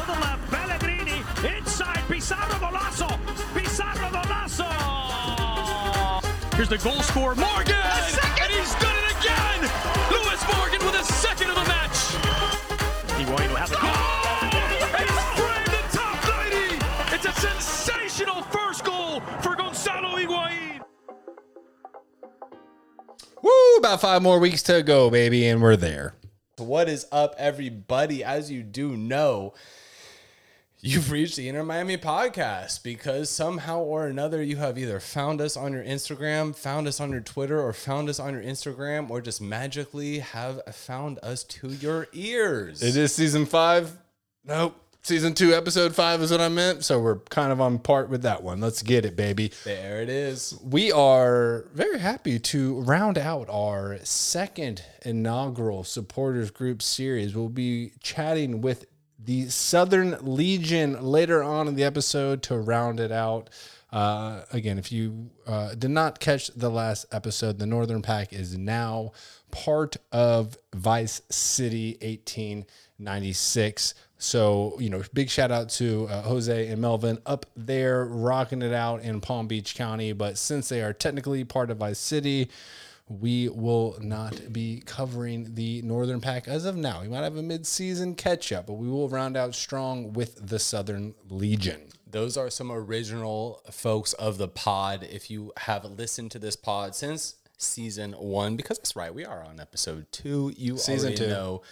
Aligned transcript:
To 0.00 0.06
the 0.06 0.12
left, 0.12 0.50
Pellegrini. 0.50 1.22
Inside, 1.56 2.02
Pizarro 2.08 2.54
Golazo. 2.54 3.08
Pizarro 3.54 4.08
Golazo. 4.08 4.64
Here's 6.54 6.70
the 6.70 6.78
goal 6.78 7.02
scorer, 7.02 7.34
Morgan. 7.34 7.74
And 7.74 8.50
he's 8.50 8.74
done 8.76 8.96
it 8.96 9.10
again. 9.20 9.60
Lewis 10.10 10.42
Morgan 10.56 10.80
with 10.86 10.94
a 10.98 11.04
second 11.04 11.50
of 11.50 11.56
the 11.56 11.64
match. 11.64 12.16
Higuain 13.18 13.48
will 13.50 13.56
have 13.56 13.68
the 13.68 13.76
goal. 13.76 13.90
And 14.96 15.06
he's 15.06 15.20
framed 15.36 15.68
the 15.68 15.82
top 15.92 16.16
90. 16.48 17.14
It's 17.16 17.26
a 17.26 17.32
sensational 17.38 18.40
first 18.44 18.82
goal 18.84 19.20
for 19.42 19.54
Gonzalo 19.54 20.16
Higuain. 20.16 20.80
Woo! 23.42 23.76
About 23.76 24.00
five 24.00 24.22
more 24.22 24.38
weeks 24.38 24.62
to 24.62 24.82
go, 24.82 25.10
baby, 25.10 25.46
and 25.46 25.60
we're 25.60 25.76
there. 25.76 26.14
What 26.56 26.88
is 26.88 27.06
up, 27.12 27.34
everybody? 27.36 28.24
As 28.24 28.50
you 28.50 28.62
do 28.62 28.96
know, 28.96 29.52
you've 30.82 31.10
reached 31.10 31.36
the 31.36 31.48
Inter 31.48 31.62
Miami 31.62 31.96
podcast 31.96 32.82
because 32.82 33.30
somehow 33.30 33.80
or 33.80 34.06
another 34.06 34.42
you 34.42 34.56
have 34.56 34.78
either 34.78 35.00
found 35.00 35.40
us 35.40 35.56
on 35.56 35.72
your 35.72 35.84
Instagram, 35.84 36.54
found 36.54 36.86
us 36.86 37.00
on 37.00 37.10
your 37.10 37.20
Twitter, 37.20 37.60
or 37.60 37.72
found 37.72 38.08
us 38.08 38.18
on 38.18 38.32
your 38.32 38.42
Instagram, 38.42 39.10
or 39.10 39.20
just 39.20 39.40
magically 39.40 40.20
have 40.20 40.62
found 40.74 41.18
us 41.22 41.44
to 41.44 41.68
your 41.68 42.08
ears. 42.12 42.82
It 42.82 42.96
is 42.96 43.14
season 43.14 43.46
five. 43.46 43.98
Nope. 44.44 44.76
Season 45.02 45.32
two, 45.32 45.54
episode 45.54 45.94
five 45.94 46.20
is 46.20 46.30
what 46.30 46.42
I 46.42 46.50
meant. 46.50 46.84
So 46.84 47.00
we're 47.00 47.20
kind 47.20 47.52
of 47.52 47.60
on 47.60 47.78
part 47.78 48.10
with 48.10 48.20
that 48.22 48.42
one. 48.42 48.60
Let's 48.60 48.82
get 48.82 49.06
it, 49.06 49.16
baby. 49.16 49.50
There 49.64 50.02
it 50.02 50.10
is. 50.10 50.58
We 50.62 50.92
are 50.92 51.64
very 51.72 51.98
happy 51.98 52.38
to 52.38 52.80
round 52.82 53.16
out 53.16 53.48
our 53.48 53.98
second 54.02 54.84
inaugural 55.02 55.84
supporters 55.84 56.50
group 56.50 56.82
series. 56.82 57.34
We'll 57.34 57.48
be 57.48 57.92
chatting 58.02 58.60
with 58.60 58.84
the 59.24 59.48
Southern 59.48 60.16
Legion 60.22 61.02
later 61.02 61.42
on 61.42 61.68
in 61.68 61.74
the 61.74 61.84
episode 61.84 62.42
to 62.44 62.56
round 62.58 63.00
it 63.00 63.12
out. 63.12 63.50
Uh, 63.92 64.42
again, 64.52 64.78
if 64.78 64.92
you 64.92 65.30
uh, 65.46 65.74
did 65.74 65.90
not 65.90 66.20
catch 66.20 66.48
the 66.48 66.70
last 66.70 67.06
episode, 67.12 67.58
the 67.58 67.66
Northern 67.66 68.02
Pack 68.02 68.32
is 68.32 68.56
now 68.56 69.12
part 69.50 69.96
of 70.12 70.56
Vice 70.74 71.22
City 71.28 71.98
1896. 72.00 73.94
So, 74.18 74.76
you 74.78 74.90
know, 74.90 75.02
big 75.12 75.28
shout 75.28 75.50
out 75.50 75.70
to 75.70 76.06
uh, 76.08 76.22
Jose 76.22 76.68
and 76.68 76.80
Melvin 76.80 77.18
up 77.26 77.46
there 77.56 78.04
rocking 78.04 78.62
it 78.62 78.72
out 78.72 79.02
in 79.02 79.20
Palm 79.20 79.48
Beach 79.48 79.74
County. 79.74 80.12
But 80.12 80.38
since 80.38 80.68
they 80.68 80.82
are 80.82 80.92
technically 80.92 81.42
part 81.44 81.70
of 81.70 81.78
Vice 81.78 81.98
City, 81.98 82.48
we 83.10 83.48
will 83.48 83.98
not 84.00 84.52
be 84.52 84.82
covering 84.86 85.54
the 85.54 85.82
Northern 85.82 86.20
Pack 86.20 86.46
as 86.46 86.64
of 86.64 86.76
now. 86.76 87.02
We 87.02 87.08
might 87.08 87.24
have 87.24 87.36
a 87.36 87.42
mid-season 87.42 88.14
catch-up, 88.14 88.68
but 88.68 88.74
we 88.74 88.88
will 88.88 89.08
round 89.08 89.36
out 89.36 89.56
strong 89.56 90.12
with 90.12 90.48
the 90.48 90.60
Southern 90.60 91.14
Legion. 91.28 91.88
Those 92.06 92.36
are 92.36 92.50
some 92.50 92.70
original 92.70 93.62
folks 93.70 94.12
of 94.12 94.38
the 94.38 94.46
pod. 94.46 95.06
If 95.10 95.28
you 95.28 95.52
have 95.56 95.84
listened 95.84 96.30
to 96.30 96.38
this 96.38 96.54
pod 96.54 96.94
since 96.94 97.34
season 97.58 98.12
one, 98.12 98.56
because 98.56 98.78
that's 98.78 98.94
right, 98.94 99.12
we 99.12 99.24
are 99.24 99.42
on 99.42 99.58
episode 99.58 100.06
two. 100.12 100.52
You 100.56 100.78
Season 100.78 101.08
already 101.08 101.16
two. 101.24 101.28
know 101.28 101.62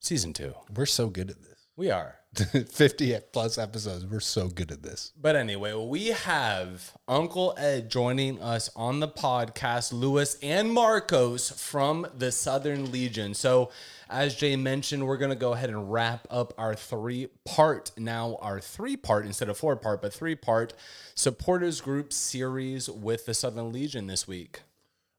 season 0.00 0.34
two. 0.34 0.54
We're 0.74 0.86
so 0.86 1.08
good 1.08 1.30
at 1.30 1.42
this. 1.42 1.66
We 1.76 1.90
are. 1.90 2.16
50 2.70 3.18
plus 3.32 3.58
episodes. 3.58 4.06
We're 4.06 4.20
so 4.20 4.48
good 4.48 4.70
at 4.70 4.82
this. 4.82 5.12
But 5.20 5.34
anyway, 5.34 5.74
we 5.74 6.08
have 6.08 6.96
Uncle 7.08 7.54
Ed 7.58 7.90
joining 7.90 8.40
us 8.40 8.70
on 8.76 9.00
the 9.00 9.08
podcast, 9.08 9.92
Lewis 9.92 10.38
and 10.42 10.72
Marcos 10.72 11.50
from 11.50 12.06
the 12.16 12.30
Southern 12.30 12.92
Legion. 12.92 13.34
So, 13.34 13.70
as 14.08 14.36
Jay 14.36 14.54
mentioned, 14.56 15.06
we're 15.06 15.16
going 15.16 15.30
to 15.30 15.36
go 15.36 15.52
ahead 15.52 15.70
and 15.70 15.92
wrap 15.92 16.26
up 16.30 16.54
our 16.58 16.74
three 16.74 17.28
part, 17.44 17.90
now 17.96 18.38
our 18.40 18.60
three 18.60 18.96
part 18.96 19.26
instead 19.26 19.48
of 19.48 19.58
four 19.58 19.74
part, 19.76 20.00
but 20.00 20.14
three 20.14 20.36
part 20.36 20.74
supporters 21.14 21.80
group 21.80 22.12
series 22.12 22.88
with 22.88 23.26
the 23.26 23.34
Southern 23.34 23.72
Legion 23.72 24.06
this 24.06 24.28
week. 24.28 24.60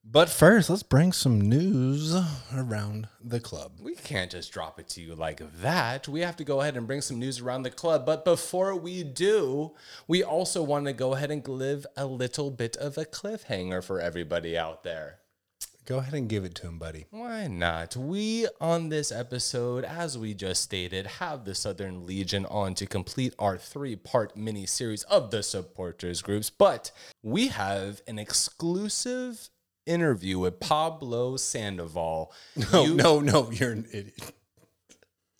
But 0.03 0.29
first, 0.29 0.69
let's 0.69 0.81
bring 0.81 1.11
some 1.11 1.39
news 1.41 2.15
around 2.55 3.09
the 3.23 3.39
club. 3.39 3.73
We 3.79 3.95
can't 3.95 4.31
just 4.31 4.51
drop 4.51 4.79
it 4.79 4.87
to 4.89 5.01
you 5.01 5.13
like 5.13 5.41
that. 5.61 6.07
We 6.07 6.21
have 6.21 6.35
to 6.37 6.43
go 6.43 6.61
ahead 6.61 6.77
and 6.77 6.87
bring 6.87 7.01
some 7.01 7.19
news 7.19 7.41
around 7.41 7.63
the 7.63 7.69
club. 7.69 8.05
But 8.05 8.25
before 8.25 8.75
we 8.75 9.03
do, 9.03 9.75
we 10.07 10.23
also 10.23 10.63
want 10.63 10.85
to 10.85 10.93
go 10.93 11.13
ahead 11.13 11.31
and 11.31 11.43
give 11.43 11.85
a 11.95 12.05
little 12.05 12.49
bit 12.49 12.75
of 12.77 12.97
a 12.97 13.05
cliffhanger 13.05 13.83
for 13.83 13.99
everybody 13.99 14.57
out 14.57 14.83
there. 14.83 15.19
Go 15.85 15.97
ahead 15.97 16.13
and 16.13 16.29
give 16.29 16.45
it 16.45 16.55
to 16.55 16.67
him, 16.67 16.77
buddy. 16.77 17.05
Why 17.09 17.47
not? 17.47 17.95
We, 17.95 18.47
on 18.61 18.89
this 18.89 19.11
episode, 19.11 19.83
as 19.83 20.17
we 20.17 20.33
just 20.33 20.63
stated, 20.63 21.07
have 21.07 21.45
the 21.45 21.55
Southern 21.55 22.05
Legion 22.05 22.45
on 22.45 22.73
to 22.75 22.85
complete 22.85 23.33
our 23.37 23.57
three 23.57 23.95
part 23.95 24.37
mini 24.37 24.65
series 24.65 25.03
of 25.03 25.31
the 25.31 25.43
supporters 25.43 26.21
groups. 26.21 26.49
But 26.49 26.91
we 27.21 27.47
have 27.47 28.01
an 28.07 28.19
exclusive 28.19 29.49
interview 29.89 30.39
with 30.39 30.59
Pablo 30.59 31.35
Sandoval. 31.37 32.31
No, 32.73 32.83
You- 32.85 32.95
no, 32.95 33.19
no, 33.19 33.51
you're 33.51 33.71
an 33.71 33.85
idiot. 33.91 34.31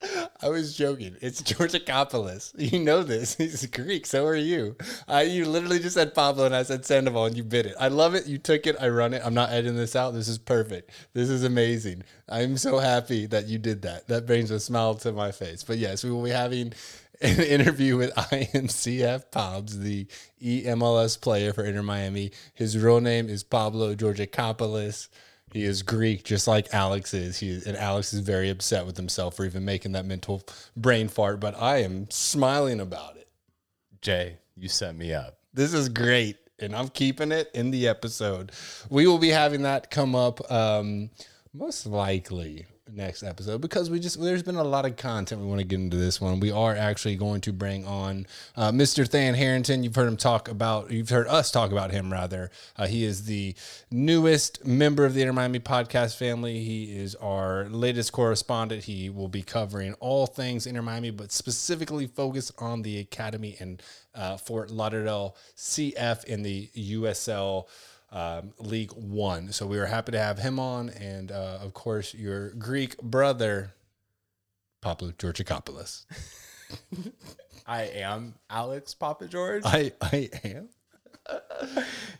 I 0.42 0.48
was 0.48 0.78
joking. 0.78 1.18
It's 1.22 1.42
Georgakopoulos. 1.42 2.54
You 2.58 2.80
know 2.80 3.04
this. 3.04 3.36
He's 3.38 3.66
Greek. 3.66 4.06
So 4.06 4.26
are 4.26 4.36
you. 4.36 4.78
I, 5.10 5.24
you 5.24 5.46
literally 5.46 5.80
just 5.80 5.96
said 5.96 6.16
Pablo 6.16 6.46
and 6.46 6.56
I 6.56 6.64
said 6.64 6.86
Sandoval 6.86 7.26
and 7.26 7.36
you 7.36 7.44
bit 7.44 7.66
it. 7.66 7.76
I 7.78 7.90
love 7.90 8.16
it. 8.16 8.26
You 8.26 8.38
took 8.38 8.66
it. 8.66 8.78
I 8.80 8.88
run 8.88 9.14
it. 9.14 9.22
I'm 9.26 9.34
not 9.34 9.50
editing 9.50 9.76
this 9.76 9.98
out. 9.98 10.12
This 10.14 10.30
is 10.30 10.38
perfect. 10.38 10.92
This 11.14 11.28
is 11.30 11.44
amazing. 11.44 12.04
I'm 12.30 12.56
so 12.56 12.80
happy 12.80 13.26
that 13.26 13.48
you 13.48 13.58
did 13.58 13.82
that. 13.82 14.08
That 14.08 14.26
brings 14.26 14.52
a 14.52 14.60
smile 14.62 14.96
to 14.96 15.12
my 15.12 15.34
face. 15.34 15.64
But 15.64 15.80
yes, 15.80 16.02
we 16.06 16.12
will 16.12 16.24
be 16.24 16.30
having 16.30 16.72
an 17.22 17.40
interview 17.44 17.98
with 17.98 18.14
IMCF 18.16 19.32
Pobbs, 19.32 19.80
the 19.80 20.08
EMLS 20.42 21.20
player 21.20 21.54
for 21.54 21.64
Inter 21.64 21.84
Miami. 21.84 22.32
His 22.54 22.78
real 22.78 23.02
name 23.02 23.30
is 23.30 23.44
Pablo 23.44 23.96
Georgakopoulos. 23.96 25.10
He 25.52 25.64
is 25.64 25.82
Greek, 25.82 26.24
just 26.24 26.48
like 26.48 26.74
Alex 26.74 27.14
is. 27.14 27.40
He 27.40 27.60
and 27.66 27.76
Alex 27.76 28.14
is 28.14 28.20
very 28.20 28.50
upset 28.50 28.86
with 28.86 28.98
himself 28.98 29.36
for 29.36 29.46
even 29.46 29.66
making 29.66 29.94
that 29.94 30.06
mental 30.06 30.44
brain 30.78 31.08
fart. 31.08 31.40
But 31.40 31.60
I 31.60 31.78
am 31.78 32.10
smiling 32.12 32.80
about 32.80 33.18
it. 33.18 33.28
Jay, 34.02 34.38
you 34.56 34.70
set 34.70 34.96
me 34.96 35.14
up. 35.14 35.40
This 35.54 35.74
is 35.74 35.90
great, 35.90 36.38
and 36.60 36.76
I'm 36.76 36.90
keeping 36.90 37.32
it 37.32 37.50
in 37.56 37.72
the 37.72 37.88
episode. 37.88 38.52
We 38.90 39.08
will 39.08 39.18
be 39.18 39.30
having 39.30 39.64
that 39.64 39.90
come 39.90 40.16
up 40.16 40.40
um, 40.52 41.10
most 41.52 41.88
likely 41.88 42.68
next 42.94 43.24
episode 43.24 43.62
because 43.62 43.90
we 43.90 44.00
just 44.00 44.22
there's 44.22 44.44
been 44.44 44.56
a 44.56 44.64
lot 44.64 44.86
of 44.86 44.96
content 44.96 45.42
we 45.42 45.48
want 45.48 45.60
to 45.60 45.66
get 45.66 45.80
into 45.80 45.98
this 45.98 46.20
one. 46.20 46.40
We 46.40 46.52
are 46.52 46.76
actually 46.76 47.16
going 47.16 47.42
to 47.42 47.54
bring 47.54 47.86
on 47.86 48.28
uh, 48.56 48.72
Mr. 48.72 49.10
Than 49.10 49.34
Harrington. 49.34 49.84
You've 49.84 49.96
heard 49.96 50.08
him 50.08 50.18
talk 50.18 50.48
about. 50.48 50.92
You've 50.92 51.10
heard 51.10 51.28
us 51.28 51.52
talk 51.52 51.72
about 51.72 51.92
him 51.92 52.12
rather. 52.12 52.52
Uh, 52.78 52.88
he 52.88 53.04
is 53.04 53.26
the 53.26 53.56
newest 53.92 54.66
member 54.66 55.06
of 55.06 55.14
the 55.14 55.22
Inter 55.22 55.34
Miami 55.34 55.60
podcast 55.60 56.18
family. 56.18 56.64
He 56.64 56.86
is 56.98 57.16
our 57.16 57.66
latest 57.70 58.12
correspondent. 58.12 58.84
He 58.84 59.10
will 59.10 59.30
be 59.30 59.42
covering 59.42 59.94
all 59.96 60.26
things 60.26 60.66
Inter 60.66 60.82
Miami, 60.82 61.12
but 61.12 61.32
specifically 61.32 62.08
focused 62.08 62.52
on 62.60 62.82
the 62.82 63.00
academy 63.00 63.56
and 63.60 63.82
uh, 64.16 64.38
Fort 64.38 64.72
Lauderdale 64.72 65.36
CF 65.56 66.26
in 66.26 66.44
the 66.44 66.70
USL 66.76 67.68
um, 68.12 68.54
League 68.60 68.92
One. 68.94 69.52
So 69.52 69.66
we 69.66 69.78
are 69.78 69.86
happy 69.86 70.12
to 70.14 70.20
have 70.20 70.40
him 70.40 70.60
on, 70.60 70.90
and 70.90 71.32
uh, 71.32 71.60
of 71.62 71.74
course 71.74 72.14
your 72.14 72.52
Greek 72.52 72.98
brother, 73.02 73.74
Pablo 74.82 75.12
Georgakopoulos. 75.12 76.06
I 77.68 77.84
am 77.84 78.36
Alex 78.50 78.94
Papa 78.94 79.28
George. 79.28 79.64
I 79.66 79.92
I 80.02 80.30
am. 80.44 80.70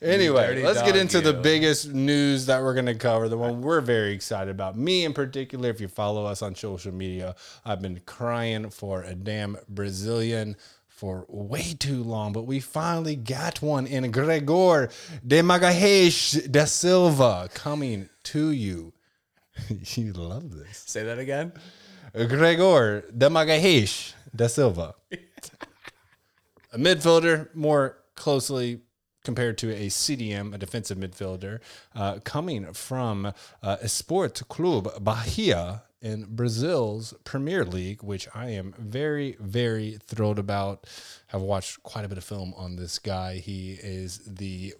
anyway, 0.02 0.62
let's 0.64 0.84
get 0.84 0.96
into 0.96 1.22
the 1.22 1.34
biggest 1.34 1.92
news 1.92 2.46
that 2.46 2.62
we're 2.62 2.76
going 2.76 2.86
to 2.86 2.96
cover. 2.96 3.28
The 3.28 3.38
one 3.38 3.62
we're 3.62 3.82
very 3.82 4.14
excited 4.14 4.52
about. 4.52 4.78
Me 4.78 5.06
in 5.06 5.14
particular, 5.14 5.70
if 5.70 5.82
you 5.82 5.88
follow 5.88 6.26
us 6.26 6.42
on 6.42 6.54
social 6.54 6.94
media, 6.94 7.36
I've 7.66 7.82
been 7.82 8.00
crying 8.06 8.70
for 8.70 9.02
a 9.04 9.16
damn 9.16 9.58
Brazilian 9.68 10.56
for 11.00 11.26
way 11.30 11.74
too 11.80 12.04
long, 12.04 12.34
but 12.34 12.42
we 12.46 12.60
finally 12.60 13.16
got 13.16 13.62
one 13.62 13.88
in 13.88 14.12
Gregore 14.12 14.92
de 15.26 15.42
Magalhães 15.42 16.52
da 16.52 16.66
Silva 16.66 17.48
coming 17.54 18.10
to 18.24 18.52
you. 18.52 18.92
you 19.70 20.12
love 20.12 20.54
this. 20.54 20.84
Say 20.88 21.04
that 21.04 21.18
again. 21.18 21.54
Gregore 22.14 23.18
de 23.18 23.30
Magalhães 23.30 24.12
da 24.36 24.48
Silva. 24.48 24.96
a 26.74 26.78
midfielder, 26.78 27.56
more 27.56 28.00
closely 28.16 28.82
compared 29.24 29.58
to 29.60 29.74
a 29.74 29.88
CDM, 29.88 30.54
a 30.54 30.58
defensive 30.58 30.98
midfielder, 30.98 31.62
uh, 31.96 32.20
coming 32.26 32.74
from 32.74 33.28
uh, 33.64 33.78
Esporte 33.82 34.46
Club 34.50 35.02
Bahia 35.02 35.84
in 36.02 36.26
Brazil's 36.30 37.14
Premier 37.24 37.66
League, 37.66 38.04
which 38.04 38.28
I 38.34 38.50
am 38.50 38.74
very, 38.78 39.36
very 39.40 39.98
thrilled 40.06 40.40
about. 40.40 40.88
Have 41.28 41.42
watched 41.42 41.84
quite 41.84 42.06
a 42.06 42.08
bit 42.08 42.18
of 42.18 42.24
film 42.24 42.54
on 42.56 42.76
this 42.76 43.00
guy. 43.00 43.36
He 43.38 43.74
is 43.74 44.20
the 44.26 44.76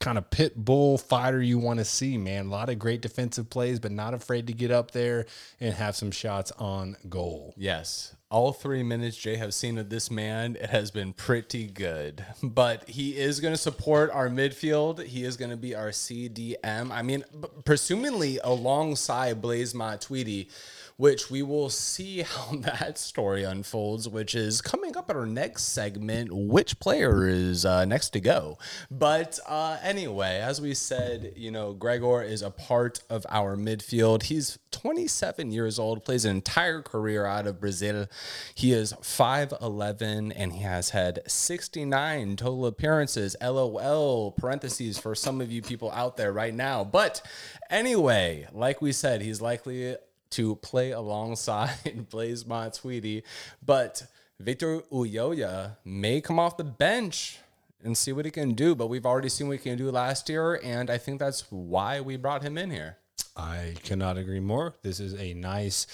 kind 0.00 0.18
of 0.18 0.30
pit 0.30 0.56
bull 0.56 0.98
fighter 0.98 1.40
you 1.40 1.58
want 1.58 1.78
to 1.78 1.84
see, 1.84 2.18
man. 2.18 2.46
A 2.46 2.50
lot 2.50 2.68
of 2.68 2.78
great 2.78 3.00
defensive 3.00 3.48
plays, 3.48 3.80
but 3.80 3.92
not 3.92 4.14
afraid 4.14 4.46
to 4.48 4.52
get 4.52 4.70
up 4.70 4.90
there 4.90 5.26
and 5.60 5.74
have 5.74 5.96
some 5.96 6.10
shots 6.10 6.52
on 6.58 6.96
goal. 7.08 7.54
Yes. 7.56 8.14
All 8.28 8.52
three 8.52 8.82
minutes 8.82 9.16
Jay 9.16 9.36
have 9.36 9.54
seen 9.54 9.78
of 9.78 9.88
this 9.88 10.10
man, 10.10 10.56
it 10.56 10.70
has 10.70 10.90
been 10.90 11.12
pretty 11.12 11.66
good. 11.66 12.24
But 12.42 12.88
he 12.88 13.16
is 13.16 13.40
going 13.40 13.54
to 13.54 13.58
support 13.58 14.10
our 14.10 14.28
midfield. 14.28 15.04
He 15.04 15.24
is 15.24 15.36
going 15.36 15.52
to 15.52 15.56
be 15.56 15.74
our 15.74 15.90
CDM. 15.90 16.90
I 16.90 17.02
mean, 17.02 17.24
presumably 17.64 18.40
alongside 18.42 19.40
Blaise 19.40 19.74
Matuidi 19.74 20.48
which 20.96 21.30
we 21.30 21.42
will 21.42 21.68
see 21.68 22.22
how 22.22 22.56
that 22.56 22.98
story 22.98 23.44
unfolds, 23.44 24.08
which 24.08 24.34
is 24.34 24.60
coming 24.60 24.96
up 24.96 25.10
at 25.10 25.16
our 25.16 25.26
next 25.26 25.64
segment. 25.64 26.30
Which 26.32 26.78
player 26.78 27.28
is 27.28 27.64
uh, 27.64 27.84
next 27.84 28.10
to 28.10 28.20
go? 28.20 28.58
But 28.90 29.38
uh, 29.46 29.78
anyway, 29.82 30.40
as 30.40 30.60
we 30.60 30.74
said, 30.74 31.34
you 31.36 31.50
know, 31.50 31.74
Gregore 31.74 32.26
is 32.26 32.42
a 32.42 32.50
part 32.50 33.02
of 33.10 33.26
our 33.28 33.56
midfield. 33.56 34.24
He's 34.24 34.58
27 34.70 35.50
years 35.50 35.78
old, 35.78 36.04
plays 36.04 36.24
an 36.24 36.36
entire 36.36 36.82
career 36.82 37.24
out 37.24 37.46
of 37.46 37.60
Brazil. 37.60 38.06
He 38.54 38.72
is 38.72 38.92
5'11 38.94 40.32
and 40.36 40.52
he 40.52 40.62
has 40.62 40.90
had 40.90 41.20
69 41.26 42.36
total 42.36 42.66
appearances. 42.66 43.36
LOL, 43.40 44.32
parentheses 44.32 44.98
for 44.98 45.14
some 45.14 45.40
of 45.40 45.50
you 45.50 45.62
people 45.62 45.90
out 45.92 46.16
there 46.16 46.32
right 46.32 46.54
now. 46.54 46.84
But 46.84 47.22
anyway, 47.70 48.46
like 48.52 48.82
we 48.82 48.92
said, 48.92 49.22
he's 49.22 49.40
likely 49.40 49.96
to 50.30 50.56
play 50.56 50.90
alongside 50.90 52.08
Blaise 52.10 52.44
Matuidi, 52.44 53.22
but 53.64 54.06
Victor 54.38 54.80
Ulloa 54.92 55.76
may 55.84 56.20
come 56.20 56.38
off 56.38 56.56
the 56.56 56.64
bench 56.64 57.38
and 57.82 57.96
see 57.96 58.12
what 58.12 58.24
he 58.24 58.30
can 58.30 58.52
do. 58.52 58.74
But 58.74 58.88
we've 58.88 59.06
already 59.06 59.28
seen 59.28 59.48
what 59.48 59.58
he 59.58 59.62
can 59.62 59.78
do 59.78 59.90
last 59.90 60.28
year, 60.28 60.60
and 60.62 60.90
I 60.90 60.98
think 60.98 61.18
that's 61.18 61.50
why 61.50 62.00
we 62.00 62.16
brought 62.16 62.42
him 62.42 62.58
in 62.58 62.70
here. 62.70 62.98
I 63.36 63.74
cannot 63.82 64.18
agree 64.18 64.40
more. 64.40 64.74
This 64.82 65.00
is 65.00 65.14
a 65.14 65.34
nice 65.34 65.86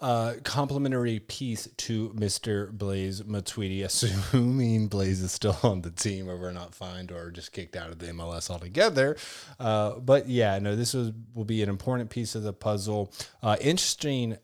uh, 0.00 0.34
complimentary 0.44 1.20
piece 1.20 1.68
to 1.76 2.10
Mr. 2.10 2.70
Blaise 2.70 3.22
Matuidi, 3.22 3.84
assuming 3.84 4.88
Blaise 4.88 5.22
is 5.22 5.32
still 5.32 5.58
on 5.62 5.82
the 5.82 5.90
team 5.90 6.28
or 6.28 6.36
we're 6.36 6.52
not 6.52 6.74
fined 6.74 7.10
or 7.10 7.30
just 7.30 7.52
kicked 7.52 7.76
out 7.76 7.90
of 7.90 7.98
the 7.98 8.06
MLS 8.08 8.50
altogether. 8.50 9.16
Uh, 9.58 9.98
but 9.98 10.28
yeah, 10.28 10.58
no, 10.58 10.76
this 10.76 10.94
was, 10.94 11.12
will 11.34 11.44
be 11.44 11.62
an 11.62 11.68
important 11.68 12.10
piece 12.10 12.34
of 12.34 12.42
the 12.42 12.52
puzzle. 12.52 13.12
Uh, 13.42 13.56
interesting, 13.60 14.36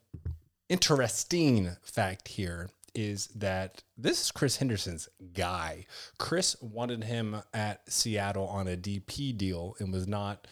interesting 0.68 1.76
fact 1.82 2.28
here 2.28 2.70
is 2.94 3.28
that 3.28 3.82
this 3.96 4.20
is 4.22 4.30
Chris 4.30 4.56
Henderson's 4.56 5.08
guy. 5.32 5.86
Chris 6.18 6.56
wanted 6.60 7.04
him 7.04 7.36
at 7.54 7.90
Seattle 7.90 8.46
on 8.46 8.68
a 8.68 8.76
DP 8.76 9.36
deal 9.36 9.74
and 9.78 9.92
was 9.92 10.06
not 10.06 10.46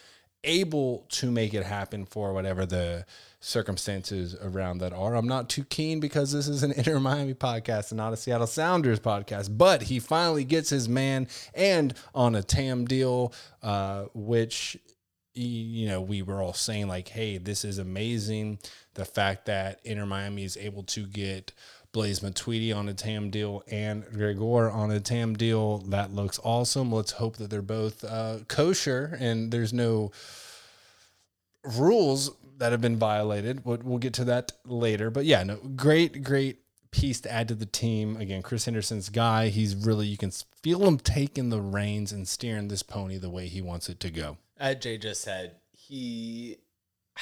able 0.45 1.07
to 1.11 1.31
make 1.31 1.55
it 1.55 1.65
happen 1.65 2.05
for 2.05 2.33
whatever 2.33 2.65
the 2.67 3.05
circumstances 3.41 4.37
around 4.41 4.79
that 4.79 4.93
are. 4.93 5.15
I'm 5.15 5.29
not 5.29 5.49
too 5.49 5.65
keen 5.65 6.01
because 6.01 6.33
this 6.33 6.49
is 6.49 6.63
an 6.63 6.73
Inter 6.77 7.01
Miami 7.01 7.35
podcast 7.35 7.91
and 7.91 7.99
not 7.99 8.13
a 8.13 8.17
Seattle 8.17 8.47
Sounders 8.47 9.01
podcast. 9.01 9.57
But 9.57 9.83
he 9.83 9.99
finally 9.99 10.45
gets 10.45 10.71
his 10.71 10.89
man 10.89 11.29
and 11.55 11.95
on 12.15 12.35
a 12.35 12.43
TAM 12.43 12.85
deal, 12.85 13.33
uh, 13.63 14.05
which 14.15 14.77
you 15.33 15.87
know 15.87 16.01
we 16.01 16.23
were 16.23 16.43
all 16.43 16.53
saying 16.53 16.89
like, 16.89 17.09
hey, 17.09 17.39
this 17.39 17.65
is 17.65 17.79
amazing. 17.79 18.59
The 18.95 19.05
fact 19.05 19.47
that 19.47 19.81
Inter 19.85 20.07
Miami 20.07 20.45
is 20.45 20.57
able 20.57 20.83
to 20.85 21.07
get 21.07 21.53
Blaise 21.93 22.21
Matuidi 22.21 22.75
on 22.75 22.89
a 22.89 22.95
TAM 22.95 23.31
deal 23.31 23.63
and 23.71 24.05
Gregore 24.05 24.73
on 24.73 24.91
a 24.91 25.01
TAM 25.01 25.35
deal. 25.35 25.79
That 25.79 26.13
looks 26.13 26.39
awesome. 26.45 26.93
Let's 26.93 27.13
hope 27.13 27.37
that 27.39 27.51
they're 27.51 27.63
both 27.63 28.05
uh, 28.05 28.39
kosher 28.49 29.17
and 29.19 29.51
there's 29.51 29.73
no 29.73 30.13
rules 31.65 32.31
that 32.59 32.73
have 32.73 32.81
been 32.81 32.97
violated. 32.97 33.65
We'll, 33.65 33.79
we'll 33.83 33.99
get 33.99 34.15
to 34.15 34.25
that 34.25 34.53
later. 34.65 35.11
But 35.11 35.25
yeah, 35.25 35.43
no, 35.43 35.57
great, 35.57 36.23
great 36.23 36.59
piece 36.93 37.21
to 37.23 37.33
add 37.33 37.49
to 37.49 37.55
the 37.55 37.67
team. 37.67 38.17
Again, 38.17 38.43
Chris 38.43 38.67
Henderson's 38.67 39.09
guy. 39.09 39.49
He's 39.49 39.75
really, 39.75 40.07
you 40.07 40.17
can 40.17 40.31
feel 40.31 40.87
him 40.87 40.99
taking 40.99 41.51
the 41.51 41.61
reins 41.61 42.13
and 42.13 42.29
steering 42.29 42.69
this 42.69 42.83
pony 42.83 43.19
the 43.19 43.31
way 43.31 43.49
he 43.49 43.63
wants 43.63 43.89
it 43.89 43.99
to 44.01 44.11
go. 44.11 44.37
As 44.59 44.77
Jay 44.77 44.99
just 44.99 45.23
said, 45.23 45.57
he 45.73 46.59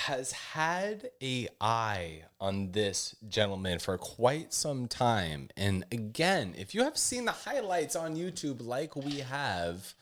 has 0.06 0.31
had 0.31 1.11
a 1.21 1.49
eye 1.61 2.23
on 2.41 2.71
this 2.71 3.17
gentleman 3.29 3.81
for 3.81 3.99
quite 3.99 4.55
some 4.55 4.87
time. 4.87 5.49
And 5.56 5.85
again, 5.91 6.55
if 6.56 6.73
you 6.75 6.85
have 6.85 6.97
seen 6.97 7.25
the 7.25 7.33
highlights 7.33 7.97
on 7.97 8.17
YouTube 8.17 8.65
like 8.65 8.95
we 8.95 9.19
have, 9.19 9.95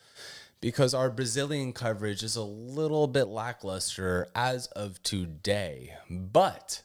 because 0.61 0.93
our 0.93 1.09
Brazilian 1.09 1.73
coverage 1.73 2.21
is 2.21 2.35
a 2.35 2.43
little 2.43 3.07
bit 3.07 3.25
lackluster 3.25 4.27
as 4.35 4.67
of 4.67 5.01
today. 5.01 5.93
But 6.09 6.83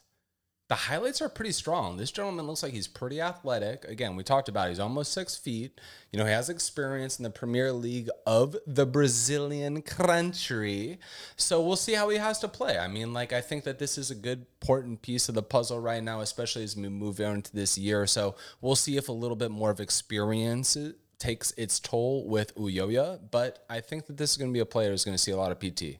the 0.73 0.77
highlights 0.77 1.21
are 1.21 1.29
pretty 1.29 1.51
strong. 1.51 1.97
This 1.97 2.09
gentleman 2.09 2.47
looks 2.47 2.63
like 2.63 2.73
he's 2.73 2.87
pretty 2.87 3.21
athletic. 3.21 3.85
Again, 3.85 4.15
we 4.15 4.23
talked 4.23 4.49
about 4.49 4.65
it. 4.65 4.69
he's 4.69 4.79
almost 4.79 5.13
six 5.13 5.35
feet. 5.35 5.79
You 6.11 6.17
know, 6.17 6.25
he 6.25 6.31
has 6.31 6.49
experience 6.49 7.19
in 7.19 7.23
the 7.23 7.29
Premier 7.29 7.71
League 7.71 8.09
of 8.25 8.55
the 8.65 8.87
Brazilian 8.87 9.83
country. 9.83 10.97
So 11.35 11.61
we'll 11.61 11.75
see 11.75 11.93
how 11.93 12.09
he 12.09 12.17
has 12.17 12.39
to 12.39 12.47
play. 12.47 12.79
I 12.79 12.87
mean, 12.87 13.13
like, 13.13 13.33
I 13.33 13.39
think 13.39 13.65
that 13.65 13.77
this 13.77 13.99
is 13.99 14.09
a 14.09 14.15
good, 14.15 14.47
important 14.63 15.03
piece 15.03 15.29
of 15.29 15.35
the 15.35 15.43
puzzle 15.43 15.79
right 15.79 16.03
now, 16.03 16.21
especially 16.21 16.63
as 16.63 16.75
we 16.75 16.89
move 16.89 17.19
into 17.19 17.53
this 17.53 17.77
year. 17.77 18.07
So 18.07 18.33
we'll 18.59 18.75
see 18.75 18.97
if 18.97 19.09
a 19.09 19.13
little 19.13 19.37
bit 19.37 19.51
more 19.51 19.69
of 19.69 19.79
experience 19.79 20.75
takes 21.19 21.51
its 21.51 21.79
toll 21.79 22.27
with 22.27 22.55
Ulloa. 22.55 23.19
but 23.29 23.63
I 23.69 23.79
think 23.79 24.07
that 24.07 24.17
this 24.17 24.31
is 24.31 24.37
going 24.37 24.49
to 24.49 24.53
be 24.53 24.59
a 24.59 24.65
player 24.65 24.89
who's 24.89 25.05
going 25.05 25.15
to 25.15 25.21
see 25.21 25.29
a 25.29 25.37
lot 25.37 25.51
of 25.51 25.59
PT. 25.59 25.99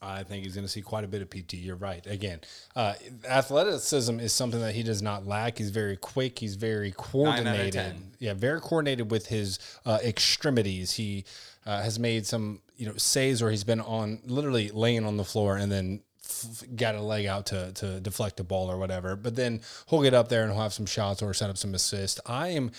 I 0.00 0.22
think 0.22 0.44
he's 0.44 0.54
going 0.54 0.66
to 0.66 0.70
see 0.70 0.80
quite 0.80 1.04
a 1.04 1.08
bit 1.08 1.22
of 1.22 1.30
PT. 1.30 1.54
You're 1.54 1.76
right. 1.76 2.06
Again, 2.06 2.40
uh, 2.76 2.94
athleticism 3.28 4.20
is 4.20 4.32
something 4.32 4.60
that 4.60 4.74
he 4.74 4.82
does 4.82 5.02
not 5.02 5.26
lack. 5.26 5.58
He's 5.58 5.70
very 5.70 5.96
quick. 5.96 6.38
He's 6.38 6.54
very 6.54 6.92
coordinated. 6.96 7.74
Yeah, 8.20 8.34
very 8.34 8.60
coordinated 8.60 9.10
with 9.10 9.26
his 9.26 9.58
uh, 9.84 9.98
extremities. 10.04 10.92
He 10.92 11.24
uh, 11.66 11.82
has 11.82 11.98
made 11.98 12.26
some 12.26 12.60
you 12.76 12.86
know 12.86 12.94
saves 12.96 13.42
where 13.42 13.50
he's 13.50 13.64
been 13.64 13.80
on 13.80 14.20
literally 14.24 14.70
laying 14.70 15.04
on 15.04 15.16
the 15.16 15.24
floor 15.24 15.56
and 15.56 15.70
then 15.70 16.00
f- 16.24 16.62
got 16.76 16.94
a 16.94 17.00
leg 17.02 17.26
out 17.26 17.46
to 17.46 17.72
to 17.72 17.98
deflect 18.00 18.38
a 18.38 18.44
ball 18.44 18.70
or 18.70 18.78
whatever. 18.78 19.16
But 19.16 19.34
then 19.34 19.62
he'll 19.88 20.02
get 20.02 20.14
up 20.14 20.28
there 20.28 20.44
and 20.44 20.52
he'll 20.52 20.62
have 20.62 20.72
some 20.72 20.86
shots 20.86 21.22
or 21.22 21.34
set 21.34 21.50
up 21.50 21.58
some 21.58 21.74
assists. 21.74 22.20
I 22.24 22.48
am 22.48 22.70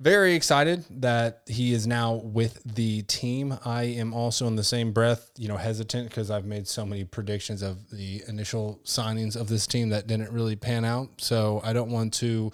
very 0.00 0.34
excited 0.34 0.84
that 1.00 1.42
he 1.46 1.72
is 1.72 1.86
now 1.86 2.14
with 2.14 2.60
the 2.64 3.02
team. 3.02 3.56
I 3.64 3.84
am 3.84 4.12
also 4.12 4.46
in 4.46 4.56
the 4.56 4.64
same 4.64 4.92
breath, 4.92 5.30
you 5.38 5.48
know, 5.48 5.56
hesitant 5.56 6.08
because 6.08 6.30
I've 6.30 6.44
made 6.44 6.66
so 6.66 6.84
many 6.84 7.04
predictions 7.04 7.62
of 7.62 7.90
the 7.90 8.22
initial 8.28 8.80
signings 8.84 9.36
of 9.36 9.48
this 9.48 9.66
team 9.66 9.90
that 9.90 10.06
didn't 10.06 10.32
really 10.32 10.56
pan 10.56 10.84
out. 10.84 11.08
So 11.18 11.60
I 11.64 11.72
don't 11.72 11.90
want 11.90 12.12
to 12.14 12.52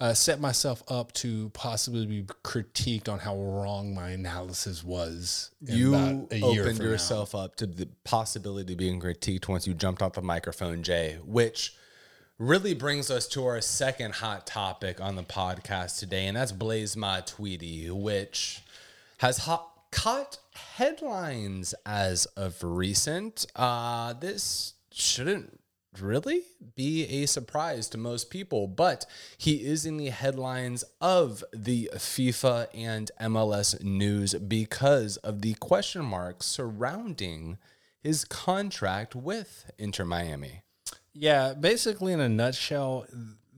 uh, 0.00 0.14
set 0.14 0.40
myself 0.40 0.82
up 0.88 1.12
to 1.12 1.50
possibly 1.50 2.06
be 2.06 2.22
critiqued 2.42 3.08
on 3.08 3.18
how 3.18 3.36
wrong 3.36 3.94
my 3.94 4.10
analysis 4.10 4.82
was. 4.82 5.50
You 5.60 5.94
opened 5.94 6.78
yourself 6.78 7.34
now. 7.34 7.40
up 7.40 7.56
to 7.56 7.66
the 7.66 7.86
possibility 8.04 8.72
of 8.72 8.78
being 8.78 9.00
critiqued 9.00 9.46
once 9.46 9.66
you 9.66 9.74
jumped 9.74 10.02
off 10.02 10.14
the 10.14 10.22
microphone, 10.22 10.82
Jay, 10.82 11.18
which 11.24 11.74
really 12.40 12.72
brings 12.72 13.10
us 13.10 13.28
to 13.28 13.44
our 13.44 13.60
second 13.60 14.14
hot 14.14 14.46
topic 14.46 14.98
on 14.98 15.14
the 15.14 15.22
podcast 15.22 15.98
today, 15.98 16.26
and 16.26 16.38
that's 16.38 16.52
Blaise 16.52 16.96
Matuidi, 16.96 17.90
which 17.90 18.62
has 19.18 19.46
caught 19.90 20.38
headlines 20.76 21.74
as 21.84 22.24
of 22.38 22.56
recent. 22.62 23.44
Uh, 23.54 24.14
this 24.14 24.72
shouldn't 24.90 25.60
really 26.00 26.44
be 26.76 27.04
a 27.22 27.26
surprise 27.26 27.90
to 27.90 27.98
most 27.98 28.30
people, 28.30 28.66
but 28.66 29.04
he 29.36 29.56
is 29.56 29.84
in 29.84 29.98
the 29.98 30.08
headlines 30.08 30.82
of 30.98 31.44
the 31.52 31.90
FIFA 31.94 32.68
and 32.72 33.10
MLS 33.20 33.82
news 33.82 34.32
because 34.32 35.18
of 35.18 35.42
the 35.42 35.52
question 35.54 36.06
marks 36.06 36.46
surrounding 36.46 37.58
his 38.02 38.24
contract 38.24 39.14
with 39.14 39.70
Inter 39.78 40.06
Miami. 40.06 40.62
Yeah, 41.12 41.54
basically, 41.54 42.12
in 42.12 42.20
a 42.20 42.28
nutshell, 42.28 43.06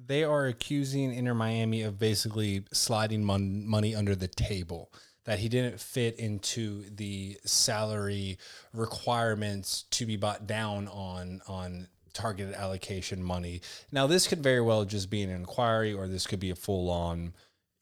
they 0.06 0.24
are 0.24 0.46
accusing 0.46 1.14
Inter 1.14 1.34
Miami 1.34 1.82
of 1.82 1.98
basically 1.98 2.64
sliding 2.72 3.24
mon- 3.24 3.66
money 3.66 3.94
under 3.94 4.14
the 4.14 4.28
table. 4.28 4.92
That 5.24 5.38
he 5.38 5.48
didn't 5.48 5.78
fit 5.78 6.16
into 6.18 6.84
the 6.90 7.38
salary 7.44 8.38
requirements 8.72 9.84
to 9.92 10.04
be 10.04 10.16
bought 10.16 10.48
down 10.48 10.88
on 10.88 11.42
on 11.46 11.86
targeted 12.12 12.54
allocation 12.54 13.22
money. 13.22 13.60
Now, 13.92 14.08
this 14.08 14.26
could 14.26 14.42
very 14.42 14.60
well 14.60 14.84
just 14.84 15.10
be 15.10 15.22
an 15.22 15.30
inquiry, 15.30 15.92
or 15.92 16.08
this 16.08 16.26
could 16.26 16.40
be 16.40 16.50
a 16.50 16.56
full 16.56 16.90
on, 16.90 17.34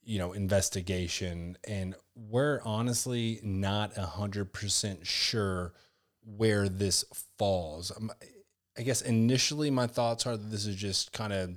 you 0.03 0.19
know, 0.19 0.33
investigation. 0.35 1.57
And 1.67 1.95
we're 2.15 2.61
honestly 2.63 3.41
not 3.43 3.97
a 3.97 4.03
hundred 4.03 4.53
percent 4.53 5.07
sure 5.07 5.73
where 6.23 6.69
this 6.69 7.07
falls. 7.39 7.91
Um, 7.97 8.13
I 8.79 8.83
guess 8.83 9.03
initially 9.03 9.71
my 9.71 9.87
thoughts 9.87 10.27
are 10.27 10.37
that 10.37 10.51
this 10.51 10.67
is 10.67 10.77
just 10.77 11.13
kind 11.13 11.33
of, 11.33 11.51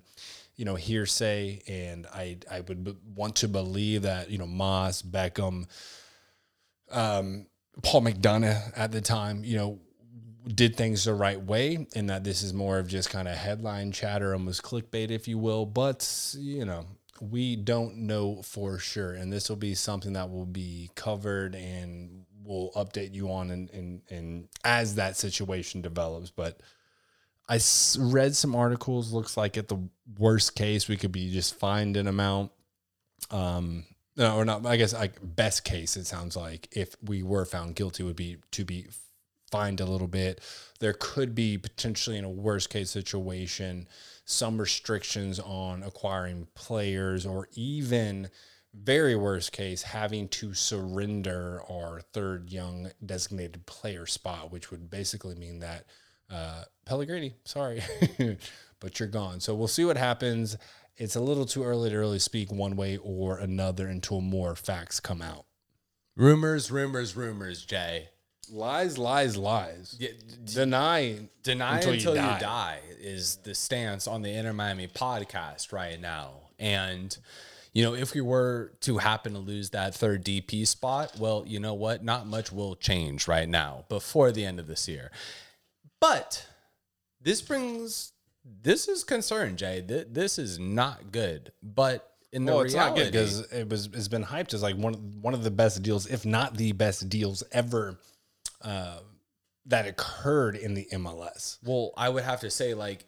you 0.56 0.66
know, 0.66 0.76
hearsay, 0.76 1.62
and 1.68 2.08
I 2.08 2.38
I 2.50 2.62
would 2.62 2.84
b- 2.84 2.98
want 3.16 3.36
to 3.38 3.48
believe 3.48 4.04
that 4.04 4.30
you 4.30 4.38
know 4.38 4.48
Mas, 4.48 5.02
Beckham, 5.02 5.68
um, 6.92 7.48
Paul 7.82 8.02
McDonough 8.02 8.72
at 8.76 8.92
the 8.92 9.02
time, 9.02 9.44
you 9.44 9.58
know, 9.58 9.80
did 10.48 10.76
things 10.76 11.06
the 11.06 11.14
right 11.14 11.42
way, 11.42 11.88
and 11.96 12.10
that 12.10 12.24
this 12.24 12.44
is 12.44 12.54
more 12.54 12.78
of 12.80 12.88
just 12.88 13.10
kind 13.10 13.28
of 13.28 13.36
headline 13.36 13.92
chatter, 13.92 14.34
almost 14.34 14.64
clickbait, 14.64 15.10
if 15.10 15.28
you 15.28 15.38
will. 15.38 15.66
But 15.66 16.36
you 16.38 16.66
know, 16.66 16.86
we 17.22 17.56
don't 17.56 17.98
know 17.98 18.42
for 18.42 18.78
sure, 18.80 19.14
and 19.14 19.32
this 19.32 19.50
will 19.50 19.56
be 19.56 19.76
something 19.76 20.14
that 20.14 20.30
will 20.30 20.46
be 20.46 20.90
covered 20.96 21.56
and 21.56 22.26
we'll 22.44 22.72
update 22.76 23.14
you 23.14 23.32
on, 23.32 23.52
and 23.52 23.70
and, 23.72 24.02
and 24.10 24.48
as 24.64 24.96
that 24.96 25.16
situation 25.16 25.82
develops. 25.82 26.30
But 26.30 26.60
I 27.50 27.60
read 28.00 28.36
some 28.36 28.56
articles. 28.56 29.12
Looks 29.12 29.36
like 29.38 29.58
at 29.58 29.68
the 29.68 29.80
worst 30.18 30.56
case, 30.56 30.88
we 30.88 30.98
could 30.98 31.12
be 31.12 31.32
just 31.32 31.56
fined 31.56 31.98
an 31.98 32.08
amount. 32.08 32.52
Um, 33.32 33.86
no, 34.16 34.38
or 34.38 34.46
not. 34.46 34.66
I 34.66 34.78
guess 34.78 34.94
like 34.94 35.14
best 35.22 35.64
case, 35.64 35.98
it 35.98 36.06
sounds 36.06 36.36
like 36.36 36.68
if 36.72 36.96
we 37.04 37.24
were 37.24 37.46
found 37.46 37.76
guilty, 37.76 38.04
would 38.04 38.16
be 38.16 38.38
to 38.52 38.64
be 38.64 38.88
fined 39.52 39.82
a 39.82 39.86
little 39.86 40.08
bit. 40.08 40.42
There 40.80 40.94
could 40.94 41.36
be 41.36 41.58
potentially 41.58 42.18
in 42.18 42.24
a 42.24 42.30
worst 42.30 42.70
case 42.70 42.90
situation 42.90 43.88
some 44.26 44.58
restrictions 44.58 45.40
on 45.40 45.84
acquiring 45.84 46.48
players, 46.56 47.26
or 47.26 47.50
even 47.54 48.30
very 48.74 49.16
worst 49.16 49.52
case 49.52 49.84
having 49.84 50.28
to 50.28 50.54
surrender 50.54 51.62
our 51.70 52.02
third 52.14 52.52
young 52.52 52.90
designated 53.06 53.66
player 53.66 54.06
spot, 54.06 54.52
which 54.52 54.72
would 54.72 54.90
basically 54.90 55.36
mean 55.36 55.60
that 55.60 55.86
uh, 56.30 56.64
Pellegrini, 56.86 57.34
sorry, 57.46 57.82
but 58.80 59.00
you're 59.00 59.10
gone. 59.10 59.40
So 59.40 59.56
we'll 59.56 59.68
see 59.68 59.86
what 59.86 59.98
happens. 59.98 60.58
It's 60.98 61.16
a 61.16 61.22
little 61.22 61.46
too 61.46 61.64
early 61.64 61.90
to 61.90 61.98
really 61.98 62.20
speak 62.20 62.52
one 62.52 62.76
way 62.76 62.98
or 62.98 63.38
another 63.38 63.88
until 63.88 64.22
more 64.22 64.56
facts 64.56 65.00
come 65.00 65.22
out. 65.22 65.46
Rumors, 66.16 66.70
rumors, 66.70 67.16
rumors, 67.16 67.66
Jay. 67.66 68.10
Lies, 68.52 68.98
lies, 68.98 69.36
lies. 69.38 69.96
Yeah, 70.00 70.10
Deny, 70.46 71.30
Deny 71.42 71.78
Until 71.78 71.94
until, 71.94 72.16
you 72.16 72.22
you, 72.22 72.28
die. 72.28 72.40
die. 72.40 72.80
is 73.00 73.38
the 73.38 73.56
stance 73.56 74.06
on 74.08 74.22
the 74.22 74.30
Inter 74.30 74.54
Miami 74.54 74.88
podcast 74.88 75.72
right 75.72 76.00
now. 76.00 76.34
And, 76.60 77.18
you 77.72 77.84
know, 77.84 77.96
if 77.96 78.14
we 78.14 78.22
were 78.22 78.74
to 78.82 78.98
happen 79.00 79.34
to 79.34 79.40
lose 79.40 79.72
that 79.72 79.96
third 79.96 80.24
DP 80.24 80.68
spot, 80.68 81.14
well, 81.18 81.44
you 81.48 81.60
know 81.60 81.74
what? 81.74 82.04
Not 82.04 82.28
much 82.28 82.52
will 82.52 82.76
change 82.76 83.28
right 83.28 83.48
now 83.50 83.86
before 83.90 84.32
the 84.32 84.46
end 84.46 84.60
of 84.60 84.68
this 84.68 84.88
year. 84.88 85.10
But 86.04 86.46
this 87.22 87.42
brings, 87.42 88.12
this 88.62 88.90
is 88.90 89.06
concern, 89.06 89.56
Jay. 89.56 89.82
Th- 89.88 90.08
This 90.12 90.38
is 90.38 90.60
not 90.60 91.14
good. 91.14 91.54
But 91.64 92.12
in 92.34 92.44
the 92.44 92.52
Well, 92.52 92.62
it's 92.64 92.74
not 92.74 92.94
good 92.94 93.10
because 93.10 93.40
it 93.54 93.70
was 93.70 93.86
it's 93.86 94.10
been 94.10 94.26
hyped 94.26 94.54
as 94.54 94.62
like 94.62 94.76
one 94.76 94.96
one 95.22 95.34
of 95.34 95.46
the 95.46 95.52
best 95.52 95.82
deals, 95.82 96.06
if 96.06 96.26
not 96.26 96.58
the 96.58 96.74
best 96.74 97.08
deals 97.08 97.42
ever, 97.54 98.02
uh, 98.62 99.00
that 99.68 99.88
occurred 99.88 100.58
in 100.58 100.74
the 100.74 100.86
MLS. 100.92 101.58
well, 101.64 101.94
I 101.96 102.10
would 102.10 102.24
have 102.26 102.42
to 102.42 102.50
say, 102.50 102.74
like, 102.74 103.06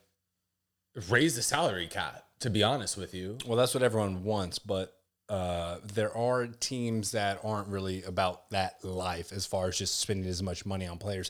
raise 1.09 1.35
the 1.35 1.41
salary 1.41 1.87
cap, 1.87 2.23
to 2.39 2.49
be 2.49 2.63
honest 2.63 2.95
with 2.95 3.13
you. 3.13 3.39
Well, 3.45 3.57
that's 3.57 3.73
what 3.73 3.83
everyone 3.83 4.23
wants, 4.23 4.57
but 4.57 4.95
uh, 5.27 5.79
there 5.93 6.15
are 6.15 6.47
teams 6.47 7.11
that 7.11 7.41
aren't 7.43 7.67
really 7.67 8.03
about 8.03 8.49
that 8.51 8.85
life 8.85 9.33
as 9.33 9.45
far 9.45 9.67
as 9.67 9.77
just 9.77 9.99
spending 9.99 10.29
as 10.29 10.41
much 10.41 10.65
money 10.65 10.87
on 10.87 10.97
players, 10.97 11.29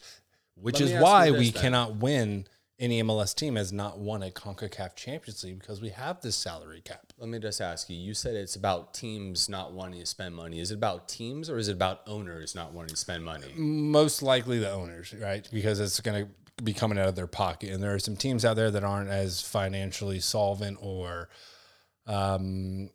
which 0.55 0.79
Let 0.79 0.91
is 0.91 1.01
why 1.01 1.31
we 1.31 1.49
then. 1.49 1.61
cannot 1.61 1.95
win. 1.97 2.47
Any 2.77 3.01
MLS 3.03 3.33
team 3.33 3.55
has 3.55 3.71
not 3.71 3.99
won 3.99 4.21
a 4.21 4.29
CONCACAF 4.29 4.95
Champions 4.95 5.45
League 5.45 5.59
because 5.59 5.79
we 5.79 5.89
have 5.89 6.19
this 6.19 6.35
salary 6.35 6.81
cap. 6.83 7.13
Let 7.17 7.29
me 7.29 7.39
just 7.39 7.61
ask 7.61 7.89
you. 7.89 7.95
You 7.95 8.13
said 8.13 8.35
it's 8.35 8.57
about 8.57 8.93
teams 8.93 9.47
not 9.47 9.71
wanting 9.71 10.01
to 10.01 10.05
spend 10.05 10.35
money. 10.35 10.59
Is 10.59 10.71
it 10.71 10.75
about 10.75 11.07
teams 11.07 11.49
or 11.49 11.57
is 11.57 11.69
it 11.69 11.73
about 11.73 12.01
owners 12.05 12.53
not 12.53 12.73
wanting 12.73 12.89
to 12.89 12.97
spend 12.97 13.23
money? 13.23 13.53
Most 13.55 14.21
likely 14.21 14.59
the 14.59 14.69
owners, 14.69 15.13
right? 15.13 15.47
Because 15.53 15.79
it's 15.79 16.01
going 16.01 16.25
to 16.25 16.63
be 16.63 16.73
coming 16.73 16.97
out 16.99 17.07
of 17.07 17.15
their 17.15 17.27
pocket. 17.27 17.69
And 17.69 17.81
there 17.81 17.93
are 17.93 17.99
some 17.99 18.17
teams 18.17 18.43
out 18.43 18.57
there 18.57 18.71
that 18.71 18.83
aren't 18.83 19.09
as 19.09 19.41
financially 19.41 20.19
solvent 20.19 20.77
or, 20.81 21.29
um, 22.07 22.89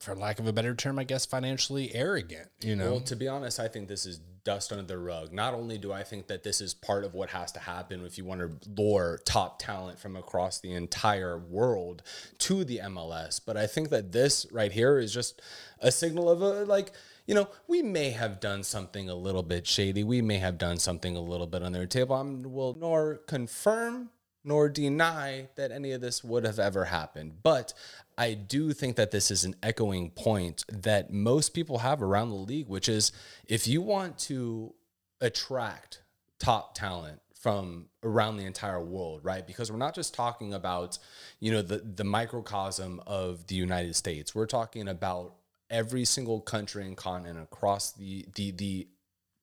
for 0.00 0.14
lack 0.14 0.38
of 0.38 0.46
a 0.46 0.52
better 0.52 0.74
term, 0.74 0.98
I 0.98 1.04
guess, 1.04 1.24
financially 1.26 1.94
arrogant, 1.94 2.48
you 2.60 2.76
know? 2.76 2.92
Well, 2.92 3.00
to 3.00 3.16
be 3.16 3.26
honest, 3.26 3.58
I 3.58 3.68
think 3.68 3.88
this 3.88 4.04
is 4.06 4.20
dust 4.44 4.72
under 4.72 4.84
the 4.84 4.98
rug. 4.98 5.32
Not 5.32 5.54
only 5.54 5.78
do 5.78 5.92
I 5.92 6.02
think 6.02 6.26
that 6.28 6.42
this 6.42 6.60
is 6.60 6.74
part 6.74 7.04
of 7.04 7.14
what 7.14 7.30
has 7.30 7.52
to 7.52 7.60
happen 7.60 8.04
if 8.04 8.18
you 8.18 8.24
want 8.24 8.40
to 8.40 8.70
lure 8.70 9.18
top 9.24 9.58
talent 9.58 9.98
from 9.98 10.16
across 10.16 10.60
the 10.60 10.72
entire 10.72 11.38
world 11.38 12.02
to 12.38 12.64
the 12.64 12.78
MLS, 12.84 13.40
but 13.44 13.56
I 13.56 13.66
think 13.66 13.90
that 13.90 14.12
this 14.12 14.46
right 14.50 14.72
here 14.72 14.98
is 14.98 15.12
just 15.12 15.40
a 15.80 15.92
signal 15.92 16.28
of 16.30 16.42
a 16.42 16.64
like, 16.64 16.92
you 17.26 17.34
know, 17.34 17.48
we 17.66 17.82
may 17.82 18.10
have 18.10 18.40
done 18.40 18.62
something 18.62 19.08
a 19.08 19.14
little 19.14 19.42
bit 19.42 19.66
shady. 19.66 20.02
We 20.02 20.22
may 20.22 20.38
have 20.38 20.58
done 20.58 20.78
something 20.78 21.16
a 21.16 21.20
little 21.20 21.46
bit 21.46 21.62
on 21.62 21.72
their 21.72 21.86
table. 21.86 22.16
I 22.16 22.22
will 22.48 22.76
nor 22.78 23.16
confirm 23.26 24.10
nor 24.44 24.68
deny 24.68 25.48
that 25.56 25.70
any 25.70 25.92
of 25.92 26.00
this 26.00 26.24
would 26.24 26.44
have 26.44 26.58
ever 26.58 26.86
happened. 26.86 27.42
But 27.42 27.74
I 28.18 28.34
do 28.34 28.72
think 28.72 28.96
that 28.96 29.12
this 29.12 29.30
is 29.30 29.44
an 29.44 29.54
echoing 29.62 30.10
point 30.10 30.64
that 30.68 31.12
most 31.12 31.54
people 31.54 31.78
have 31.78 32.02
around 32.02 32.30
the 32.30 32.36
league, 32.36 32.68
which 32.68 32.88
is 32.88 33.12
if 33.46 33.68
you 33.68 33.80
want 33.80 34.18
to 34.20 34.74
attract 35.20 36.02
top 36.40 36.74
talent 36.74 37.20
from 37.32 37.86
around 38.02 38.36
the 38.36 38.44
entire 38.44 38.82
world, 38.82 39.24
right? 39.24 39.46
Because 39.46 39.70
we're 39.70 39.78
not 39.78 39.94
just 39.94 40.12
talking 40.12 40.52
about, 40.52 40.98
you 41.38 41.52
know, 41.52 41.62
the 41.62 41.78
the 41.78 42.04
microcosm 42.04 43.00
of 43.06 43.46
the 43.46 43.54
United 43.54 43.94
States. 43.94 44.34
We're 44.34 44.46
talking 44.46 44.88
about 44.88 45.34
every 45.70 46.04
single 46.04 46.40
country 46.40 46.84
and 46.84 46.96
continent 46.96 47.38
across 47.40 47.92
the 47.92 48.26
the 48.34 48.50
the 48.50 48.88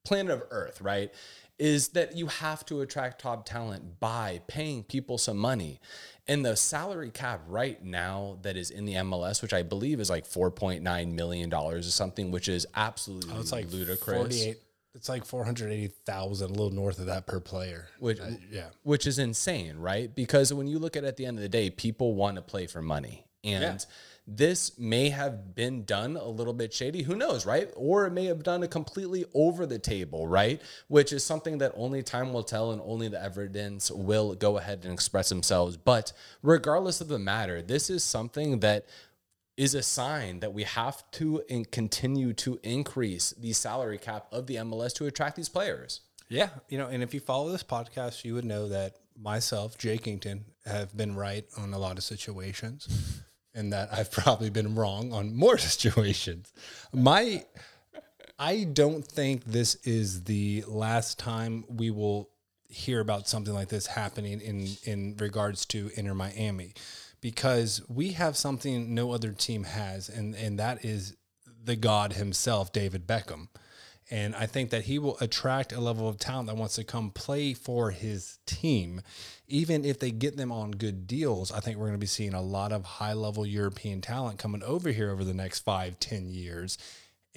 planet 0.06 0.32
of 0.32 0.44
Earth, 0.52 0.82
right? 0.82 1.14
Is 1.58 1.90
that 1.90 2.16
you 2.18 2.28
have 2.28 2.66
to 2.66 2.82
attract 2.82 3.22
top 3.22 3.46
talent 3.46 4.00
by 4.00 4.42
paying 4.48 4.84
people 4.84 5.18
some 5.18 5.38
money. 5.38 5.80
And 6.28 6.44
the 6.46 6.56
salary 6.56 7.12
cap 7.12 7.42
right 7.48 7.82
now 7.84 8.40
that 8.42 8.58
is 8.58 8.72
in 8.72 8.86
the 8.86 8.96
MLS, 8.96 9.42
which 9.42 9.54
I 9.54 9.62
believe 9.64 10.00
is 10.00 10.10
like 10.10 10.26
$4.9 10.26 11.14
million 11.14 11.54
or 11.54 11.82
something, 11.84 12.32
which 12.32 12.50
is 12.50 12.66
absolutely 12.76 13.36
it's 13.40 13.52
like 13.52 13.72
ludicrous. 13.72 14.36
48. 14.38 14.58
It's 14.96 15.10
like 15.10 15.26
480,000, 15.26 16.46
a 16.46 16.50
little 16.54 16.72
north 16.72 17.00
of 17.00 17.08
that 17.08 17.28
per 17.28 17.40
player. 17.40 17.88
Which, 18.00 18.20
Uh, 18.20 18.32
yeah. 18.50 18.68
which 18.84 19.06
is 19.08 19.20
insane, 19.20 19.78
right? 19.78 20.14
Because 20.14 20.54
when 20.54 20.68
you 20.68 20.80
look 20.80 20.96
at 20.96 21.04
it 21.04 21.08
at 21.08 21.18
the 21.18 21.26
end 21.26 21.38
of 21.38 21.42
the 21.42 21.50
day, 21.50 21.70
people 21.70 22.16
want 22.16 22.38
to 22.38 22.42
play 22.42 22.66
for 22.66 22.82
money. 22.82 23.26
And 23.44 23.86
this 24.28 24.78
may 24.80 25.10
have 25.10 25.54
been 25.54 25.84
done 25.86 26.18
a 26.18 26.28
little 26.28 26.54
bit 26.54 26.74
shady. 26.74 27.04
Who 27.04 27.16
knows, 27.16 27.46
right? 27.46 27.70
Or 27.76 28.08
it 28.08 28.12
may 28.12 28.26
have 28.26 28.44
done 28.44 28.64
a 28.64 28.68
completely 28.68 29.26
over 29.34 29.66
the 29.66 29.78
table, 29.78 30.28
right? 30.28 30.62
Which 30.88 31.14
is 31.14 31.24
something 31.24 31.60
that 31.60 31.74
only 31.76 32.02
time 32.02 32.34
will 32.34 32.44
tell 32.44 32.72
and 32.72 32.82
only 32.84 33.08
the 33.08 33.22
evidence 33.22 33.92
will 33.92 34.34
go 34.34 34.58
ahead 34.58 34.82
and 34.84 34.94
express 34.94 35.30
themselves. 35.30 35.78
But 35.78 36.12
regardless 36.42 37.02
of 37.02 37.08
the 37.08 37.20
matter, 37.20 37.62
this 37.62 37.90
is 37.90 38.04
something 38.04 38.62
that 38.62 38.88
is 39.58 39.76
a 39.76 39.84
sign 39.84 40.40
that 40.40 40.54
we 40.54 40.64
have 40.64 41.10
to 41.12 41.44
in- 41.48 41.66
continue 41.66 42.34
to 42.34 42.60
increase 42.64 43.32
the 43.38 43.54
salary 43.54 43.98
cap 43.98 44.28
of 44.32 44.48
the 44.48 44.56
MLS 44.56 44.94
to 44.94 45.06
attract 45.06 45.36
these 45.36 45.50
players. 45.50 46.02
Yeah, 46.28 46.50
you 46.70 46.78
know, 46.78 46.88
and 46.88 47.04
if 47.04 47.14
you 47.14 47.20
follow 47.20 47.52
this 47.52 47.64
podcast, 47.64 48.26
you 48.26 48.34
would 48.34 48.46
know 48.46 48.68
that 48.70 48.96
myself, 49.16 49.78
Jake 49.78 50.04
Kington, 50.04 50.46
have 50.66 50.98
been 50.98 51.16
right 51.16 51.46
on 51.58 51.74
a 51.74 51.78
lot 51.78 51.98
of 51.98 52.04
situations, 52.04 53.22
and 53.56 53.74
that 53.74 53.90
I've 53.92 54.12
probably 54.24 54.50
been 54.50 54.76
wrong 54.76 55.12
on 55.14 55.36
more 55.36 55.58
situations. 55.72 56.54
My, 56.94 57.46
I 58.38 58.66
don't 58.66 59.06
think 59.06 59.46
this 59.46 59.76
is 59.84 60.26
the 60.26 60.64
last 60.68 61.18
time 61.18 61.66
we 61.68 61.90
will 61.90 62.30
hear 62.68 63.00
about 63.00 63.28
something 63.28 63.54
like 63.54 63.70
this 63.70 63.88
happening 63.88 64.42
in 64.42 64.68
in 64.84 65.16
regards 65.18 65.66
to 65.68 65.90
Inter 65.96 66.14
Miami, 66.14 66.74
because 67.22 67.82
we 67.88 68.12
have 68.12 68.36
something 68.36 68.94
no 68.94 69.12
other 69.12 69.32
team 69.32 69.64
has, 69.64 70.10
and 70.10 70.36
and 70.36 70.60
that 70.60 70.84
is 70.84 71.16
the 71.64 71.76
God 71.76 72.14
himself, 72.14 72.72
David 72.72 73.08
Beckham. 73.08 73.48
And 74.12 74.36
I 74.36 74.46
think 74.46 74.70
that 74.70 74.84
he 74.84 75.00
will 75.00 75.18
attract 75.20 75.74
a 75.74 75.80
level 75.80 76.08
of 76.08 76.20
talent 76.20 76.48
that 76.48 76.58
wants 76.58 76.76
to 76.76 76.84
come 76.84 77.10
play 77.10 77.54
for 77.54 77.90
his 77.90 78.38
team. 78.46 79.02
Even 79.48 79.86
if 79.86 80.00
they 80.00 80.12
get 80.12 80.38
them 80.38 80.52
on 80.52 80.72
good 80.72 81.08
deals, 81.08 81.52
I 81.52 81.60
think 81.60 81.78
we're 81.78 81.86
going 81.88 81.98
to 81.98 82.00
be 82.00 82.08
seeing 82.08 82.34
a 82.34 82.42
lot 82.42 82.72
of 82.72 82.84
high 82.84 83.14
level 83.14 83.46
European 83.46 84.02
talent 84.02 84.40
coming 84.40 84.64
over 84.64 84.92
here 84.92 85.12
over 85.12 85.24
the 85.24 85.34
next 85.34 85.60
five, 85.60 86.00
ten 86.00 86.30
years. 86.30 86.78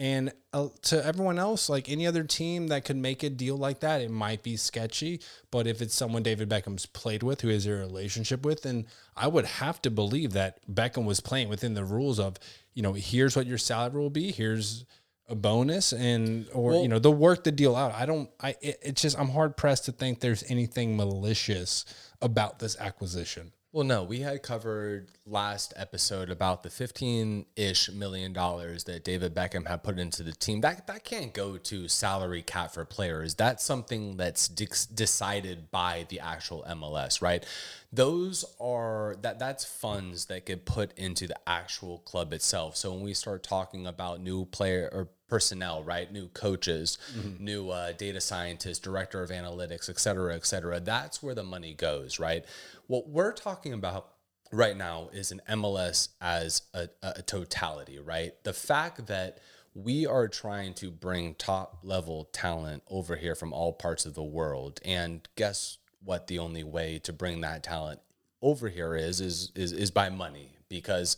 And 0.00 0.32
uh, 0.52 0.68
to 0.82 1.04
everyone 1.04 1.40
else, 1.40 1.68
like 1.68 1.88
any 1.88 2.06
other 2.06 2.22
team 2.22 2.68
that 2.68 2.84
could 2.84 2.96
make 2.96 3.24
a 3.24 3.30
deal 3.30 3.56
like 3.56 3.80
that, 3.80 4.00
it 4.00 4.12
might 4.12 4.44
be 4.44 4.56
sketchy. 4.56 5.20
But 5.50 5.66
if 5.66 5.82
it's 5.82 5.94
someone 5.94 6.22
David 6.22 6.48
Beckham's 6.48 6.86
played 6.86 7.24
with, 7.24 7.40
who 7.40 7.48
has 7.48 7.66
a 7.66 7.72
relationship 7.72 8.44
with, 8.44 8.62
then 8.62 8.86
I 9.16 9.26
would 9.26 9.44
have 9.44 9.82
to 9.82 9.90
believe 9.90 10.34
that 10.34 10.60
Beckham 10.72 11.04
was 11.04 11.18
playing 11.18 11.48
within 11.48 11.74
the 11.74 11.84
rules 11.84 12.20
of, 12.20 12.36
you 12.74 12.82
know, 12.82 12.92
here's 12.92 13.34
what 13.34 13.46
your 13.46 13.58
salary 13.58 14.00
will 14.00 14.08
be, 14.08 14.30
here's 14.30 14.84
a 15.28 15.34
bonus, 15.34 15.92
and 15.92 16.46
or 16.52 16.74
you 16.82 16.88
know 16.88 16.98
they'll 16.98 17.14
work 17.14 17.44
the 17.44 17.52
deal 17.52 17.76
out. 17.76 17.92
I 17.92 18.06
don't. 18.06 18.30
I 18.40 18.50
it, 18.60 18.78
it's 18.82 19.02
just 19.02 19.18
I'm 19.18 19.28
hard 19.28 19.56
pressed 19.56 19.84
to 19.86 19.92
think 19.92 20.20
there's 20.20 20.44
anything 20.48 20.96
malicious 20.96 21.84
about 22.20 22.58
this 22.58 22.76
acquisition. 22.78 23.52
Well, 23.70 23.84
no, 23.84 24.02
we 24.02 24.20
had 24.20 24.42
covered 24.42 25.10
last 25.26 25.74
episode 25.76 26.30
about 26.30 26.62
the 26.62 26.70
15 26.70 27.44
ish 27.54 27.90
million 27.90 28.32
dollars 28.32 28.84
that 28.84 29.04
David 29.04 29.34
Beckham 29.34 29.68
had 29.68 29.82
put 29.82 29.98
into 29.98 30.22
the 30.22 30.32
team. 30.32 30.62
That 30.62 30.86
that 30.86 31.04
can't 31.04 31.34
go 31.34 31.58
to 31.58 31.86
salary 31.86 32.40
cap 32.40 32.72
for 32.72 32.86
players. 32.86 33.34
That's 33.34 33.62
something 33.62 34.16
that's 34.16 34.48
de- 34.48 34.66
decided 34.94 35.70
by 35.70 36.06
the 36.08 36.18
actual 36.20 36.64
MLS, 36.66 37.20
right? 37.20 37.44
Those 37.92 38.46
are 38.58 39.16
that 39.20 39.38
that's 39.38 39.66
funds 39.66 40.24
that 40.26 40.46
get 40.46 40.64
put 40.64 40.98
into 40.98 41.26
the 41.26 41.36
actual 41.46 41.98
club 41.98 42.32
itself. 42.32 42.74
So 42.74 42.92
when 42.92 43.02
we 43.02 43.12
start 43.12 43.42
talking 43.42 43.86
about 43.86 44.22
new 44.22 44.46
player 44.46 44.88
or 44.90 45.08
personnel, 45.28 45.82
right? 45.82 46.10
New 46.12 46.28
coaches, 46.28 46.98
new 47.38 47.70
uh, 47.70 47.92
data 47.92 48.20
scientists, 48.20 48.78
director 48.78 49.22
of 49.22 49.30
analytics, 49.30 49.88
et 49.88 49.98
cetera, 49.98 50.34
et 50.34 50.46
cetera. 50.46 50.80
That's 50.80 51.22
where 51.22 51.34
the 51.34 51.44
money 51.44 51.74
goes, 51.74 52.18
right? 52.18 52.44
What 52.86 53.08
we're 53.08 53.32
talking 53.32 53.72
about 53.72 54.08
right 54.52 54.76
now 54.76 55.10
is 55.12 55.30
an 55.30 55.42
MLS 55.48 56.08
as 56.20 56.62
a, 56.74 56.88
a 57.02 57.22
totality, 57.22 57.98
right? 57.98 58.32
The 58.44 58.52
fact 58.54 59.06
that 59.06 59.38
we 59.74 60.06
are 60.06 60.28
trying 60.28 60.74
to 60.74 60.90
bring 60.90 61.34
top 61.34 61.78
level 61.82 62.28
talent 62.32 62.82
over 62.90 63.16
here 63.16 63.34
from 63.34 63.52
all 63.52 63.72
parts 63.72 64.06
of 64.06 64.14
the 64.14 64.22
world. 64.22 64.80
And 64.84 65.28
guess 65.36 65.78
what? 66.02 66.26
The 66.26 66.38
only 66.38 66.64
way 66.64 66.98
to 67.00 67.12
bring 67.12 67.42
that 67.42 67.62
talent 67.62 68.00
over 68.40 68.68
here 68.68 68.96
is 68.96 69.20
is 69.20 69.52
is, 69.54 69.72
is 69.72 69.90
by 69.90 70.08
money 70.08 70.54
because 70.68 71.16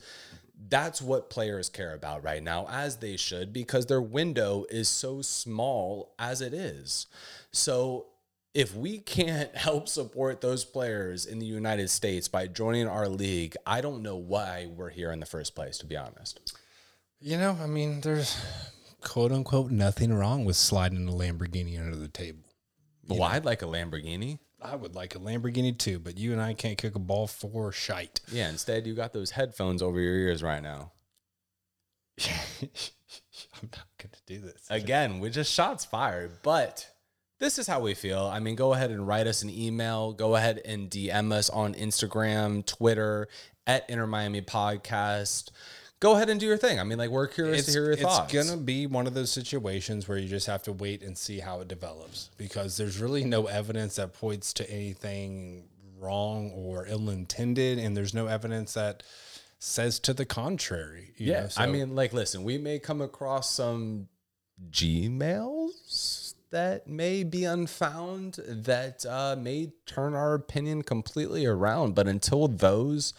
that's 0.69 1.01
what 1.01 1.31
players 1.31 1.69
care 1.69 1.95
about 1.95 2.23
right 2.23 2.43
now, 2.43 2.67
as 2.71 2.97
they 2.97 3.17
should, 3.17 3.53
because 3.53 3.87
their 3.87 4.03
window 4.03 4.67
is 4.71 4.89
so 4.89 5.23
small 5.23 6.15
as 6.19 6.41
it 6.41 6.53
is. 6.53 7.07
So 7.53 8.07
if 8.55 8.75
we 8.75 8.99
can't 8.99 9.55
help 9.57 9.89
support 9.89 10.41
those 10.41 10.65
players 10.65 11.27
in 11.27 11.39
the 11.39 11.47
United 11.47 11.91
States 11.91 12.29
by 12.29 12.47
joining 12.47 12.89
our 12.89 13.09
league, 13.09 13.57
I 13.67 13.81
don't 13.81 14.03
know 14.03 14.17
why 14.17 14.67
we're 14.67 14.91
here 14.91 15.13
in 15.13 15.21
the 15.21 15.27
first 15.27 15.55
place, 15.55 15.79
to 15.79 15.87
be 15.87 15.97
honest. 15.97 16.55
You 17.21 17.37
know, 17.39 17.57
I 17.63 17.67
mean, 17.67 18.01
there's 18.01 18.37
quote 19.03 19.33
unquote 19.33 19.71
nothing 19.71 20.13
wrong 20.13 20.45
with 20.45 20.57
sliding 20.57 21.09
a 21.09 21.13
Lamborghini 21.13 21.79
under 21.79 21.97
the 21.97 22.09
table. 22.09 22.45
Well, 23.09 23.23
I'd 23.25 23.45
like 23.45 23.63
a 23.63 23.67
Lamborghini. 23.67 24.39
I 24.63 24.77
would 24.77 24.95
like 24.95 25.15
a 25.15 25.19
Lamborghini 25.19 25.77
too, 25.77 25.99
but 25.99 26.19
you 26.19 26.33
and 26.33 26.41
I 26.41 26.55
can't 26.55 26.79
kick 26.79 26.95
a 26.95 26.99
ball 26.99 27.27
for 27.27 27.73
shite. 27.73 28.21
Yeah, 28.31 28.49
instead 28.49 28.87
you 28.87 28.95
got 28.95 29.13
those 29.13 29.31
headphones 29.33 29.83
over 29.83 29.99
your 30.01 30.15
ears 30.15 30.43
right 30.43 30.63
now. 30.63 30.93
I'm 32.23 33.71
not 33.73 33.87
going 33.99 34.11
to 34.13 34.23
do 34.27 34.41
this. 34.41 34.67
Again, 34.69 35.21
we 35.21 35.31
just 35.31 35.53
shots 35.53 35.85
fired, 35.85 36.39
but 36.43 36.89
this 37.39 37.59
is 37.59 37.67
how 37.67 37.81
we 37.81 37.95
feel. 37.95 38.27
I 38.27 38.39
mean, 38.39 38.55
go 38.55 38.75
ahead 38.75 38.91
and 38.91 39.07
write 39.07 39.27
us 39.27 39.43
an 39.43 39.51
email. 39.51 40.13
Go 40.13 40.37
ahead 40.37 40.61
and 40.65 40.91
DM 40.91 41.33
us 41.33 41.49
on 41.49 41.75
Instagram, 41.75 42.65
Twitter, 42.67 43.29
at 43.67 43.89
Inter 43.89 44.07
Miami 44.07 44.43
Podcast. 44.43 45.51
Go 46.01 46.17
ahead 46.17 46.31
and 46.31 46.41
do 46.41 46.47
your 46.47 46.57
thing. 46.57 46.81
I 46.81 46.85
mean, 46.85 46.97
like, 46.97 47.11
we're 47.11 47.27
curious 47.27 47.67
to 47.67 47.73
hear 47.73 47.87
your 47.87 47.97
thoughts. 47.97 48.33
It's 48.33 48.47
going 48.47 48.59
to 48.59 48.65
be 48.65 48.87
one 48.87 49.07
of 49.07 49.13
those 49.13 49.31
situations 49.31 50.09
where 50.09 50.17
you 50.17 50.29
just 50.29 50.47
have 50.47 50.63
to 50.63 50.73
wait 50.73 51.03
and 51.03 51.17
see 51.17 51.41
how 51.41 51.61
it 51.61 51.69
develops 51.69 52.31
because 52.39 52.79
there's 52.79 52.99
really 52.99 53.23
no 53.23 53.47
evidence 53.47 53.97
that 53.97 54.15
points 54.15 54.55
to 54.55 54.71
anything 54.71 55.65
wrong 55.99 56.51
or 56.53 56.87
ill 56.87 57.11
intended. 57.11 57.79
And 57.79 57.95
there's 57.95 58.15
no 58.15 58.29
evidence 58.29 58.73
that 58.75 59.03
says 59.59 60.01
to 60.01 60.15
the 60.15 60.25
contrary. 60.25 61.13
you 61.19 61.33
yeah. 61.33 61.43
know? 61.43 61.49
I 61.59 61.67
mean, 61.67 61.95
like, 61.95 62.15
listen, 62.15 62.45
we 62.45 62.57
may 62.57 62.79
come 62.79 63.03
across 63.03 63.51
some 63.51 64.09
Gmails 64.71 66.35
that 66.51 66.87
may 66.87 67.23
be 67.25 67.45
unfound 67.45 68.39
that 68.47 69.07
uh, 69.07 69.37
may 69.39 69.73
turn 69.87 70.15
our 70.15 70.35
opinion 70.35 70.83
completely 70.83 71.47
around. 71.47 71.95
But 71.95 72.09
until 72.09 72.49
those 72.49 73.15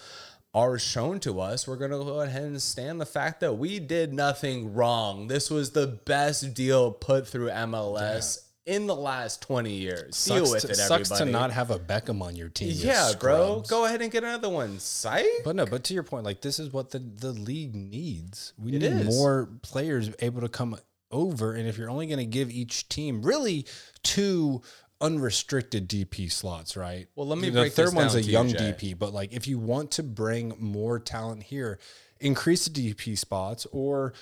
are 0.53 0.77
shown 0.77 1.19
to 1.21 1.39
us, 1.39 1.67
we're 1.67 1.77
going 1.77 1.91
to 1.91 1.97
go 1.97 2.21
ahead 2.21 2.43
and 2.43 2.61
stand 2.61 2.99
the 2.99 3.05
fact 3.05 3.39
that 3.39 3.53
we 3.53 3.79
did 3.79 4.13
nothing 4.13 4.73
wrong. 4.73 5.27
This 5.27 5.49
was 5.49 5.71
the 5.71 5.87
best 5.87 6.53
deal 6.53 6.91
put 6.91 7.27
through 7.27 7.49
MLS 7.49 8.39
in 8.65 8.85
the 8.85 8.95
last 8.95 9.41
20 9.41 9.71
years. 9.71 10.25
Deal 10.25 10.45
sucks, 10.45 10.51
with 10.51 10.61
to, 10.63 10.69
it, 10.71 10.75
sucks 10.75 11.09
to 11.09 11.25
not 11.25 11.51
have 11.51 11.71
a 11.71 11.79
Beckham 11.79 12.21
on 12.21 12.35
your 12.35 12.49
team. 12.49 12.67
you 12.67 12.73
yeah, 12.87 13.13
bro. 13.19 13.63
Go 13.67 13.85
ahead 13.85 14.01
and 14.01 14.11
get 14.11 14.23
another 14.23 14.49
one. 14.49 14.77
Psych. 14.79 15.25
But 15.43 15.55
no, 15.55 15.65
but 15.65 15.83
to 15.85 15.93
your 15.93 16.03
point, 16.03 16.25
like 16.25 16.41
this 16.41 16.59
is 16.59 16.71
what 16.71 16.91
the, 16.91 16.99
the 16.99 17.31
league 17.31 17.75
needs. 17.75 18.53
We 18.57 18.73
It 18.75 18.81
need 18.81 19.07
is. 19.07 19.07
more 19.07 19.49
players 19.61 20.11
able 20.19 20.41
to 20.41 20.49
come 20.49 20.77
over. 21.11 21.53
And 21.53 21.67
if 21.67 21.77
you're 21.77 21.89
only 21.89 22.07
going 22.07 22.19
to 22.19 22.25
give 22.25 22.51
each 22.51 22.89
team 22.89 23.21
really 23.21 23.65
two 24.03 24.61
unrestricted 25.01 25.89
DP 25.89 26.31
slots, 26.31 26.77
right? 26.77 27.07
Well, 27.15 27.27
let 27.27 27.39
me 27.39 27.49
the 27.49 27.61
break 27.61 27.73
third 27.73 27.87
this 27.87 27.93
one's 27.93 28.15
a 28.15 28.21
you, 28.21 28.31
young 28.31 28.49
Jay. 28.49 28.73
DP, 28.77 28.97
but 28.97 29.13
like 29.13 29.33
if 29.33 29.47
you 29.47 29.59
want 29.59 29.91
to 29.91 30.03
bring 30.03 30.53
more 30.59 30.99
talent 30.99 31.43
here, 31.43 31.79
increase 32.19 32.67
the 32.67 32.93
DP 32.93 33.17
spots 33.17 33.67
or 33.71 34.13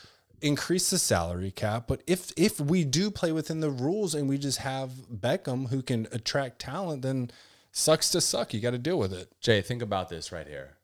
increase 0.41 0.89
the 0.89 0.97
salary 0.97 1.51
cap. 1.51 1.85
But 1.87 2.01
if 2.07 2.31
if 2.37 2.59
we 2.59 2.83
do 2.83 3.11
play 3.11 3.31
within 3.31 3.59
the 3.59 3.69
rules 3.69 4.15
and 4.15 4.27
we 4.29 4.37
just 4.37 4.59
have 4.59 4.91
Beckham 5.13 5.69
who 5.69 5.81
can 5.81 6.07
attract 6.11 6.59
talent, 6.59 7.01
then 7.01 7.29
sucks 7.71 8.09
to 8.11 8.21
suck. 8.21 8.53
You 8.53 8.59
got 8.59 8.71
to 8.71 8.77
deal 8.77 8.97
with 8.97 9.13
it. 9.13 9.33
Jay, 9.41 9.61
think 9.61 9.81
about 9.81 10.09
this 10.09 10.31
right 10.31 10.47
here. 10.47 10.77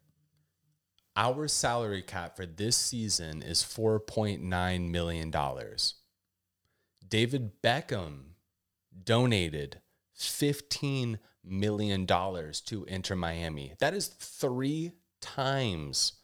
Our 1.16 1.48
salary 1.48 2.02
cap 2.02 2.36
for 2.36 2.44
this 2.44 2.76
season 2.76 3.42
is 3.42 3.62
$4.9 3.62 4.90
million. 4.90 5.32
David 7.08 7.62
Beckham 7.62 8.18
donated 9.02 9.80
$15 10.18 11.18
million 11.44 12.06
to 12.06 12.84
Inter 12.88 13.16
Miami. 13.16 13.74
That 13.78 13.94
is 13.94 14.08
three 14.08 14.92
times 15.20 16.14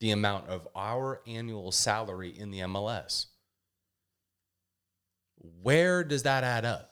the 0.00 0.10
amount 0.10 0.48
of 0.48 0.66
our 0.74 1.20
annual 1.26 1.70
salary 1.70 2.30
in 2.36 2.50
the 2.50 2.60
MLS. 2.60 3.26
Where 5.62 6.04
does 6.04 6.24
that 6.24 6.44
add 6.44 6.64
up? 6.64 6.90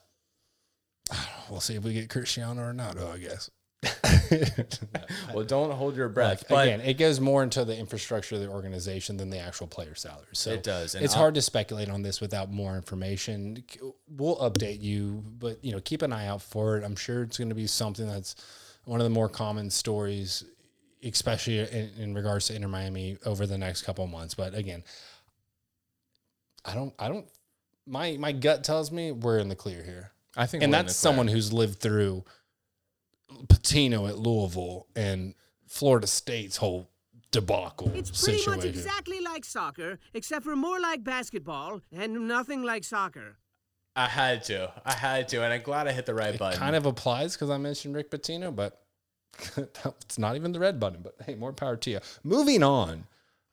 We'll 1.51 1.59
see 1.59 1.75
if 1.75 1.83
we 1.83 1.95
get 1.95 2.09
Cristiano 2.09 2.63
Ronaldo, 2.63 3.13
I 3.13 3.19
guess. 3.19 3.51
Well, 5.35 5.45
don't 5.45 5.71
hold 5.73 5.97
your 5.97 6.09
breath. 6.09 6.51
Like, 6.51 6.69
again, 6.69 6.81
it 6.81 6.95
goes 6.95 7.21
more 7.21 7.43
into 7.43 7.65
the 7.65 7.77
infrastructure 7.77 8.35
of 8.37 8.41
the 8.41 8.49
organization 8.49 9.17
than 9.17 9.31
the 9.31 9.39
actual 9.39 9.67
player 9.67 9.95
salaries. 9.95 10.39
So 10.39 10.51
It 10.51 10.63
does, 10.63 10.95
and 10.95 11.05
It's 11.05 11.15
I- 11.15 11.19
hard 11.19 11.35
to 11.35 11.43
speculate 11.43 11.89
on 11.89 12.03
this 12.03 12.21
without 12.21 12.51
more 12.53 12.77
information. 12.77 13.65
We'll 14.09 14.37
update 14.37 14.83
you, 14.83 15.25
but 15.39 15.65
you 15.65 15.73
know, 15.73 15.81
keep 15.81 16.03
an 16.03 16.13
eye 16.13 16.27
out 16.27 16.43
for 16.43 16.77
it. 16.79 16.85
I'm 16.85 16.97
sure 16.97 17.23
it's 17.23 17.39
going 17.39 17.49
to 17.49 17.55
be 17.55 17.67
something 17.67 18.07
that's 18.07 18.35
one 18.85 19.01
of 19.01 19.05
the 19.05 19.11
more 19.11 19.29
common 19.29 19.71
stories, 19.71 20.45
especially 21.03 21.61
in, 21.61 21.91
in 21.99 22.15
regards 22.15 22.47
to 22.47 22.55
Inter 22.55 22.69
Miami 22.69 23.19
over 23.25 23.47
the 23.47 23.59
next 23.59 23.83
couple 23.83 24.05
of 24.05 24.11
months. 24.11 24.35
But 24.35 24.55
again, 24.55 24.83
I 26.65 26.75
don't, 26.75 26.93
I 26.99 27.09
don't. 27.09 27.27
My 27.87 28.17
my 28.17 28.33
gut 28.33 28.63
tells 28.65 28.93
me 28.93 29.11
we're 29.13 29.39
in 29.39 29.49
the 29.49 29.57
clear 29.57 29.83
here 29.83 30.13
I 30.37 30.47
think, 30.47 30.63
and 30.63 30.73
that's 30.73 30.95
someone 30.95 31.27
who's 31.29 31.53
lived 31.53 31.81
through 31.81 32.25
Pitino 33.47 34.09
at 34.09 34.19
Louisville 34.19 34.87
and 34.97 35.35
Florida 35.67 36.07
State's 36.07 36.57
whole 36.59 36.89
debacle 37.31 37.93
It's 37.95 38.11
pretty 38.11 38.39
situation. 38.39 38.57
much 38.57 38.65
exactly 38.65 39.21
like 39.21 39.45
soccer, 39.45 39.99
except 40.15 40.45
for 40.45 40.57
more 40.57 40.81
like 40.81 41.05
basketball 41.05 41.81
and 41.93 42.27
nothing 42.27 42.63
like 42.63 42.85
soccer. 42.85 43.37
I 43.97 44.07
had 44.07 44.45
to. 44.45 44.73
I 44.85 44.93
had 44.95 45.29
to, 45.29 45.43
and 45.45 45.53
I'm 45.53 45.63
glad 45.63 45.87
I 45.89 45.93
hit 45.93 46.07
the 46.07 46.15
right 46.15 46.37
button. 46.39 46.59
kind 46.59 46.77
of 46.77 46.87
applies 46.87 47.35
because 47.35 47.51
I 47.51 47.59
mentioned 47.59 47.95
Rick 47.95 48.11
Pitino, 48.11 48.55
but 48.55 48.83
it's 49.57 50.19
not 50.19 50.37
even 50.37 50.53
the 50.53 50.61
red 50.61 50.79
button. 50.81 51.01
But 51.03 51.17
hey, 51.27 51.35
more 51.35 51.53
power 51.53 51.77
to 51.77 51.91
you. 51.91 52.01
Moving 52.25 52.63
on. 52.63 53.07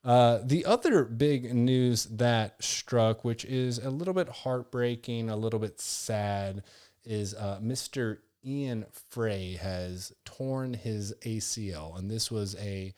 Uh, 0.04 0.38
the 0.44 0.64
other 0.64 1.04
big 1.04 1.52
news 1.52 2.04
that 2.06 2.62
struck, 2.62 3.24
which 3.24 3.44
is 3.44 3.78
a 3.78 3.90
little 3.90 4.14
bit 4.14 4.28
heartbreaking, 4.28 5.28
a 5.28 5.36
little 5.36 5.58
bit 5.58 5.80
sad, 5.80 6.62
is 7.04 7.34
uh, 7.34 7.58
Mr. 7.62 8.18
Ian 8.44 8.86
Fray 9.10 9.54
has 9.54 10.12
torn 10.24 10.74
his 10.74 11.14
ACL. 11.24 11.98
And 11.98 12.10
this 12.10 12.30
was 12.30 12.56
a 12.56 12.94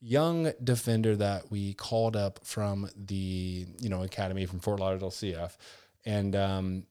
young 0.00 0.52
defender 0.64 1.14
that 1.16 1.50
we 1.50 1.74
called 1.74 2.16
up 2.16 2.40
from 2.42 2.88
the 2.96 3.66
you 3.78 3.88
know 3.88 4.02
academy 4.02 4.46
from 4.46 4.60
Fort 4.60 4.80
Lauderdale 4.80 5.10
CF, 5.10 5.56
and 6.04 6.34
um, 6.34 6.84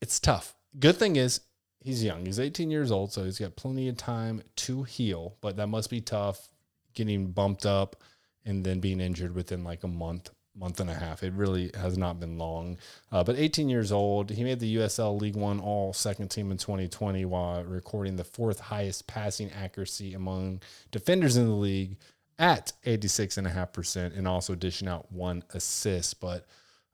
it's 0.00 0.20
tough. 0.20 0.54
Good 0.78 0.96
thing 0.96 1.16
is 1.16 1.40
he's 1.80 2.04
young. 2.04 2.26
He's 2.26 2.38
18 2.38 2.70
years 2.70 2.92
old, 2.92 3.12
so 3.12 3.24
he's 3.24 3.38
got 3.38 3.56
plenty 3.56 3.88
of 3.88 3.96
time 3.96 4.42
to 4.56 4.82
heal. 4.82 5.36
But 5.40 5.56
that 5.56 5.68
must 5.68 5.90
be 5.90 6.00
tough, 6.00 6.48
getting 6.94 7.32
bumped 7.32 7.66
up 7.66 7.96
and 8.44 8.64
then 8.64 8.80
being 8.80 9.00
injured 9.00 9.34
within 9.34 9.64
like 9.64 9.84
a 9.84 9.88
month, 9.88 10.30
month 10.56 10.80
and 10.80 10.90
a 10.90 10.94
half. 10.94 11.22
It 11.22 11.32
really 11.32 11.70
has 11.74 11.96
not 11.96 12.20
been 12.20 12.38
long. 12.38 12.78
Uh, 13.10 13.24
but 13.24 13.36
18 13.36 13.68
years 13.68 13.92
old, 13.92 14.30
he 14.30 14.44
made 14.44 14.60
the 14.60 14.76
USL 14.76 15.20
League 15.20 15.36
One 15.36 15.60
All 15.60 15.92
Second 15.92 16.28
Team 16.28 16.50
in 16.50 16.58
2020 16.58 17.24
while 17.24 17.64
recording 17.64 18.16
the 18.16 18.24
fourth 18.24 18.60
highest 18.60 19.06
passing 19.06 19.50
accuracy 19.52 20.14
among 20.14 20.60
defenders 20.90 21.36
in 21.36 21.46
the 21.46 21.54
league 21.54 21.96
at 22.38 22.72
86.5% 22.84 24.16
and 24.16 24.26
also 24.26 24.54
dishing 24.54 24.88
out 24.88 25.10
one 25.12 25.44
assist. 25.50 26.20
But 26.20 26.46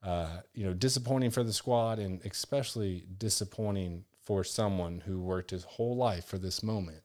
uh, 0.03 0.41
you 0.55 0.65
know, 0.65 0.75
disappointing 0.75 1.31
for 1.31 1.43
the 1.43 1.53
squad 1.53 1.99
and 1.99 2.21
especially 2.25 3.07
disappointing 3.19 4.05
for 4.23 4.45
someone 4.45 5.03
who 5.07 5.21
worked 5.21 5.51
his 5.51 5.65
whole 5.65 5.97
life 5.97 6.25
for 6.25 6.39
this 6.39 6.63
moment 6.63 7.03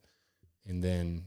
and 0.68 0.84
then 0.84 1.24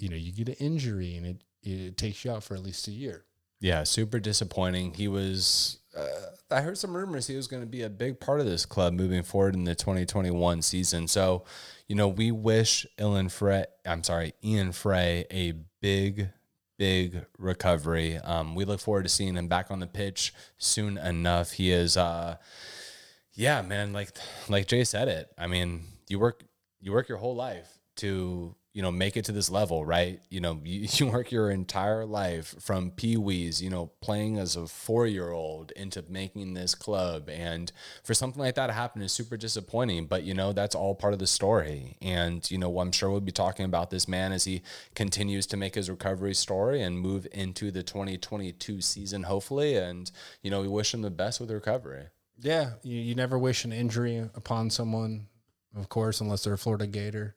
you 0.00 0.08
know, 0.08 0.16
you 0.16 0.32
get 0.32 0.48
an 0.48 0.54
injury 0.54 1.16
and 1.16 1.26
it, 1.26 1.44
it 1.62 1.96
takes 1.96 2.24
you 2.24 2.30
out 2.30 2.44
for 2.44 2.54
at 2.54 2.62
least 2.62 2.88
a 2.88 2.92
year. 2.92 3.24
Yeah, 3.60 3.82
super 3.84 4.20
disappointing. 4.20 4.94
He 4.94 5.08
was. 5.08 5.78
Uh, 5.96 6.06
I 6.50 6.60
heard 6.62 6.78
some 6.78 6.96
rumors 6.96 7.26
he 7.26 7.36
was 7.36 7.46
going 7.46 7.62
to 7.62 7.68
be 7.68 7.82
a 7.82 7.90
big 7.90 8.20
part 8.20 8.40
of 8.40 8.46
this 8.46 8.64
club 8.64 8.94
moving 8.94 9.22
forward 9.22 9.54
in 9.54 9.64
the 9.64 9.74
2021 9.74 10.62
season. 10.62 11.08
So, 11.08 11.44
you 11.88 11.96
know, 11.96 12.08
we 12.08 12.30
wish 12.30 12.86
Ian 13.00 13.28
Fray. 13.28 13.64
I'm 13.84 14.02
sorry, 14.04 14.34
Ian 14.44 14.72
Fray 14.72 15.26
a 15.30 15.54
big, 15.80 16.30
big 16.78 17.26
recovery. 17.36 18.16
Um, 18.18 18.54
we 18.54 18.64
look 18.64 18.80
forward 18.80 19.02
to 19.02 19.08
seeing 19.08 19.34
him 19.36 19.48
back 19.48 19.70
on 19.70 19.80
the 19.80 19.86
pitch 19.86 20.32
soon 20.56 20.96
enough. 20.98 21.52
He 21.52 21.72
is. 21.72 21.96
Uh, 21.96 22.36
yeah, 23.34 23.62
man. 23.62 23.92
Like, 23.92 24.10
like 24.48 24.66
Jay 24.66 24.84
said 24.84 25.08
it. 25.08 25.30
I 25.36 25.48
mean, 25.48 25.82
you 26.08 26.18
work, 26.18 26.44
you 26.80 26.92
work 26.92 27.08
your 27.08 27.18
whole 27.18 27.36
life 27.36 27.78
to 27.96 28.54
you 28.78 28.82
know 28.82 28.92
make 28.92 29.16
it 29.16 29.24
to 29.24 29.32
this 29.32 29.50
level 29.50 29.84
right? 29.84 30.20
You 30.30 30.38
know 30.38 30.60
you, 30.62 30.86
you 30.92 31.06
work 31.06 31.32
your 31.32 31.50
entire 31.50 32.06
life 32.06 32.54
from 32.60 32.92
pee-wees 32.92 33.60
you 33.60 33.70
know 33.70 33.90
playing 34.00 34.38
as 34.38 34.54
a 34.54 34.68
four-year-old 34.68 35.72
into 35.72 36.04
making 36.08 36.54
this 36.54 36.76
club. 36.76 37.28
And 37.28 37.72
for 38.04 38.14
something 38.14 38.40
like 38.40 38.54
that 38.54 38.68
to 38.68 38.72
happen 38.72 39.02
is 39.02 39.10
super 39.10 39.36
disappointing 39.36 40.06
but 40.06 40.22
you 40.22 40.32
know 40.32 40.52
that's 40.52 40.76
all 40.76 40.94
part 40.94 41.12
of 41.12 41.18
the 41.18 41.26
story. 41.26 41.96
And 42.00 42.48
you 42.52 42.56
know 42.56 42.78
i'm 42.78 42.92
sure 42.92 43.10
we'll 43.10 43.20
be 43.20 43.32
talking 43.32 43.64
about 43.66 43.90
this 43.90 44.06
man 44.06 44.30
as 44.30 44.44
he 44.44 44.62
continues 44.94 45.44
to 45.48 45.56
make 45.56 45.74
his 45.74 45.90
recovery 45.90 46.34
story 46.34 46.80
and 46.80 47.00
move 47.00 47.26
into 47.32 47.72
the 47.72 47.82
2022 47.82 48.80
season 48.80 49.24
hopefully. 49.24 49.74
And 49.74 50.08
you 50.40 50.52
know 50.52 50.60
we 50.60 50.68
wish 50.68 50.94
him 50.94 51.02
the 51.02 51.10
best 51.10 51.40
with 51.40 51.50
recovery. 51.50 52.04
Yeah, 52.40 52.74
you, 52.84 53.00
you 53.00 53.16
never 53.16 53.36
wish 53.36 53.64
an 53.64 53.72
injury 53.72 54.18
upon 54.36 54.70
someone, 54.70 55.26
of 55.74 55.88
course, 55.88 56.20
unless 56.20 56.44
they're 56.44 56.52
a 56.52 56.58
Florida 56.58 56.86
Gator. 56.86 57.34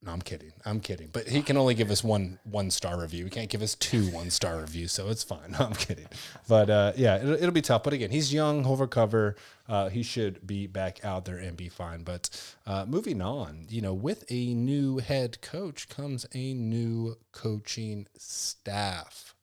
No, 0.00 0.12
I'm 0.12 0.22
kidding. 0.22 0.52
I'm 0.64 0.78
kidding. 0.78 1.08
But 1.12 1.26
he 1.26 1.42
can 1.42 1.56
only 1.56 1.74
give 1.74 1.90
us 1.90 2.04
one 2.04 2.38
one 2.44 2.70
star 2.70 3.00
review. 3.00 3.24
He 3.24 3.30
can't 3.30 3.50
give 3.50 3.62
us 3.62 3.74
two 3.74 4.04
one 4.10 4.30
star 4.30 4.58
reviews, 4.58 4.92
so 4.92 5.08
it's 5.08 5.24
fine. 5.24 5.50
No, 5.58 5.66
I'm 5.66 5.74
kidding. 5.74 6.06
But 6.46 6.70
uh, 6.70 6.92
yeah, 6.96 7.16
it'll, 7.16 7.34
it'll 7.34 7.50
be 7.50 7.62
tough. 7.62 7.82
But 7.82 7.92
again, 7.94 8.10
he's 8.10 8.32
young. 8.32 8.62
He'll 8.62 8.76
recover. 8.76 9.34
Uh, 9.68 9.88
he 9.88 10.04
should 10.04 10.46
be 10.46 10.68
back 10.68 11.04
out 11.04 11.24
there 11.24 11.36
and 11.38 11.56
be 11.56 11.68
fine. 11.68 12.04
But 12.04 12.30
uh, 12.64 12.84
moving 12.86 13.20
on, 13.20 13.66
you 13.68 13.80
know, 13.80 13.92
with 13.92 14.24
a 14.30 14.54
new 14.54 14.98
head 14.98 15.40
coach 15.40 15.88
comes 15.88 16.26
a 16.32 16.54
new 16.54 17.16
coaching 17.32 18.06
staff. 18.16 19.34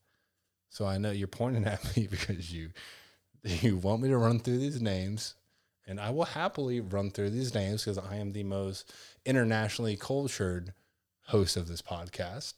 So 0.69 0.85
I 0.85 0.97
know 0.97 1.11
you're 1.11 1.27
pointing 1.27 1.65
at 1.65 1.97
me 1.97 2.07
because 2.07 2.53
you 2.53 2.69
you 3.43 3.75
want 3.75 4.01
me 4.01 4.07
to 4.07 4.17
run 4.17 4.39
through 4.39 4.59
these 4.59 4.81
names, 4.81 5.35
and 5.85 5.99
I 5.99 6.11
will 6.11 6.25
happily 6.25 6.79
run 6.79 7.11
through 7.11 7.31
these 7.31 7.53
names 7.53 7.83
because 7.83 7.97
I 7.97 8.15
am 8.15 8.31
the 8.31 8.43
most 8.43 8.93
internationally 9.25 9.97
cultured 9.97 10.73
host 11.27 11.57
of 11.57 11.67
this 11.67 11.81
podcast. 11.81 12.55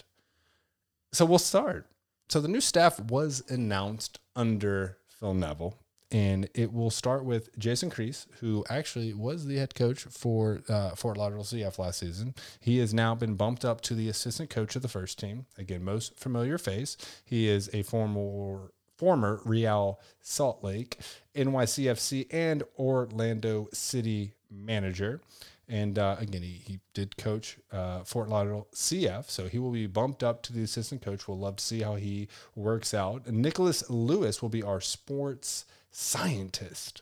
So 1.11 1.25
we'll 1.25 1.39
start. 1.39 1.87
So 2.29 2.41
the 2.41 2.47
new 2.47 2.61
staff 2.61 2.99
was 2.99 3.43
announced 3.49 4.19
under 4.35 4.97
Phil 5.07 5.33
Neville, 5.33 5.75
and 6.11 6.49
it 6.53 6.73
will 6.73 6.89
start 6.89 7.23
with 7.23 7.57
Jason 7.57 7.89
Kreis, 7.89 8.27
who 8.39 8.65
actually 8.69 9.13
was 9.13 9.45
the 9.45 9.57
head 9.57 9.75
coach 9.75 10.03
for 10.03 10.61
uh, 10.67 10.91
Fort 10.91 11.17
Lauderdale 11.17 11.43
CF 11.43 11.79
last 11.79 11.99
season. 11.99 12.35
He 12.59 12.79
has 12.79 12.93
now 12.93 13.15
been 13.15 13.35
bumped 13.35 13.63
up 13.63 13.81
to 13.81 13.95
the 13.95 14.09
assistant 14.09 14.49
coach 14.49 14.75
of 14.75 14.81
the 14.81 14.87
first 14.89 15.17
team. 15.17 15.45
Again, 15.57 15.83
most 15.83 16.19
familiar 16.19 16.57
face. 16.57 16.97
He 17.23 17.47
is 17.47 17.69
a 17.73 17.83
former 17.83 18.71
former 18.97 19.41
Real 19.45 19.99
Salt 20.21 20.63
Lake, 20.63 20.97
NYCFC, 21.35 22.27
and 22.31 22.63
Orlando 22.77 23.69
City 23.71 24.33
manager. 24.49 25.21
And 25.69 25.99
uh, 25.99 26.15
again, 26.19 26.43
he, 26.43 26.61
he 26.65 26.79
did 26.93 27.17
coach 27.17 27.57
uh, 27.71 28.03
Fort 28.03 28.29
Lauderdale 28.29 28.67
CF, 28.73 29.29
so 29.29 29.47
he 29.47 29.59
will 29.59 29.71
be 29.71 29.85
bumped 29.85 30.23
up 30.23 30.41
to 30.43 30.53
the 30.53 30.63
assistant 30.63 31.01
coach. 31.01 31.27
We'll 31.27 31.39
love 31.39 31.57
to 31.57 31.63
see 31.63 31.81
how 31.81 31.95
he 31.95 32.29
works 32.55 32.93
out. 32.93 33.25
And 33.25 33.41
Nicholas 33.41 33.89
Lewis 33.89 34.41
will 34.41 34.49
be 34.49 34.63
our 34.63 34.79
sports 34.79 35.65
scientist. 35.91 37.01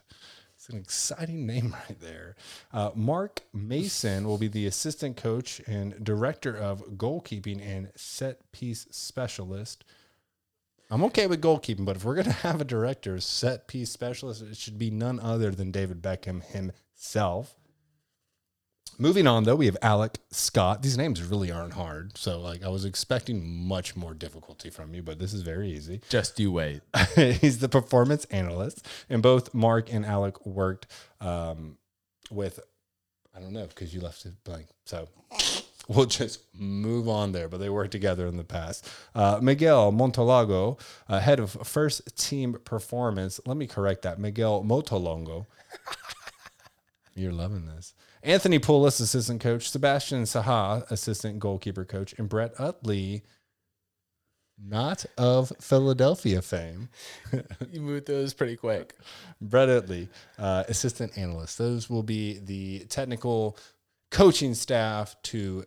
It's 0.56 0.74
an 0.74 0.78
exciting 0.78 1.46
name 1.46 1.76
right 1.88 2.00
there. 2.00 2.36
Uh, 2.74 2.90
Mark 2.96 3.42
Mason 3.54 4.26
will 4.26 4.40
be 4.40 4.48
the 4.48 4.66
assistant 4.66 5.16
coach 5.16 5.62
and 5.68 6.04
director 6.04 6.56
of 6.58 6.82
goalkeeping 6.98 7.62
and 7.62 7.92
set 7.96 8.52
piece 8.52 8.88
specialist. 8.90 9.84
I'm 10.90 11.04
okay 11.04 11.28
with 11.28 11.42
goalkeeping, 11.42 11.86
but 11.86 11.98
if 11.98 12.04
we're 12.04 12.16
going 12.16 12.26
to 12.26 12.32
have 12.32 12.62
a 12.62 12.66
director, 12.66 13.20
set 13.20 13.68
piece 13.68 13.92
specialist, 13.92 14.42
it 14.42 14.58
should 14.58 14.80
be 14.80 14.90
none 14.90 15.20
other 15.20 15.52
than 15.52 15.70
David 15.70 16.02
Beckham 16.02 16.44
himself. 16.44 17.56
Moving 18.98 19.28
on, 19.28 19.44
though, 19.44 19.56
we 19.56 19.66
have 19.66 19.78
Alec 19.82 20.20
Scott. 20.32 20.82
These 20.82 20.98
names 20.98 21.22
really 21.22 21.52
aren't 21.52 21.74
hard. 21.74 22.18
So, 22.18 22.40
like, 22.40 22.64
I 22.64 22.70
was 22.70 22.86
expecting 22.86 23.68
much 23.68 23.96
more 23.96 24.14
difficulty 24.14 24.70
from 24.70 24.94
you, 24.94 25.04
but 25.04 25.20
this 25.20 25.34
is 25.34 25.42
very 25.42 25.70
easy. 25.70 26.02
just 26.10 26.40
you 26.40 26.52
wait 26.52 26.82
He's 27.16 27.60
the 27.60 27.68
performance 27.70 28.26
analyst, 28.26 28.88
and 29.10 29.22
both 29.22 29.54
Mark 29.54 29.92
and 29.92 30.06
Alec 30.06 30.46
worked 30.46 30.88
um, 31.20 31.78
with, 32.32 32.60
I 33.36 33.40
don't 33.40 33.52
know, 33.52 33.68
because 33.68 33.94
you 33.94 34.00
left 34.00 34.26
it 34.26 34.34
blank. 34.46 34.68
So 34.86 35.10
we'll 35.90 36.06
just 36.06 36.42
move 36.54 37.10
on 37.10 37.34
there, 37.34 37.50
but 37.50 37.60
they 37.60 37.70
worked 37.70 37.92
together 37.92 38.28
in 38.28 38.38
the 38.38 38.46
past. 38.46 38.90
Uh, 39.14 39.40
Miguel 39.42 39.92
Montalago, 39.92 40.80
uh, 41.10 41.20
head 41.20 41.42
of 41.42 41.52
first 41.64 42.18
team 42.18 42.54
performance. 42.64 43.42
Let 43.46 43.58
me 43.58 43.68
correct 43.68 44.04
that. 44.04 44.20
Miguel 44.20 44.64
Motolongo. 44.64 45.48
You're 47.16 47.34
loving 47.34 47.66
this. 47.66 47.94
Anthony 48.26 48.60
Pulis, 48.60 49.00
assistant 49.00 49.40
coach. 49.42 49.70
Sebastian 49.70 50.24
Saja, 50.24 50.90
assistant 50.92 51.40
goalkeeper 51.40 51.86
coach. 51.86 52.14
And 52.18 52.28
Brett 52.28 52.54
Utley, 52.60 53.22
not 54.58 55.06
of 55.18 55.52
Philadelphia 55.62 56.42
fame. 56.42 56.90
you 57.72 57.82
moved 57.82 58.08
those 58.08 58.34
pretty 58.34 58.56
quick 58.56 58.96
Brett 59.42 59.70
Utley, 59.70 60.10
uh, 60.40 60.64
assistant 60.68 61.18
analyst. 61.18 61.58
Those 61.58 61.90
will 61.90 62.04
be 62.04 62.40
the 62.40 62.86
technical 62.90 63.58
coaching 64.12 64.54
staff 64.54 65.16
to 65.24 65.66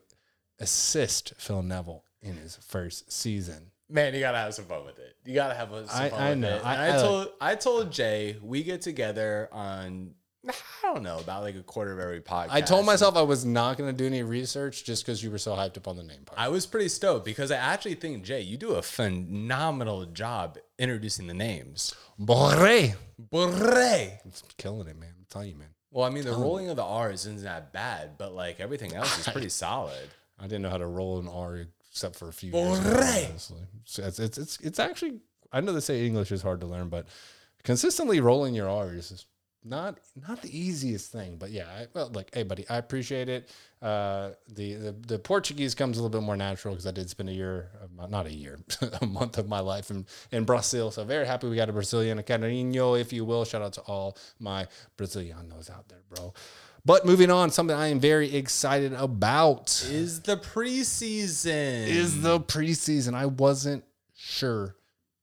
assist 0.58 1.34
Phil 1.38 1.62
Neville 1.62 2.02
in 2.20 2.36
his 2.36 2.56
first 2.56 3.12
season. 3.12 3.70
Man, 3.90 4.12
you 4.14 4.20
gotta 4.20 4.38
have 4.38 4.52
some 4.54 4.64
fun 4.66 4.84
with 4.84 4.98
it. 4.98 5.16
You 5.24 5.34
gotta 5.34 5.54
have 5.54 5.68
some 5.70 5.84
I- 5.90 6.08
fun 6.10 6.20
I 6.20 6.30
with 6.30 6.38
know. 6.40 6.56
it. 6.56 6.64
I- 6.66 6.86
I, 6.88 6.94
I 6.98 7.00
told 7.02 7.28
I 7.40 7.54
told 7.54 7.92
Jay 7.92 8.36
we 8.42 8.62
get 8.62 8.82
together 8.82 9.48
on 9.52 10.14
I 10.46 10.52
don't 10.82 11.02
know 11.02 11.18
about 11.18 11.42
like 11.42 11.56
a 11.56 11.62
quarter 11.62 11.92
of 11.92 11.98
every 11.98 12.20
podcast. 12.20 12.48
I 12.50 12.60
told 12.60 12.86
myself 12.86 13.16
I 13.16 13.22
was 13.22 13.44
not 13.44 13.76
going 13.76 13.90
to 13.90 13.96
do 13.96 14.06
any 14.06 14.22
research 14.22 14.84
just 14.84 15.04
because 15.04 15.22
you 15.22 15.30
were 15.30 15.38
so 15.38 15.54
hyped 15.54 15.76
up 15.76 15.88
on 15.88 15.96
the 15.96 16.02
name 16.04 16.22
part. 16.24 16.38
I 16.38 16.48
was 16.48 16.64
pretty 16.64 16.88
stoked 16.88 17.24
because 17.24 17.50
I 17.50 17.56
actually 17.56 17.94
think 17.94 18.22
Jay, 18.22 18.40
you 18.40 18.56
do 18.56 18.72
a 18.72 18.82
phenomenal 18.82 20.06
job 20.06 20.58
introducing 20.78 21.26
the 21.26 21.34
names. 21.34 21.94
Borre. 22.18 22.94
Borre. 23.18 24.20
It's 24.24 24.42
killing 24.56 24.86
it, 24.86 24.98
man. 24.98 25.10
I'm 25.18 25.26
telling 25.28 25.48
you, 25.50 25.56
man. 25.56 25.68
Well, 25.90 26.06
I 26.06 26.10
mean, 26.10 26.24
the 26.24 26.32
rolling 26.32 26.68
of 26.68 26.76
the 26.76 26.84
R's 26.84 27.20
isn't 27.26 27.42
that 27.42 27.72
bad, 27.72 28.18
but 28.18 28.32
like 28.34 28.60
everything 28.60 28.94
else 28.94 29.18
is 29.18 29.28
pretty 29.28 29.48
solid. 29.50 30.08
I 30.38 30.44
didn't 30.44 30.62
know 30.62 30.70
how 30.70 30.78
to 30.78 30.86
roll 30.86 31.18
an 31.18 31.28
R 31.28 31.66
except 31.90 32.14
for 32.16 32.28
a 32.28 32.32
few 32.32 32.52
Borre. 32.52 32.76
years. 32.76 33.50
ago. 33.50 33.60
So 33.84 34.04
it's, 34.04 34.18
it's 34.18 34.38
it's 34.38 34.60
it's 34.60 34.78
actually 34.78 35.18
I 35.52 35.60
know 35.60 35.72
they 35.72 35.80
say 35.80 36.06
English 36.06 36.30
is 36.30 36.42
hard 36.42 36.60
to 36.60 36.66
learn, 36.66 36.90
but 36.90 37.06
consistently 37.64 38.20
rolling 38.20 38.54
your 38.54 38.68
R's 38.68 39.10
is 39.10 39.26
not 39.64 39.98
not 40.28 40.42
the 40.42 40.56
easiest 40.56 41.12
thing. 41.12 41.36
But 41.36 41.50
yeah, 41.50 41.66
I, 41.66 41.86
well, 41.94 42.10
like 42.14 42.34
hey, 42.34 42.42
buddy, 42.42 42.64
I 42.68 42.78
appreciate 42.78 43.28
it. 43.28 43.50
Uh, 43.82 44.30
the, 44.48 44.74
the 44.74 44.92
the 45.06 45.18
Portuguese 45.18 45.74
comes 45.74 45.98
a 45.98 46.02
little 46.02 46.20
bit 46.20 46.24
more 46.24 46.36
natural 46.36 46.74
because 46.74 46.86
I 46.86 46.90
did 46.90 47.10
spend 47.10 47.28
a 47.28 47.32
year, 47.32 47.70
of 47.82 47.92
my, 47.92 48.06
not 48.06 48.26
a 48.26 48.32
year, 48.32 48.58
a 49.00 49.06
month 49.06 49.38
of 49.38 49.48
my 49.48 49.60
life 49.60 49.90
in 49.90 50.06
in 50.32 50.44
Brazil. 50.44 50.90
So 50.90 51.04
very 51.04 51.26
happy 51.26 51.48
we 51.48 51.56
got 51.56 51.68
a 51.68 51.72
Brazilian, 51.72 52.18
a 52.18 52.22
Carinho, 52.22 53.00
if 53.00 53.12
you 53.12 53.24
will. 53.24 53.44
Shout 53.44 53.62
out 53.62 53.72
to 53.74 53.80
all 53.82 54.16
my 54.38 54.66
Brazilianos 54.96 55.70
out 55.70 55.88
there, 55.88 56.02
bro. 56.08 56.32
But 56.84 57.04
moving 57.04 57.30
on, 57.30 57.50
something 57.50 57.76
I 57.76 57.88
am 57.88 58.00
very 58.00 58.34
excited 58.34 58.94
about 58.94 59.84
Is 59.90 60.20
the 60.20 60.36
preseason 60.36 61.86
is 61.86 62.22
the 62.22 62.40
preseason. 62.40 63.14
I 63.14 63.26
wasn't 63.26 63.84
sure 64.16 64.76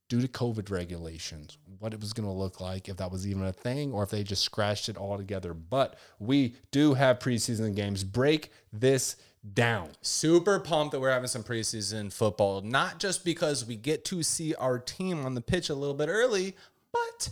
due 0.10 0.22
to 0.22 0.28
COVID 0.28 0.70
regulations 0.70 1.58
what 1.80 1.94
it 1.94 2.00
was 2.00 2.14
going 2.14 2.28
to 2.28 2.34
look 2.34 2.60
like, 2.60 2.90
if 2.90 2.98
that 2.98 3.12
was 3.12 3.28
even 3.28 3.44
a 3.44 3.54
thing, 3.54 3.94
or 3.94 4.04
if 4.04 4.10
they 4.10 4.24
just 4.24 4.44
scratched 4.44 4.90
it 4.90 4.98
all 4.98 5.18
together. 5.18 5.54
But 5.54 5.98
we 6.20 6.56
do 6.72 6.94
have 6.94 7.20
preseason 7.20 7.76
games. 7.76 8.04
Break 8.04 8.52
this 8.72 9.16
down. 9.54 9.90
super 10.02 10.60
pumped 10.60 10.92
that 10.92 11.00
we're 11.00 11.12
having 11.12 11.28
some 11.28 11.44
preseason 11.44 12.12
football, 12.12 12.62
not 12.62 13.00
just 13.00 13.24
because 13.24 13.66
we 13.66 13.76
get 13.76 14.04
to 14.06 14.24
see 14.24 14.56
our 14.56 14.80
team 14.80 15.24
on 15.26 15.36
the 15.36 15.42
pitch 15.42 15.70
a 15.70 15.76
little 15.76 15.94
bit 15.94 16.10
early, 16.10 16.56
but 16.92 17.30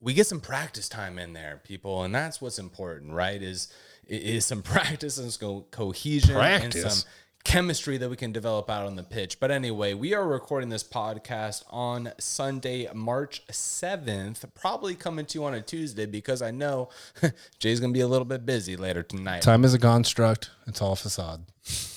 we 0.00 0.12
get 0.12 0.26
some 0.26 0.40
practice 0.40 0.88
time 0.88 1.18
in 1.18 1.32
there, 1.32 1.60
people, 1.64 2.02
and 2.02 2.14
that's 2.14 2.40
what's 2.40 2.58
important, 2.58 3.12
right? 3.12 3.40
Is 3.40 3.68
is 4.06 4.44
some 4.44 4.62
practice 4.62 5.16
and 5.16 5.32
some 5.32 5.64
cohesion 5.70 6.36
and 6.36 6.74
some 6.74 7.08
chemistry 7.44 7.98
that 7.98 8.08
we 8.08 8.16
can 8.16 8.32
develop 8.32 8.70
out 8.70 8.86
on 8.86 8.96
the 8.96 9.02
pitch. 9.02 9.40
But 9.40 9.50
anyway, 9.50 9.94
we 9.94 10.14
are 10.14 10.26
recording 10.26 10.68
this 10.68 10.84
podcast 10.84 11.64
on 11.70 12.12
Sunday, 12.18 12.88
March 12.94 13.46
7th, 13.48 14.44
probably 14.54 14.94
coming 14.94 15.26
to 15.26 15.38
you 15.38 15.44
on 15.44 15.54
a 15.54 15.60
Tuesday 15.60 16.06
because 16.06 16.42
I 16.42 16.50
know 16.50 16.88
Jay's 17.58 17.80
going 17.80 17.92
to 17.92 17.96
be 17.96 18.02
a 18.02 18.08
little 18.08 18.24
bit 18.24 18.46
busy 18.46 18.76
later 18.76 19.02
tonight. 19.02 19.42
Time 19.42 19.64
is 19.64 19.74
a 19.74 19.78
construct. 19.78 20.50
It's 20.66 20.80
all 20.80 20.96
facade. 20.96 21.44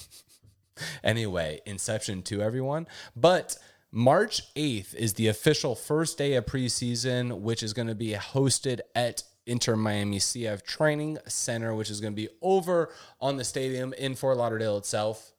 Anyway, 1.06 1.62
Inception 1.66 2.22
to 2.24 2.42
everyone. 2.42 2.86
But 3.16 3.58
March 3.94 4.54
8th 4.56 4.94
is 4.94 5.14
the 5.14 5.30
official 5.30 5.74
first 5.74 6.18
day 6.18 6.34
of 6.34 6.46
preseason, 6.46 7.40
which 7.40 7.64
is 7.64 7.72
going 7.72 7.88
to 7.88 7.96
be 7.96 8.12
hosted 8.12 8.82
at 8.94 9.24
Inter 9.46 9.76
Miami 9.76 10.20
CF 10.20 10.64
Training 10.64 11.18
Center, 11.28 11.74
which 11.74 11.90
is 11.90 12.02
going 12.02 12.14
to 12.14 12.22
be 12.22 12.28
over 12.42 12.92
on 13.22 13.38
the 13.38 13.44
stadium 13.44 13.94
in 13.94 14.16
Fort 14.16 14.38
Lauderdale 14.38 14.78
itself. 14.78 15.32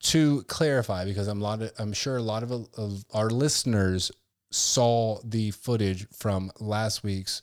To 0.00 0.42
clarify, 0.44 1.04
because 1.04 1.28
I'm 1.28 1.40
a 1.40 1.44
lot 1.44 1.62
of, 1.62 1.72
I'm 1.78 1.92
sure 1.92 2.16
a 2.16 2.22
lot 2.22 2.42
of, 2.42 2.50
of 2.52 3.04
our 3.12 3.30
listeners 3.30 4.10
saw 4.50 5.18
the 5.22 5.50
footage 5.52 6.06
from 6.10 6.50
last 6.58 7.02
week's 7.02 7.42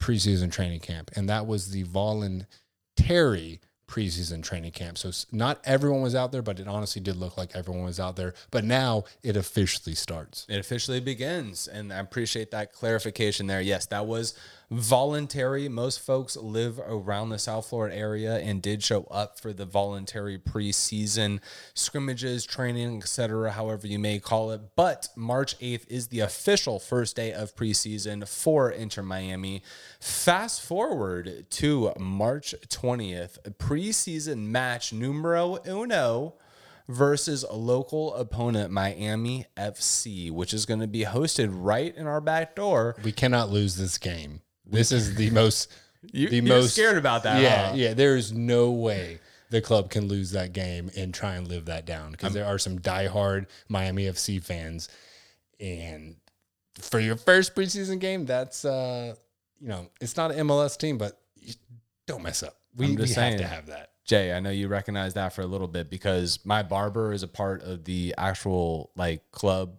preseason 0.00 0.50
training 0.50 0.80
camp, 0.80 1.10
and 1.14 1.28
that 1.28 1.46
was 1.46 1.70
the 1.70 1.84
voluntary 1.84 3.60
preseason 3.92 4.42
training 4.42 4.72
camp. 4.72 4.96
So 4.96 5.10
not 5.32 5.60
everyone 5.64 6.00
was 6.00 6.14
out 6.14 6.32
there, 6.32 6.40
but 6.40 6.58
it 6.58 6.66
honestly 6.66 7.02
did 7.02 7.16
look 7.16 7.36
like 7.36 7.54
everyone 7.54 7.84
was 7.84 8.00
out 8.00 8.16
there. 8.16 8.32
But 8.50 8.64
now 8.64 9.04
it 9.22 9.36
officially 9.36 9.94
starts. 9.94 10.46
It 10.48 10.56
officially 10.56 10.98
begins. 10.98 11.68
And 11.68 11.92
I 11.92 11.98
appreciate 11.98 12.52
that 12.52 12.72
clarification 12.72 13.48
there. 13.48 13.60
Yes, 13.60 13.84
that 13.86 14.06
was 14.06 14.34
voluntary. 14.72 15.68
Most 15.68 16.00
folks 16.00 16.36
live 16.36 16.80
around 16.86 17.28
the 17.28 17.38
South 17.38 17.66
Florida 17.66 17.94
area 17.94 18.38
and 18.38 18.62
did 18.62 18.82
show 18.82 19.04
up 19.10 19.38
for 19.38 19.52
the 19.52 19.66
voluntary 19.66 20.38
preseason 20.38 21.40
scrimmages, 21.74 22.46
training, 22.46 22.98
etc., 22.98 23.52
however 23.52 23.86
you 23.86 23.98
may 23.98 24.18
call 24.18 24.50
it. 24.50 24.60
But 24.74 25.08
March 25.14 25.58
8th 25.58 25.86
is 25.88 26.08
the 26.08 26.20
official 26.20 26.78
first 26.78 27.16
day 27.16 27.32
of 27.32 27.54
preseason 27.54 28.26
for 28.26 28.70
Inter 28.70 29.02
Miami. 29.02 29.62
Fast 30.00 30.62
forward 30.62 31.46
to 31.50 31.92
March 31.98 32.54
20th, 32.68 33.38
preseason 33.58 34.46
match 34.46 34.92
numero 34.92 35.58
uno 35.66 36.34
versus 36.88 37.42
a 37.44 37.54
local 37.54 38.14
opponent, 38.14 38.70
Miami 38.70 39.46
FC, 39.56 40.30
which 40.30 40.54
is 40.54 40.66
going 40.66 40.80
to 40.80 40.86
be 40.86 41.04
hosted 41.04 41.50
right 41.52 41.94
in 41.96 42.06
our 42.06 42.20
back 42.20 42.56
door. 42.56 42.96
We 43.04 43.12
cannot 43.12 43.50
lose 43.50 43.76
this 43.76 43.98
game. 43.98 44.40
This 44.72 44.92
is 44.92 45.14
the 45.14 45.30
most. 45.40 45.70
You, 46.12 46.28
the 46.28 46.36
you're 46.36 46.44
most 46.44 46.72
scared 46.74 46.98
about 46.98 47.22
that, 47.22 47.40
Yeah, 47.40 47.68
huh? 47.68 47.74
yeah. 47.76 47.94
There 47.94 48.16
is 48.16 48.32
no 48.32 48.72
way 48.72 49.20
the 49.50 49.60
club 49.60 49.88
can 49.88 50.08
lose 50.08 50.32
that 50.32 50.52
game 50.52 50.90
and 50.96 51.14
try 51.14 51.34
and 51.36 51.46
live 51.46 51.66
that 51.66 51.86
down 51.86 52.10
because 52.10 52.32
there 52.32 52.46
are 52.46 52.58
some 52.58 52.78
diehard 52.80 53.46
Miami 53.68 54.06
FC 54.06 54.42
fans, 54.42 54.88
and 55.60 56.16
for 56.80 56.98
your 56.98 57.16
first 57.16 57.54
preseason 57.54 58.00
game, 58.00 58.26
that's 58.26 58.64
uh, 58.64 59.14
you 59.60 59.68
know, 59.68 59.88
it's 60.00 60.16
not 60.16 60.32
an 60.32 60.48
MLS 60.48 60.76
team, 60.76 60.98
but 60.98 61.20
don't 62.06 62.22
mess 62.22 62.42
up. 62.42 62.56
We, 62.76 62.88
we 62.88 62.96
just 62.96 63.14
have 63.14 63.36
to 63.36 63.46
have 63.46 63.66
that. 63.66 63.90
Jay, 64.04 64.32
I 64.32 64.40
know 64.40 64.50
you 64.50 64.66
recognize 64.66 65.14
that 65.14 65.32
for 65.32 65.42
a 65.42 65.46
little 65.46 65.68
bit 65.68 65.88
because 65.88 66.40
my 66.44 66.64
barber 66.64 67.12
is 67.12 67.22
a 67.22 67.28
part 67.28 67.62
of 67.62 67.84
the 67.84 68.14
actual 68.18 68.90
like 68.96 69.30
club 69.30 69.76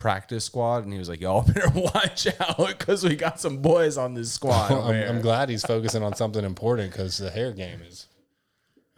practice 0.00 0.44
squad, 0.44 0.82
and 0.82 0.92
he 0.92 0.98
was 0.98 1.08
like, 1.08 1.20
"Y'all 1.20 1.42
better 1.46 1.70
watch 1.72 2.26
out 2.40 2.66
because 2.66 3.04
we 3.04 3.14
got 3.14 3.38
some 3.40 3.58
boys 3.58 3.96
on 3.96 4.14
this 4.14 4.32
squad." 4.32 4.72
I'm. 4.72 5.16
I'm 5.16 5.20
glad 5.20 5.48
he's 5.48 5.64
focusing 5.64 6.02
on 6.02 6.16
something 6.16 6.44
important 6.44 6.90
because 6.90 7.18
the 7.18 7.30
hair 7.30 7.52
game 7.52 7.82
is. 7.82 8.08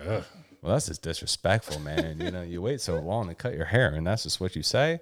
Ugh. 0.00 0.24
Well, 0.62 0.72
that's 0.72 0.86
just 0.86 1.02
disrespectful, 1.02 1.80
man. 1.80 2.20
you 2.20 2.30
know, 2.30 2.42
you 2.42 2.62
wait 2.62 2.80
so 2.80 2.98
long 3.00 3.28
to 3.28 3.34
cut 3.34 3.54
your 3.54 3.66
hair, 3.66 3.88
and 3.88 4.06
that's 4.06 4.22
just 4.22 4.40
what 4.40 4.56
you 4.56 4.62
say. 4.62 5.00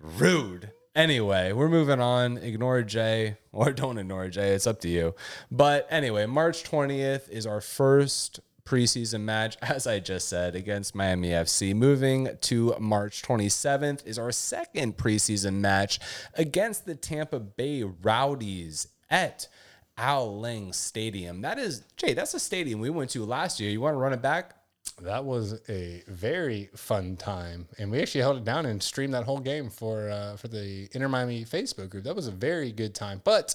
Rude. 0.00 0.70
Anyway, 0.94 1.52
we're 1.52 1.68
moving 1.68 2.00
on. 2.00 2.38
Ignore 2.38 2.82
Jay 2.82 3.36
or 3.52 3.72
don't 3.72 3.98
ignore 3.98 4.28
Jay. 4.28 4.54
It's 4.54 4.66
up 4.66 4.80
to 4.80 4.88
you. 4.88 5.14
But 5.50 5.86
anyway, 5.90 6.26
March 6.26 6.64
20th 6.64 7.28
is 7.28 7.46
our 7.46 7.60
first 7.60 8.40
preseason 8.64 9.22
match, 9.22 9.56
as 9.62 9.86
I 9.86 10.00
just 10.00 10.28
said, 10.28 10.54
against 10.54 10.94
Miami 10.94 11.30
FC. 11.30 11.74
Moving 11.74 12.28
to 12.42 12.74
March 12.78 13.22
27th 13.22 14.06
is 14.06 14.18
our 14.18 14.32
second 14.32 14.96
preseason 14.96 15.54
match 15.54 16.00
against 16.34 16.86
the 16.86 16.94
Tampa 16.94 17.40
Bay 17.40 17.82
Rowdies 17.82 18.88
at 19.08 19.48
Al 19.96 20.38
Lang 20.40 20.72
Stadium. 20.72 21.42
That 21.42 21.58
is, 21.58 21.84
Jay, 21.96 22.14
that's 22.14 22.34
a 22.34 22.40
stadium 22.40 22.80
we 22.80 22.90
went 22.90 23.10
to 23.10 23.24
last 23.24 23.60
year. 23.60 23.70
You 23.70 23.80
want 23.80 23.94
to 23.94 23.98
run 23.98 24.12
it 24.12 24.22
back? 24.22 24.54
That 25.02 25.24
was 25.24 25.60
a 25.68 26.02
very 26.08 26.68
fun 26.74 27.16
time, 27.16 27.68
and 27.78 27.90
we 27.90 28.00
actually 28.00 28.22
held 28.22 28.36
it 28.38 28.44
down 28.44 28.66
and 28.66 28.82
streamed 28.82 29.14
that 29.14 29.24
whole 29.24 29.38
game 29.38 29.70
for 29.70 30.10
uh, 30.10 30.36
for 30.36 30.48
the 30.48 30.88
Inter 30.92 31.08
Miami 31.08 31.44
Facebook 31.44 31.90
group. 31.90 32.04
That 32.04 32.16
was 32.16 32.26
a 32.26 32.32
very 32.32 32.70
good 32.72 32.94
time. 32.94 33.20
But 33.24 33.54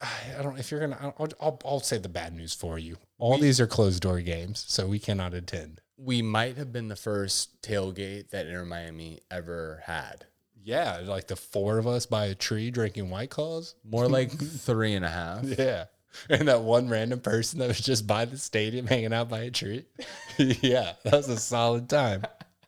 I 0.00 0.08
I 0.38 0.42
don't. 0.42 0.58
If 0.58 0.70
you're 0.70 0.80
gonna, 0.80 1.14
I'll, 1.18 1.28
I'll, 1.40 1.60
I'll 1.64 1.80
say 1.80 1.98
the 1.98 2.08
bad 2.08 2.34
news 2.34 2.54
for 2.54 2.78
you. 2.78 2.96
All 3.20 3.38
these 3.38 3.60
are 3.60 3.66
closed 3.66 4.02
door 4.02 4.20
games, 4.20 4.64
so 4.68 4.86
we 4.86 4.98
cannot 4.98 5.34
attend. 5.34 5.80
we 5.96 6.22
might 6.22 6.56
have 6.56 6.72
been 6.72 6.88
the 6.88 6.96
first 6.96 7.60
tailgate 7.62 8.30
that 8.30 8.46
Inter 8.46 8.64
Miami 8.64 9.20
ever 9.30 9.82
had. 9.84 10.24
Yeah, 10.62 11.00
like 11.04 11.26
the 11.28 11.36
four 11.36 11.78
of 11.78 11.86
us 11.86 12.06
by 12.06 12.26
a 12.26 12.34
tree 12.34 12.70
drinking 12.70 13.10
White 13.10 13.30
Claws. 13.30 13.74
More 13.84 14.08
like 14.08 14.30
three 14.38 14.94
and 14.94 15.04
a 15.04 15.10
half. 15.10 15.44
Yeah. 15.44 15.84
And 16.28 16.48
that 16.48 16.62
one 16.62 16.88
random 16.88 17.20
person 17.20 17.60
that 17.60 17.68
was 17.68 17.80
just 17.80 18.06
by 18.06 18.24
the 18.24 18.36
stadium 18.38 18.86
hanging 18.86 19.12
out 19.12 19.28
by 19.28 19.40
a 19.40 19.50
tree. 19.50 19.84
yeah, 20.38 20.94
that 21.04 21.12
was 21.12 21.28
a 21.28 21.38
solid 21.38 21.88
time. 21.88 22.24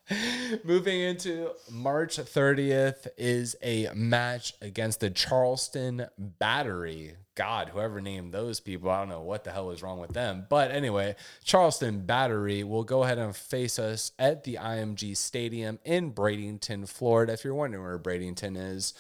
Moving 0.65 1.01
into 1.01 1.51
March 1.71 2.19
30th 2.19 3.09
is 3.17 3.57
a 3.63 3.89
match 3.95 4.55
against 4.61 5.01
the 5.01 5.11
Charleston 5.11 6.07
Battery. 6.19 7.17
God, 7.35 7.71
whoever 7.71 8.01
named 8.01 8.33
those 8.33 8.61
people, 8.61 8.91
I 8.91 9.01
don't 9.01 9.09
know 9.09 9.23
what 9.23 9.45
the 9.45 9.53
hell 9.53 9.71
is 9.71 9.83
wrong 9.83 9.99
with 9.99 10.13
them. 10.13 10.47
But 10.49 10.71
anyway, 10.71 11.17
Charleston 11.43 12.01
Battery 12.01 12.63
will 12.63 12.85
go 12.85 13.05
ahead 13.05 13.19
and 13.19 13.35
face 13.35 13.79
us 13.79 14.13
at 14.19 14.45
the 14.45 14.57
IMG 14.57 15.17
Stadium 15.17 15.79
in 15.85 16.13
Bradenton, 16.13 16.89
Florida. 16.89 17.33
If 17.33 17.45
you're 17.45 17.55
wondering 17.55 17.83
where 17.83 17.99
Bradenton 17.99 18.57
is, 18.57 18.93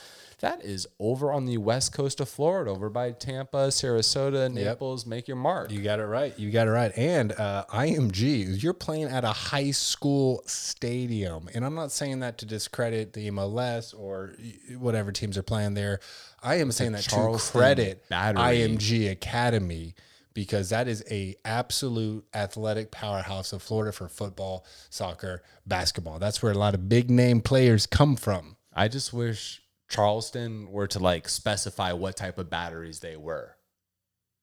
that 0.42 0.64
is 0.64 0.88
over 0.98 1.32
on 1.32 1.46
the 1.46 1.56
west 1.56 1.92
coast 1.92 2.20
of 2.20 2.28
Florida, 2.28 2.72
over 2.72 2.90
by 2.90 3.12
Tampa, 3.12 3.68
Sarasota, 3.68 4.52
Naples. 4.52 5.06
Make 5.06 5.28
your 5.28 5.36
mark. 5.36 5.70
You 5.70 5.80
got 5.82 6.00
it 6.00 6.04
right. 6.04 6.36
You 6.36 6.50
got 6.50 6.66
it 6.66 6.72
right. 6.72 6.92
And 6.96 7.30
uh, 7.32 7.64
IMG, 7.72 8.60
you're 8.60 8.72
playing 8.72 9.04
at 9.04 9.22
a 9.24 9.32
high 9.32 9.70
school 9.70 10.42
stadium. 10.46 11.48
And 11.54 11.64
I'm 11.64 11.76
not 11.76 11.92
saying 11.92 12.20
that 12.20 12.38
to 12.38 12.46
discredit 12.46 13.12
the 13.12 13.30
MLS 13.30 13.96
or 13.96 14.34
whatever 14.78 15.12
teams 15.12 15.38
are 15.38 15.44
playing 15.44 15.74
there. 15.74 16.00
I 16.42 16.56
am 16.56 16.72
saying 16.72 16.92
that 16.92 17.04
to 17.04 17.38
credit 17.38 18.08
Battery. 18.08 18.42
IMG 18.42 19.12
Academy 19.12 19.94
because 20.34 20.70
that 20.70 20.88
is 20.88 21.04
a 21.08 21.36
absolute 21.44 22.26
athletic 22.34 22.90
powerhouse 22.90 23.52
of 23.52 23.62
Florida 23.62 23.92
for 23.92 24.08
football, 24.08 24.66
soccer, 24.90 25.42
basketball. 25.66 26.18
That's 26.18 26.42
where 26.42 26.50
a 26.50 26.58
lot 26.58 26.74
of 26.74 26.88
big 26.88 27.10
name 27.10 27.42
players 27.42 27.86
come 27.86 28.16
from. 28.16 28.56
I 28.74 28.88
just 28.88 29.12
wish 29.12 29.61
Charleston 29.92 30.72
were 30.72 30.86
to 30.88 30.98
like 30.98 31.28
specify 31.28 31.92
what 31.92 32.16
type 32.16 32.38
of 32.38 32.48
batteries 32.50 33.00
they 33.00 33.16
were, 33.16 33.56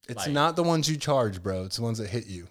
It's 0.08 0.18
Like- 0.26 0.32
not 0.32 0.56
the 0.56 0.64
ones 0.64 0.88
you 0.90 0.96
charge, 0.98 1.42
bro. 1.44 1.64
It's 1.66 1.76
the 1.78 1.82
ones 1.84 1.98
that 1.98 2.10
hit 2.10 2.28
you. 2.28 2.48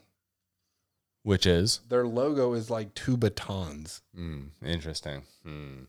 which 1.22 1.44
is 1.46 1.80
Their 1.88 2.06
logo 2.06 2.54
is 2.54 2.70
like 2.70 2.94
two 2.94 3.16
batons. 3.16 4.00
Hmm, 4.14 4.46
interesting. 4.64 5.24
Hmm. 5.44 5.84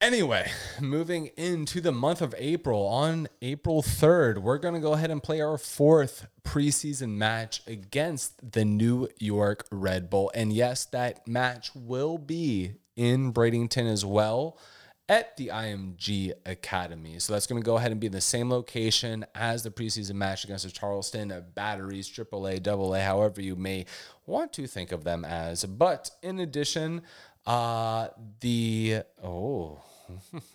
Anyway, 0.00 0.50
moving 0.80 1.26
into 1.36 1.80
the 1.80 1.92
month 1.92 2.22
of 2.22 2.34
April, 2.38 2.86
on 2.86 3.28
April 3.42 3.82
3rd, 3.82 4.38
we're 4.38 4.56
going 4.58 4.72
to 4.74 4.80
go 4.80 4.94
ahead 4.94 5.10
and 5.10 5.22
play 5.22 5.42
our 5.42 5.58
fourth 5.58 6.26
preseason 6.42 7.10
match 7.16 7.62
against 7.66 8.52
the 8.52 8.64
New 8.64 9.08
York 9.18 9.66
Red 9.70 10.08
Bull. 10.08 10.30
And 10.34 10.52
yes, 10.54 10.86
that 10.86 11.28
match 11.28 11.70
will 11.74 12.16
be 12.16 12.76
in 12.96 13.32
Bradenton 13.34 13.86
as 13.92 14.04
well 14.04 14.56
at 15.10 15.36
the 15.36 15.48
IMG 15.48 16.32
Academy. 16.46 17.18
So 17.18 17.32
that's 17.32 17.48
going 17.48 17.60
to 17.60 17.66
go 17.66 17.76
ahead 17.76 17.90
and 17.90 18.00
be 18.00 18.06
in 18.06 18.12
the 18.12 18.20
same 18.20 18.48
location 18.48 19.26
as 19.34 19.64
the 19.64 19.70
preseason 19.70 20.14
match 20.14 20.44
against 20.44 20.64
the 20.64 20.70
Charleston 20.70 21.34
Batteries, 21.52 22.08
AAA, 22.08 22.64
AA, 22.64 23.04
however 23.04 23.42
you 23.42 23.56
may 23.56 23.86
want 24.24 24.52
to 24.52 24.68
think 24.68 24.92
of 24.92 25.02
them 25.02 25.24
as. 25.24 25.64
But 25.64 26.12
in 26.22 26.38
addition, 26.38 27.02
uh, 27.44 28.10
the 28.38 29.02
oh, 29.20 29.82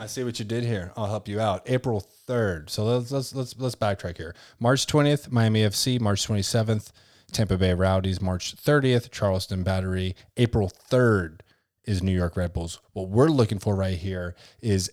I 0.00 0.06
see 0.06 0.24
what 0.24 0.40
you 0.40 0.44
did 0.44 0.64
here. 0.64 0.92
I'll 0.96 1.06
help 1.06 1.28
you 1.28 1.38
out. 1.38 1.62
April 1.66 2.00
third. 2.00 2.70
So 2.70 2.82
let's 2.84 3.12
let's 3.12 3.32
let's 3.32 3.56
let's 3.56 3.76
backtrack 3.76 4.16
here. 4.16 4.34
March 4.58 4.88
twentieth, 4.88 5.30
Miami 5.30 5.60
FC. 5.62 6.00
March 6.00 6.24
twenty 6.24 6.42
seventh, 6.42 6.90
Tampa 7.30 7.56
Bay 7.56 7.74
Rowdies. 7.74 8.20
March 8.20 8.54
thirtieth, 8.54 9.12
Charleston 9.12 9.62
Battery. 9.62 10.16
April 10.36 10.68
third 10.68 11.43
is 11.86 12.02
New 12.02 12.12
York 12.12 12.36
Red 12.36 12.52
Bulls. 12.52 12.80
What 12.92 13.08
we're 13.08 13.28
looking 13.28 13.58
for 13.58 13.74
right 13.74 13.96
here 13.96 14.34
is 14.60 14.90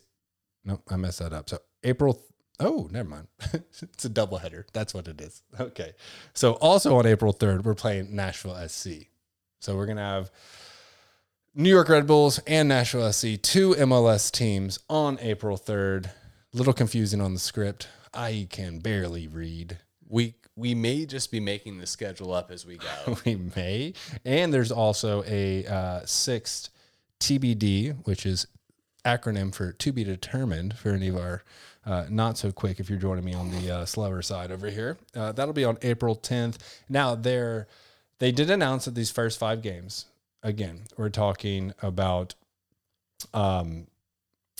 no, 0.63 0.81
I 0.89 0.95
messed 0.95 1.19
that 1.19 1.33
up. 1.33 1.49
So 1.49 1.59
April. 1.83 2.21
Oh, 2.59 2.87
never 2.91 3.09
mind. 3.09 3.27
it's 3.81 4.05
a 4.05 4.09
doubleheader. 4.09 4.65
That's 4.71 4.93
what 4.93 5.07
it 5.07 5.19
is. 5.19 5.41
Okay. 5.59 5.93
So 6.33 6.53
also 6.53 6.95
on 6.97 7.05
April 7.05 7.33
third, 7.33 7.65
we're 7.65 7.73
playing 7.73 8.15
Nashville 8.15 8.57
SC. 8.67 9.07
So 9.59 9.75
we're 9.75 9.87
gonna 9.87 10.01
have 10.01 10.31
New 11.53 11.69
York 11.69 11.89
Red 11.89 12.07
Bulls 12.07 12.39
and 12.47 12.69
Nashville 12.69 13.11
SC, 13.11 13.41
two 13.41 13.71
MLS 13.71 14.31
teams 14.31 14.79
on 14.89 15.19
April 15.19 15.57
3rd. 15.57 16.09
Little 16.53 16.71
confusing 16.71 17.19
on 17.19 17.33
the 17.33 17.39
script. 17.39 17.89
I 18.13 18.47
can 18.49 18.79
barely 18.79 19.27
read. 19.27 19.77
we 20.07 20.35
we 20.55 20.75
may 20.75 21.05
just 21.05 21.31
be 21.31 21.39
making 21.39 21.77
the 21.77 21.87
schedule 21.87 22.33
up 22.33 22.51
as 22.51 22.65
we 22.65 22.77
go. 22.77 23.17
we 23.25 23.35
may. 23.55 23.93
And 24.23 24.53
there's 24.53 24.71
also 24.71 25.23
a 25.25 25.65
uh, 25.65 26.01
sixth 26.05 26.69
TBD, 27.21 27.95
which 28.05 28.25
is 28.25 28.47
acronym 29.05 29.53
for 29.53 29.71
to 29.71 29.91
be 29.91 30.03
determined 30.03 30.77
for 30.77 30.89
any 30.89 31.07
of 31.07 31.15
our 31.15 31.43
uh, 31.85 32.05
not 32.09 32.37
so 32.37 32.51
quick 32.51 32.79
if 32.79 32.89
you're 32.89 32.99
joining 32.99 33.23
me 33.25 33.33
on 33.33 33.49
the 33.49 33.71
uh, 33.71 33.85
slower 33.85 34.21
side 34.21 34.51
over 34.51 34.69
here. 34.69 34.97
Uh, 35.15 35.31
that'll 35.31 35.53
be 35.53 35.65
on 35.65 35.77
April 35.81 36.15
10th. 36.15 36.57
Now, 36.87 37.15
they're, 37.15 37.67
they 38.19 38.31
did 38.31 38.49
announce 38.49 38.85
that 38.85 38.93
these 38.93 39.09
first 39.09 39.39
five 39.39 39.61
games, 39.61 40.05
again, 40.43 40.81
we're 40.97 41.09
talking 41.09 41.73
about 41.81 42.35
um, 43.33 43.87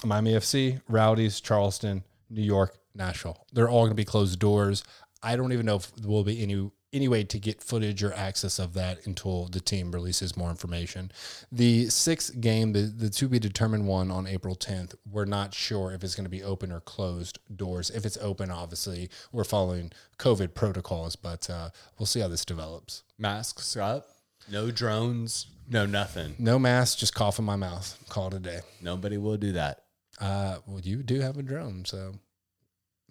Miami 0.03 0.33
FC, 0.33 0.81
Rowdies, 0.87 1.41
Charleston, 1.41 2.03
New 2.29 2.41
York, 2.41 2.75
Nashville. 2.95 3.45
They're 3.53 3.69
all 3.69 3.81
going 3.81 3.91
to 3.91 3.95
be 3.95 4.05
closed 4.05 4.39
doors. 4.39 4.83
I 5.21 5.35
don't 5.35 5.53
even 5.53 5.67
know 5.67 5.75
if 5.75 5.93
there 5.95 6.09
will 6.09 6.23
be 6.23 6.41
any 6.41 6.71
any 6.93 7.07
way 7.07 7.23
to 7.23 7.39
get 7.39 7.61
footage 7.61 8.03
or 8.03 8.13
access 8.13 8.59
of 8.59 8.73
that 8.73 9.05
until 9.05 9.47
the 9.47 9.59
team 9.59 9.91
releases 9.91 10.35
more 10.35 10.49
information. 10.49 11.11
The 11.51 11.89
sixth 11.89 12.39
game, 12.41 12.73
the, 12.73 12.81
the 12.81 13.09
to 13.09 13.27
be 13.27 13.39
determined 13.39 13.87
one 13.87 14.11
on 14.11 14.27
April 14.27 14.55
10th, 14.55 14.95
we're 15.09 15.25
not 15.25 15.53
sure 15.53 15.91
if 15.93 16.03
it's 16.03 16.15
going 16.15 16.25
to 16.25 16.29
be 16.29 16.43
open 16.43 16.71
or 16.71 16.81
closed 16.81 17.39
doors. 17.55 17.89
If 17.89 18.05
it's 18.05 18.17
open, 18.17 18.51
obviously, 18.51 19.09
we're 19.31 19.43
following 19.43 19.91
COVID 20.19 20.53
protocols, 20.53 21.15
but 21.15 21.49
uh, 21.49 21.69
we'll 21.97 22.05
see 22.05 22.19
how 22.19 22.27
this 22.27 22.45
develops. 22.45 23.03
Masks 23.17 23.77
up, 23.77 24.07
no 24.51 24.71
drones, 24.71 25.47
no 25.69 25.85
nothing. 25.85 26.35
No 26.37 26.59
mask, 26.59 26.97
just 26.97 27.15
cough 27.15 27.39
in 27.39 27.45
my 27.45 27.55
mouth. 27.55 27.97
Call 28.09 28.27
it 28.27 28.33
a 28.33 28.39
day. 28.39 28.59
Nobody 28.81 29.17
will 29.17 29.37
do 29.37 29.53
that. 29.53 29.83
Uh, 30.19 30.57
well, 30.67 30.81
you 30.81 31.03
do 31.03 31.21
have 31.21 31.37
a 31.37 31.43
drone, 31.43 31.85
so 31.85 32.13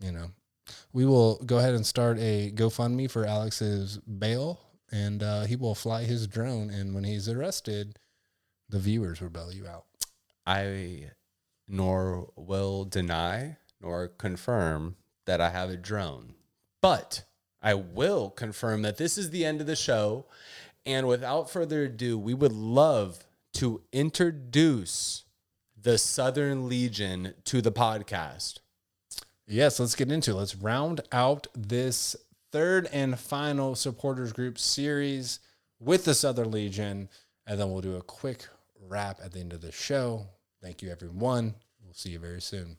you 0.01 0.13
know 0.13 0.31
we 0.93 1.05
will 1.05 1.37
go 1.45 1.59
ahead 1.59 1.75
and 1.75 1.87
start 1.87 2.19
a 2.19 2.51
GoFundMe 2.55 3.11
for 3.11 3.25
Alex's 3.25 3.99
bail, 3.99 4.61
and 4.91 5.23
uh, 5.23 5.43
he 5.45 5.57
will 5.57 5.75
fly 5.75 6.05
his 6.05 6.27
drone. 6.27 6.71
And 6.71 6.95
when 6.95 7.05
he's 7.05 7.29
arrested, 7.29 7.99
the 8.69 8.79
viewers 8.79 9.21
will 9.21 9.31
bail 9.31 9.53
you 9.53 9.67
out. 9.67 9.85
I 10.47 11.11
nor 11.69 12.31
will 12.37 12.85
deny 12.85 13.57
nor 13.81 14.09
confirm 14.09 14.97
that 15.27 15.41
I 15.41 15.51
have 15.51 15.71
a 15.71 15.77
drone, 15.77 16.35
but 16.83 17.25
I 17.63 17.75
will 17.75 18.31
confirm 18.31 18.83
that 18.83 18.97
this 18.97 19.17
is 19.17 19.31
the 19.31 19.45
end 19.45 19.61
of 19.61 19.67
the 19.67 19.77
show. 19.77 20.27
And 20.87 21.07
without 21.07 21.51
further 21.51 21.85
ado, 21.85 22.19
we 22.19 22.35
would 22.35 22.53
love 22.53 23.25
to 23.55 23.83
introduce 23.93 25.25
the 25.81 25.99
Southern 25.99 26.69
Legion 26.69 27.35
to 27.45 27.61
the 27.61 27.73
podcast. 27.73 28.60
Yes, 29.51 29.81
let's 29.81 29.97
get 29.97 30.13
into 30.13 30.31
it. 30.31 30.35
Let's 30.35 30.55
round 30.55 31.01
out 31.11 31.49
this 31.57 32.15
third 32.53 32.89
and 32.93 33.19
final 33.19 33.75
supporters 33.75 34.33
group 34.33 34.59
series 34.59 35.41
with 35.81 36.05
the 36.05 36.15
Southern 36.15 36.53
Legion, 36.53 37.09
and 37.49 37.59
then 37.59 37.69
we'll 37.73 37.81
do 37.81 37.97
a 37.97 38.03
quick 38.03 38.47
wrap 38.89 39.19
at 39.21 39.33
the 39.33 39.41
end 39.41 39.53
of 39.53 39.61
the 39.61 39.73
show. 39.73 40.29
Thank 40.63 40.83
you, 40.83 40.91
everyone. 40.91 41.57
We'll 41.83 41.95
see 41.95 42.11
you 42.11 42.21
very 42.21 42.41
soon. 42.41 42.79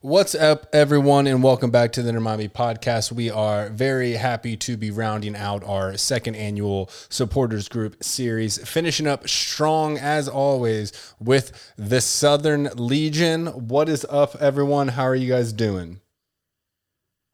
What's 0.00 0.34
up, 0.34 0.66
everyone, 0.72 1.26
and 1.26 1.42
welcome 1.42 1.70
back 1.70 1.92
to 1.92 2.02
the 2.02 2.12
Miami 2.12 2.48
podcast. 2.48 3.12
We 3.12 3.30
are 3.30 3.68
very 3.68 4.12
happy 4.12 4.56
to 4.58 4.76
be 4.76 4.90
rounding 4.90 5.36
out 5.36 5.64
our 5.64 5.96
second 5.96 6.36
annual 6.36 6.88
supporters 7.08 7.68
group 7.68 8.02
series, 8.02 8.58
finishing 8.68 9.06
up 9.06 9.28
strong 9.28 9.98
as 9.98 10.28
always 10.28 11.14
with 11.18 11.72
the 11.76 12.00
Southern 12.00 12.70
Legion. 12.76 13.46
What 13.46 13.88
is 13.88 14.06
up, 14.08 14.36
everyone? 14.36 14.88
How 14.88 15.04
are 15.04 15.14
you 15.14 15.28
guys 15.28 15.52
doing? 15.52 16.00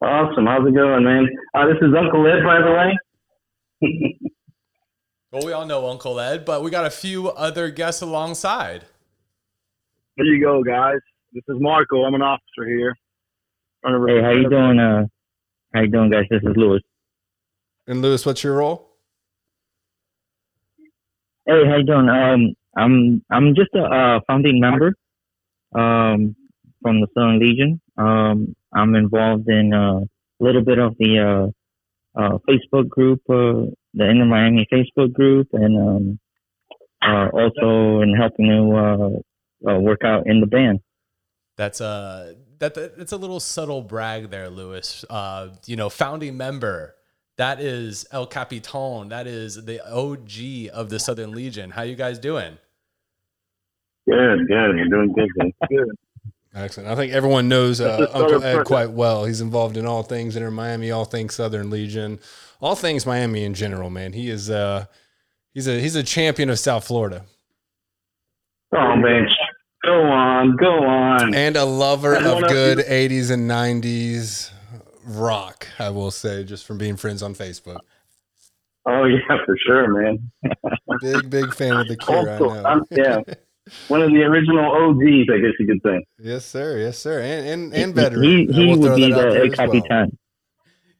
Awesome. 0.01 0.45
How's 0.45 0.67
it 0.67 0.75
going, 0.75 1.03
man? 1.03 1.27
Uh, 1.53 1.67
this 1.67 1.77
is 1.81 1.93
Uncle 1.97 2.25
Ed, 2.27 2.43
by 2.43 2.61
the 2.61 2.71
way. 3.81 3.89
well, 5.31 5.45
we 5.45 5.51
all 5.51 5.65
know 5.65 5.87
Uncle 5.87 6.19
Ed, 6.19 6.45
but 6.45 6.63
we 6.63 6.71
got 6.71 6.85
a 6.85 6.91
few 6.91 7.29
other 7.29 7.69
guests 7.69 8.01
alongside. 8.01 8.85
There 10.17 10.25
you 10.25 10.43
go, 10.43 10.63
guys. 10.63 10.99
This 11.33 11.43
is 11.49 11.57
Marco. 11.59 12.03
I'm 12.03 12.13
an 12.13 12.21
officer 12.21 12.65
here. 12.65 12.95
Hey, 13.83 14.21
how 14.21 14.31
you 14.31 14.49
doing? 14.49 14.79
Uh, 14.79 15.05
how 15.73 15.81
you 15.81 15.89
doing, 15.89 16.09
guys? 16.09 16.23
This 16.29 16.41
is 16.41 16.55
Lewis. 16.55 16.81
And 17.85 18.01
Lewis, 18.01 18.25
what's 18.25 18.43
your 18.43 18.55
role? 18.55 18.89
Hey, 21.45 21.65
how 21.67 21.77
you 21.77 21.83
doing? 21.83 22.07
Um, 22.07 22.53
I'm 22.77 23.23
I'm 23.29 23.55
just 23.55 23.69
a 23.75 23.83
uh, 23.83 24.19
founding 24.25 24.61
member 24.61 24.93
um, 25.75 26.35
from 26.81 27.01
the 27.01 27.07
Southern 27.13 27.39
Legion. 27.39 27.81
Um, 27.97 28.55
I'm 28.73 28.95
involved 28.95 29.49
in 29.49 29.73
uh, 29.73 29.99
a 29.99 30.43
little 30.43 30.63
bit 30.63 30.79
of 30.79 30.95
the 30.97 31.19
uh, 31.19 32.19
uh, 32.19 32.37
Facebook 32.49 32.87
group, 32.87 33.21
uh, 33.29 33.69
the 33.93 34.09
Inter 34.09 34.25
Miami 34.25 34.65
Facebook 34.71 35.11
group, 35.11 35.49
and 35.51 35.77
um, 35.77 36.19
uh, 37.01 37.27
also 37.33 38.01
in 38.01 38.15
helping 38.15 38.47
to 38.47 38.75
uh, 38.75 39.71
uh, 39.71 39.79
work 39.79 40.03
out 40.03 40.25
in 40.27 40.39
the 40.39 40.47
band. 40.47 40.79
That's 41.57 41.81
a 41.81 42.35
that 42.59 42.75
that's 42.75 43.11
a 43.11 43.17
little 43.17 43.39
subtle 43.39 43.81
brag 43.81 44.29
there, 44.29 44.49
Lewis. 44.49 45.03
Uh, 45.09 45.49
you 45.65 45.75
know, 45.75 45.89
founding 45.89 46.37
member. 46.37 46.95
That 47.37 47.59
is 47.59 48.05
El 48.11 48.25
Capitan. 48.25 49.09
That 49.09 49.27
is 49.27 49.65
the 49.65 49.85
OG 49.87 50.73
of 50.73 50.89
the 50.89 50.99
Southern 50.99 51.31
Legion. 51.33 51.69
How 51.71 51.83
you 51.83 51.95
guys 51.95 52.17
doing? 52.17 52.57
Good, 54.07 54.47
good. 54.47 54.75
We're 54.75 54.87
doing 54.87 55.13
good. 55.13 55.29
Man. 55.35 55.51
Good. 55.69 55.89
Excellent. 56.55 56.89
I 56.89 56.95
think 56.95 57.13
everyone 57.13 57.47
knows 57.47 57.79
uh, 57.79 58.07
Uncle 58.13 58.43
Ed 58.43 58.65
quite 58.65 58.89
well. 58.89 59.25
He's 59.25 59.41
involved 59.41 59.77
in 59.77 59.85
all 59.85 60.01
things 60.01 60.35
Inter 60.35 60.49
Miami, 60.49 60.89
all 60.89 61.05
things 61.05 61.35
Southern 61.35 61.69
Legion, 61.69 62.19
all 62.59 62.75
things 62.75 63.05
Miami 63.05 63.43
in 63.43 63.53
general. 63.53 63.91
Man, 63.91 64.13
he 64.13 64.29
is 64.29 64.49
uh, 64.49 64.85
he's 65.53 65.67
a 65.67 65.79
he's 65.79 65.95
a 65.95 66.03
champion 66.03 66.49
of 66.49 66.57
South 66.57 66.87
Florida. 66.87 67.25
Oh 68.75 68.95
man, 68.95 69.27
Go 69.87 70.01
on, 70.03 70.57
go 70.57 70.83
on. 70.85 71.33
And 71.33 71.55
a 71.55 71.63
lover 71.63 72.13
of 72.13 72.41
good 72.49 72.79
80s 72.79 73.31
and 73.31 73.49
90s 73.49 74.51
rock, 75.05 75.65
I 75.79 75.91
will 75.91 76.11
say, 76.11 76.43
just 76.43 76.65
from 76.65 76.77
being 76.77 76.97
friends 76.97 77.23
on 77.23 77.33
Facebook. 77.33 77.79
Oh, 78.85 79.05
yeah, 79.05 79.37
for 79.45 79.57
sure, 79.65 79.87
man. 79.87 80.29
big, 81.01 81.29
big 81.29 81.53
fan 81.55 81.77
of 81.77 81.87
the 81.87 81.95
Cure, 81.95 82.29
also, 82.31 82.49
I 82.65 82.75
know. 82.75 82.85
yeah. 82.91 83.19
One 83.87 84.01
of 84.01 84.11
the 84.11 84.23
original 84.23 84.65
OGs, 84.65 85.29
I 85.33 85.39
guess 85.39 85.53
you 85.57 85.67
could 85.67 85.81
say. 85.81 86.05
Yes, 86.19 86.45
sir. 86.45 86.79
Yes, 86.79 86.97
sir. 86.97 87.21
And 87.21 87.47
and, 87.47 87.73
and 87.73 87.95
veteran. 87.95 88.23
He, 88.23 88.45
he 88.45 88.75
would 88.75 88.95
be 88.95 89.11
the 89.11 89.39
El 89.39 89.49
Capitan. 89.51 89.83
Well. 89.89 90.09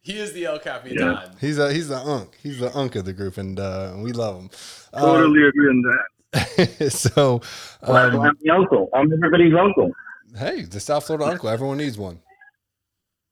He 0.01 0.17
is 0.17 0.31
the 0.31 0.45
El 0.45 0.59
Capitan. 0.59 0.97
Yeah. 0.97 1.29
He's 1.39 1.59
a 1.59 1.73
he's 1.73 1.87
the 1.87 1.97
unk. 1.97 2.37
He's 2.41 2.59
the 2.59 2.73
unk 2.77 2.95
of 2.95 3.05
the 3.05 3.13
group, 3.13 3.37
and 3.37 3.57
uh, 3.57 3.95
we 3.97 4.11
love 4.11 4.37
him. 4.37 4.49
Totally 4.93 5.43
uh, 5.43 5.47
agree 5.47 5.69
on 5.69 5.81
that. 5.81 6.05
so, 6.89 7.41
um, 7.83 7.93
well, 7.93 8.21
I'm 8.21 8.37
the 8.41 8.51
uncle. 8.51 8.89
I'm 8.93 9.11
everybody's 9.11 9.53
uncle. 9.53 9.91
Hey, 10.35 10.63
the 10.63 10.79
South 10.79 11.05
Florida 11.05 11.25
uncle. 11.25 11.49
Everyone 11.49 11.77
needs 11.77 11.97
one. 11.97 12.19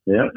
Yeah. 0.05 0.27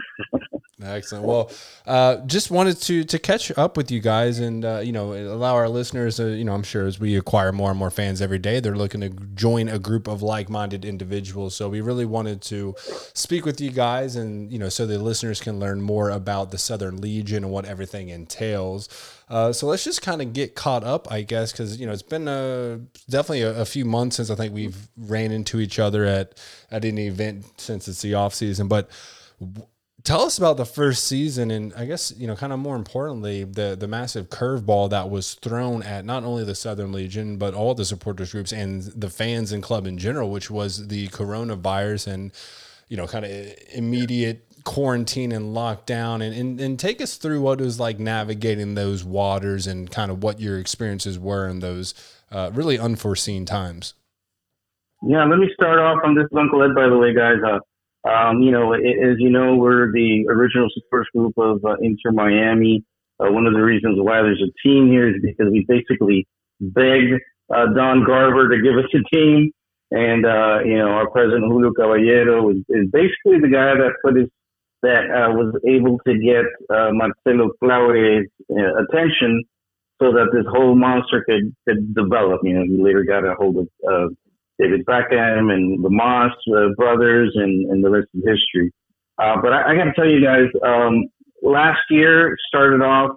Excellent. 0.82 1.24
Well, 1.24 1.50
uh, 1.86 2.18
just 2.26 2.52
wanted 2.52 2.80
to 2.82 3.02
to 3.02 3.18
catch 3.18 3.56
up 3.58 3.76
with 3.76 3.90
you 3.90 3.98
guys 3.98 4.38
and 4.38 4.64
uh, 4.64 4.78
you 4.78 4.92
know 4.92 5.12
allow 5.12 5.54
our 5.56 5.68
listeners. 5.68 6.20
Uh, 6.20 6.26
you 6.26 6.44
know, 6.44 6.54
I'm 6.54 6.62
sure 6.62 6.86
as 6.86 7.00
we 7.00 7.16
acquire 7.16 7.50
more 7.50 7.70
and 7.70 7.78
more 7.78 7.90
fans 7.90 8.22
every 8.22 8.38
day, 8.38 8.60
they're 8.60 8.76
looking 8.76 9.00
to 9.00 9.10
join 9.34 9.68
a 9.68 9.78
group 9.80 10.06
of 10.06 10.22
like 10.22 10.48
minded 10.48 10.84
individuals. 10.84 11.56
So 11.56 11.68
we 11.68 11.80
really 11.80 12.06
wanted 12.06 12.42
to 12.42 12.76
speak 13.12 13.44
with 13.44 13.60
you 13.60 13.70
guys 13.70 14.14
and 14.14 14.52
you 14.52 14.58
know 14.58 14.68
so 14.68 14.86
the 14.86 14.98
listeners 14.98 15.40
can 15.40 15.58
learn 15.58 15.82
more 15.82 16.10
about 16.10 16.52
the 16.52 16.58
Southern 16.58 17.00
Legion 17.00 17.42
and 17.42 17.52
what 17.52 17.64
everything 17.64 18.08
entails. 18.10 18.88
Uh, 19.28 19.52
so 19.52 19.66
let's 19.66 19.84
just 19.84 20.00
kind 20.00 20.22
of 20.22 20.32
get 20.32 20.54
caught 20.54 20.84
up, 20.84 21.10
I 21.10 21.22
guess, 21.22 21.50
because 21.52 21.78
you 21.78 21.86
know 21.86 21.92
it's 21.92 22.02
been 22.02 22.28
a, 22.28 22.80
definitely 23.10 23.42
a, 23.42 23.60
a, 23.60 23.64
few 23.64 23.84
months 23.84 24.16
since 24.16 24.30
I 24.30 24.34
think 24.36 24.54
we've 24.54 24.88
ran 24.96 25.32
into 25.32 25.60
each 25.60 25.78
other 25.78 26.04
at 26.04 26.40
at 26.70 26.84
any 26.84 27.08
event 27.08 27.44
since 27.60 27.88
it's 27.88 28.00
the 28.00 28.14
off 28.14 28.32
season. 28.32 28.68
But 28.68 28.88
tell 30.04 30.22
us 30.22 30.38
about 30.38 30.56
the 30.56 30.64
first 30.64 31.04
season, 31.04 31.50
and 31.50 31.72
I 31.74 31.84
guess 31.84 32.12
you 32.16 32.26
know, 32.26 32.36
kind 32.36 32.52
of 32.52 32.58
more 32.58 32.76
importantly, 32.76 33.44
the 33.44 33.76
the 33.78 33.88
massive 33.88 34.28
curveball 34.30 34.90
that 34.90 35.10
was 35.10 35.34
thrown 35.34 35.82
at 35.82 36.04
not 36.04 36.24
only 36.24 36.44
the 36.44 36.54
Southern 36.54 36.92
Legion 36.92 37.36
but 37.36 37.54
all 37.54 37.74
the 37.74 37.84
supporters 37.84 38.32
groups 38.32 38.52
and 38.52 38.82
the 38.82 39.10
fans 39.10 39.52
and 39.52 39.62
club 39.62 39.86
in 39.86 39.98
general, 39.98 40.30
which 40.30 40.50
was 40.50 40.88
the 40.88 41.08
coronavirus 41.08 42.06
and 42.06 42.32
you 42.88 42.96
know, 42.96 43.06
kind 43.06 43.24
of 43.24 43.30
immediate 43.72 44.44
quarantine 44.64 45.32
and 45.32 45.54
lockdown 45.54 46.22
and, 46.22 46.34
and, 46.34 46.60
and 46.60 46.78
take 46.78 47.00
us 47.00 47.16
through 47.16 47.40
what 47.40 47.60
it 47.60 47.64
was 47.64 47.78
like 47.78 47.98
navigating 47.98 48.74
those 48.74 49.04
waters 49.04 49.66
and 49.66 49.90
kind 49.90 50.10
of 50.10 50.22
what 50.22 50.40
your 50.40 50.58
experiences 50.58 51.18
were 51.18 51.48
in 51.48 51.60
those 51.60 51.94
uh, 52.30 52.50
really 52.52 52.78
unforeseen 52.78 53.44
times. 53.44 53.94
Yeah, 55.02 55.24
let 55.24 55.38
me 55.38 55.48
start 55.54 55.78
off 55.78 55.98
on 56.04 56.14
this 56.14 56.26
Uncle 56.36 56.62
Ed, 56.62 56.74
by 56.74 56.88
the 56.88 56.98
way, 56.98 57.14
guys. 57.14 57.36
Uh, 57.46 57.60
um, 58.08 58.40
you 58.40 58.50
know, 58.50 58.72
as 58.72 59.16
you 59.18 59.30
know, 59.30 59.56
we're 59.56 59.92
the 59.92 60.26
original 60.28 60.68
first 60.90 61.10
group 61.12 61.34
of 61.36 61.64
uh, 61.64 61.74
Inter 61.82 62.12
Miami. 62.12 62.84
Uh, 63.20 63.30
one 63.32 63.46
of 63.46 63.52
the 63.52 63.60
reasons 63.60 63.98
why 64.00 64.22
there's 64.22 64.42
a 64.42 64.52
team 64.66 64.88
here 64.88 65.08
is 65.08 65.16
because 65.22 65.50
we 65.50 65.66
basically 65.68 66.26
begged 66.60 67.20
uh, 67.54 67.66
Don 67.74 68.04
Garber 68.04 68.48
to 68.48 68.62
give 68.62 68.76
us 68.78 68.90
a 68.94 69.14
team. 69.14 69.50
And, 69.90 70.26
uh, 70.26 70.60
you 70.64 70.78
know, 70.78 70.88
our 70.88 71.10
president, 71.10 71.44
Julio 71.50 71.72
Caballero, 71.72 72.50
is, 72.50 72.58
is 72.68 72.90
basically 72.92 73.40
the 73.40 73.48
guy 73.50 73.74
that 73.74 73.92
put 74.04 74.16
his, 74.16 74.28
that 74.82 75.04
uh, 75.10 75.32
was 75.32 75.54
able 75.66 75.98
to 76.06 76.18
get 76.18 76.44
uh, 76.74 76.90
Marcelo 76.92 77.50
Claure's 77.58 78.28
uh, 78.50 78.84
attention 78.84 79.42
so 80.00 80.12
that 80.12 80.28
this 80.32 80.44
whole 80.50 80.76
monster 80.76 81.24
could, 81.28 81.54
could 81.66 81.94
develop. 81.94 82.40
You 82.44 82.54
know, 82.54 82.64
he 82.64 82.82
later 82.82 83.02
got 83.02 83.24
a 83.24 83.34
hold 83.34 83.56
of 83.56 83.68
uh, 83.90 84.08
David 84.58 84.84
Beckham 84.86 85.52
and 85.52 85.84
the 85.84 85.90
Mas 85.90 86.32
uh, 86.54 86.74
brothers, 86.76 87.32
and, 87.34 87.70
and 87.70 87.84
the 87.84 87.90
rest 87.90 88.08
is 88.14 88.24
history. 88.26 88.72
Uh, 89.18 89.36
but 89.42 89.52
I, 89.52 89.72
I 89.72 89.76
got 89.76 89.84
to 89.84 89.92
tell 89.94 90.08
you 90.08 90.22
guys, 90.24 90.48
um, 90.64 91.06
last 91.42 91.80
year 91.90 92.36
started 92.48 92.82
off, 92.82 93.16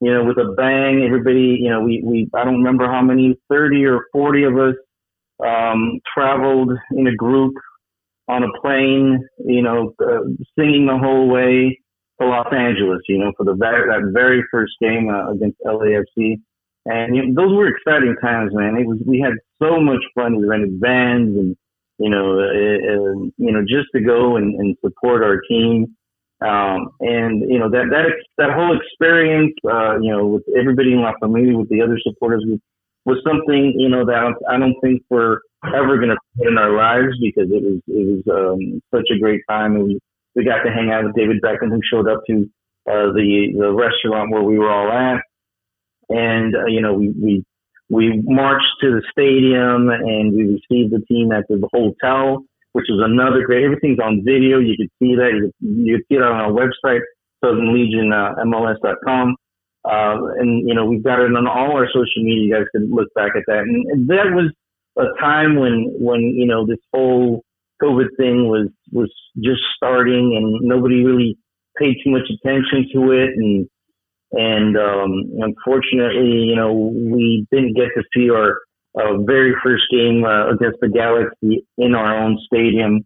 you 0.00 0.12
know, 0.12 0.24
with 0.24 0.38
a 0.38 0.54
bang. 0.56 1.04
Everybody, 1.04 1.58
you 1.60 1.70
know, 1.70 1.80
we, 1.80 2.02
we 2.04 2.30
I 2.34 2.44
don't 2.44 2.58
remember 2.58 2.86
how 2.86 3.02
many, 3.02 3.38
30 3.48 3.84
or 3.86 4.06
40 4.12 4.44
of 4.44 4.58
us 4.58 4.74
um, 5.44 6.00
traveled 6.14 6.72
in 6.92 7.06
a 7.06 7.14
group 7.14 7.54
on 8.28 8.42
a 8.42 8.60
plane, 8.60 9.26
you 9.44 9.62
know, 9.62 9.94
uh, 10.00 10.20
singing 10.58 10.86
the 10.86 10.98
whole 10.98 11.28
way 11.28 11.80
to 12.20 12.26
Los 12.26 12.52
Angeles, 12.52 13.00
you 13.08 13.18
know, 13.18 13.32
for 13.36 13.44
the 13.44 13.54
very, 13.54 13.88
that 13.88 14.10
very 14.12 14.42
first 14.50 14.72
game 14.80 15.08
uh, 15.08 15.32
against 15.32 15.58
LAFC. 15.64 16.40
And 16.90 17.14
you 17.14 17.26
know, 17.26 17.42
those 17.42 17.54
were 17.54 17.68
exciting 17.68 18.16
times, 18.22 18.52
man. 18.54 18.76
It 18.76 18.86
was 18.86 18.98
we 19.06 19.20
had 19.20 19.34
so 19.62 19.78
much 19.78 20.00
fun. 20.14 20.36
We 20.36 20.46
rented 20.46 20.80
vans 20.80 21.36
and 21.36 21.56
you 21.98 22.08
know, 22.08 22.38
uh, 22.40 23.28
you 23.36 23.52
know, 23.52 23.60
just 23.62 23.88
to 23.94 24.00
go 24.00 24.36
and, 24.36 24.54
and 24.54 24.76
support 24.84 25.22
our 25.22 25.40
team. 25.48 25.94
Um, 26.40 26.90
and 27.00 27.50
you 27.50 27.58
know 27.58 27.68
that 27.68 27.86
that 27.90 28.06
that 28.38 28.54
whole 28.54 28.78
experience, 28.78 29.54
uh, 29.68 29.98
you 30.00 30.10
know, 30.10 30.26
with 30.26 30.44
everybody 30.56 30.92
in 30.92 31.02
La 31.02 31.12
Familia, 31.20 31.58
with 31.58 31.68
the 31.68 31.82
other 31.82 31.98
supporters, 32.00 32.46
was 33.04 33.18
something 33.26 33.74
you 33.76 33.88
know 33.88 34.06
that 34.06 34.34
I 34.48 34.56
don't 34.56 34.76
think 34.80 35.02
we're 35.10 35.40
ever 35.66 35.96
going 35.96 36.10
to 36.10 36.18
put 36.38 36.46
in 36.46 36.56
our 36.56 36.74
lives 36.74 37.18
because 37.20 37.50
it 37.50 37.62
was 37.62 37.82
it 37.88 38.04
was 38.06 38.22
um, 38.30 38.80
such 38.94 39.08
a 39.12 39.18
great 39.18 39.42
time, 39.50 39.74
and 39.74 39.84
we 39.84 39.98
we 40.36 40.44
got 40.44 40.62
to 40.62 40.70
hang 40.70 40.90
out 40.92 41.04
with 41.04 41.16
David 41.16 41.42
Beckham, 41.42 41.70
who 41.70 41.80
showed 41.82 42.08
up 42.08 42.22
to 42.30 42.48
uh, 42.88 43.10
the 43.12 43.52
the 43.58 43.72
restaurant 43.74 44.30
where 44.30 44.44
we 44.44 44.58
were 44.58 44.70
all 44.70 44.92
at, 44.92 45.20
and 46.08 46.54
uh, 46.56 46.66
you 46.66 46.80
know 46.80 46.94
we 46.94 47.12
we 47.20 47.44
we 47.90 48.22
marched 48.24 48.74
to 48.82 48.90
the 48.90 49.02
stadium 49.10 49.88
and 49.88 50.32
we 50.32 50.44
received 50.44 50.92
the 50.92 51.02
team 51.08 51.32
at 51.32 51.44
the 51.48 51.66
hotel, 51.72 52.44
which 52.72 52.86
was 52.88 53.00
another 53.02 53.46
great. 53.46 53.64
Everything's 53.64 53.98
on 53.98 54.22
video. 54.24 54.58
You 54.58 54.76
could 54.76 54.90
see 54.98 55.14
that. 55.16 55.32
You 55.34 55.40
could, 55.40 55.54
you 55.60 55.96
could 55.96 56.04
see 56.08 56.16
it 56.16 56.22
on 56.22 56.32
our 56.32 56.52
website, 56.52 57.00
Southern 57.42 57.72
Legion 57.72 58.12
uh, 58.12 58.34
MLS.com. 58.44 59.36
Uh, 59.84 60.18
and 60.38 60.68
you 60.68 60.74
know 60.74 60.84
we've 60.84 61.04
got 61.04 61.20
it 61.20 61.34
on 61.34 61.46
all 61.46 61.72
our 61.72 61.86
social 61.86 62.22
media. 62.22 62.44
You 62.44 62.54
guys 62.54 62.66
can 62.74 62.90
look 62.90 63.08
back 63.14 63.32
at 63.36 63.44
that. 63.46 63.60
And, 63.60 64.08
that 64.08 64.34
was 64.34 64.52
a 64.98 65.18
time 65.20 65.56
when 65.56 65.94
when 65.98 66.20
you 66.20 66.46
know 66.46 66.66
this 66.66 66.78
whole 66.92 67.42
COVID 67.82 68.08
thing 68.18 68.48
was 68.48 68.68
was 68.92 69.10
just 69.38 69.60
starting, 69.76 70.36
and 70.36 70.60
nobody 70.68 71.04
really 71.04 71.38
paid 71.78 71.96
too 72.04 72.10
much 72.10 72.28
attention 72.28 72.86
to 72.92 73.12
it. 73.12 73.30
And 73.36 73.68
and 74.32 74.76
um, 74.76 75.24
unfortunately, 75.40 76.42
you 76.42 76.56
know, 76.56 76.72
we 76.74 77.46
didn't 77.50 77.74
get 77.74 77.88
to 77.96 78.02
see 78.14 78.30
our 78.30 78.58
uh, 78.94 79.18
very 79.18 79.54
first 79.62 79.84
game 79.90 80.24
uh, 80.24 80.50
against 80.50 80.78
the 80.80 80.88
Galaxy 80.88 81.66
in 81.78 81.94
our 81.94 82.18
own 82.18 82.38
stadium. 82.46 83.04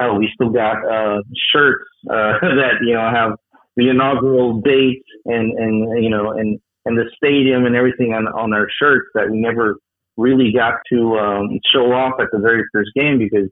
Hell, 0.00 0.18
we 0.18 0.30
still 0.34 0.50
got 0.50 0.76
uh, 0.84 1.22
shirts 1.52 1.84
uh, 2.08 2.38
that 2.40 2.74
you 2.82 2.94
know 2.94 3.10
have 3.10 3.32
the 3.76 3.88
inaugural 3.88 4.60
date 4.60 5.04
and 5.26 5.52
and 5.58 6.02
you 6.02 6.10
know 6.10 6.32
and 6.32 6.58
and 6.84 6.98
the 6.98 7.04
stadium 7.16 7.66
and 7.66 7.76
everything 7.76 8.12
on 8.12 8.26
on 8.28 8.52
our 8.52 8.66
shirts 8.78 9.08
that 9.14 9.30
we 9.30 9.38
never 9.38 9.76
really 10.16 10.52
got 10.52 10.74
to 10.92 11.18
um, 11.18 11.58
show 11.72 11.92
off 11.92 12.14
at 12.20 12.28
the 12.32 12.38
very 12.38 12.62
first 12.72 12.90
game 12.94 13.18
because, 13.18 13.48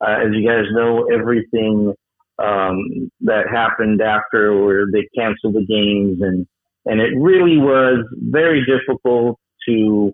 uh, 0.00 0.26
as 0.26 0.32
you 0.32 0.46
guys 0.46 0.64
know, 0.72 1.06
everything 1.12 1.94
um, 2.38 3.10
that 3.20 3.48
happened 3.50 4.00
after 4.02 4.64
where 4.64 4.86
they 4.92 5.08
canceled 5.16 5.54
the 5.54 5.64
games 5.66 6.20
and 6.20 6.46
and 6.86 7.00
it 7.00 7.12
really 7.16 7.58
was 7.58 8.04
very 8.16 8.64
difficult 8.64 9.38
to 9.68 10.12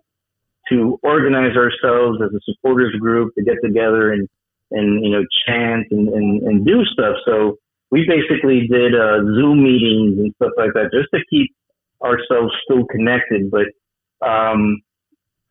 to 0.69 0.99
organize 1.01 1.55
ourselves 1.57 2.19
as 2.23 2.29
a 2.33 2.39
supporters 2.43 2.95
group 2.99 3.33
to 3.35 3.43
get 3.43 3.55
together 3.63 4.13
and 4.13 4.27
and 4.71 5.03
you 5.03 5.11
know 5.11 5.23
chant 5.45 5.87
and, 5.91 6.09
and, 6.09 6.43
and 6.43 6.65
do 6.65 6.83
stuff. 6.85 7.15
So 7.25 7.57
we 7.91 8.05
basically 8.07 8.67
did 8.67 8.93
uh, 8.93 9.23
Zoom 9.35 9.63
meetings 9.63 10.19
and 10.19 10.33
stuff 10.35 10.51
like 10.57 10.73
that 10.73 10.91
just 10.93 11.09
to 11.13 11.19
keep 11.29 11.51
ourselves 12.03 12.53
still 12.63 12.85
connected. 12.85 13.49
But 13.49 13.67
um, 14.25 14.81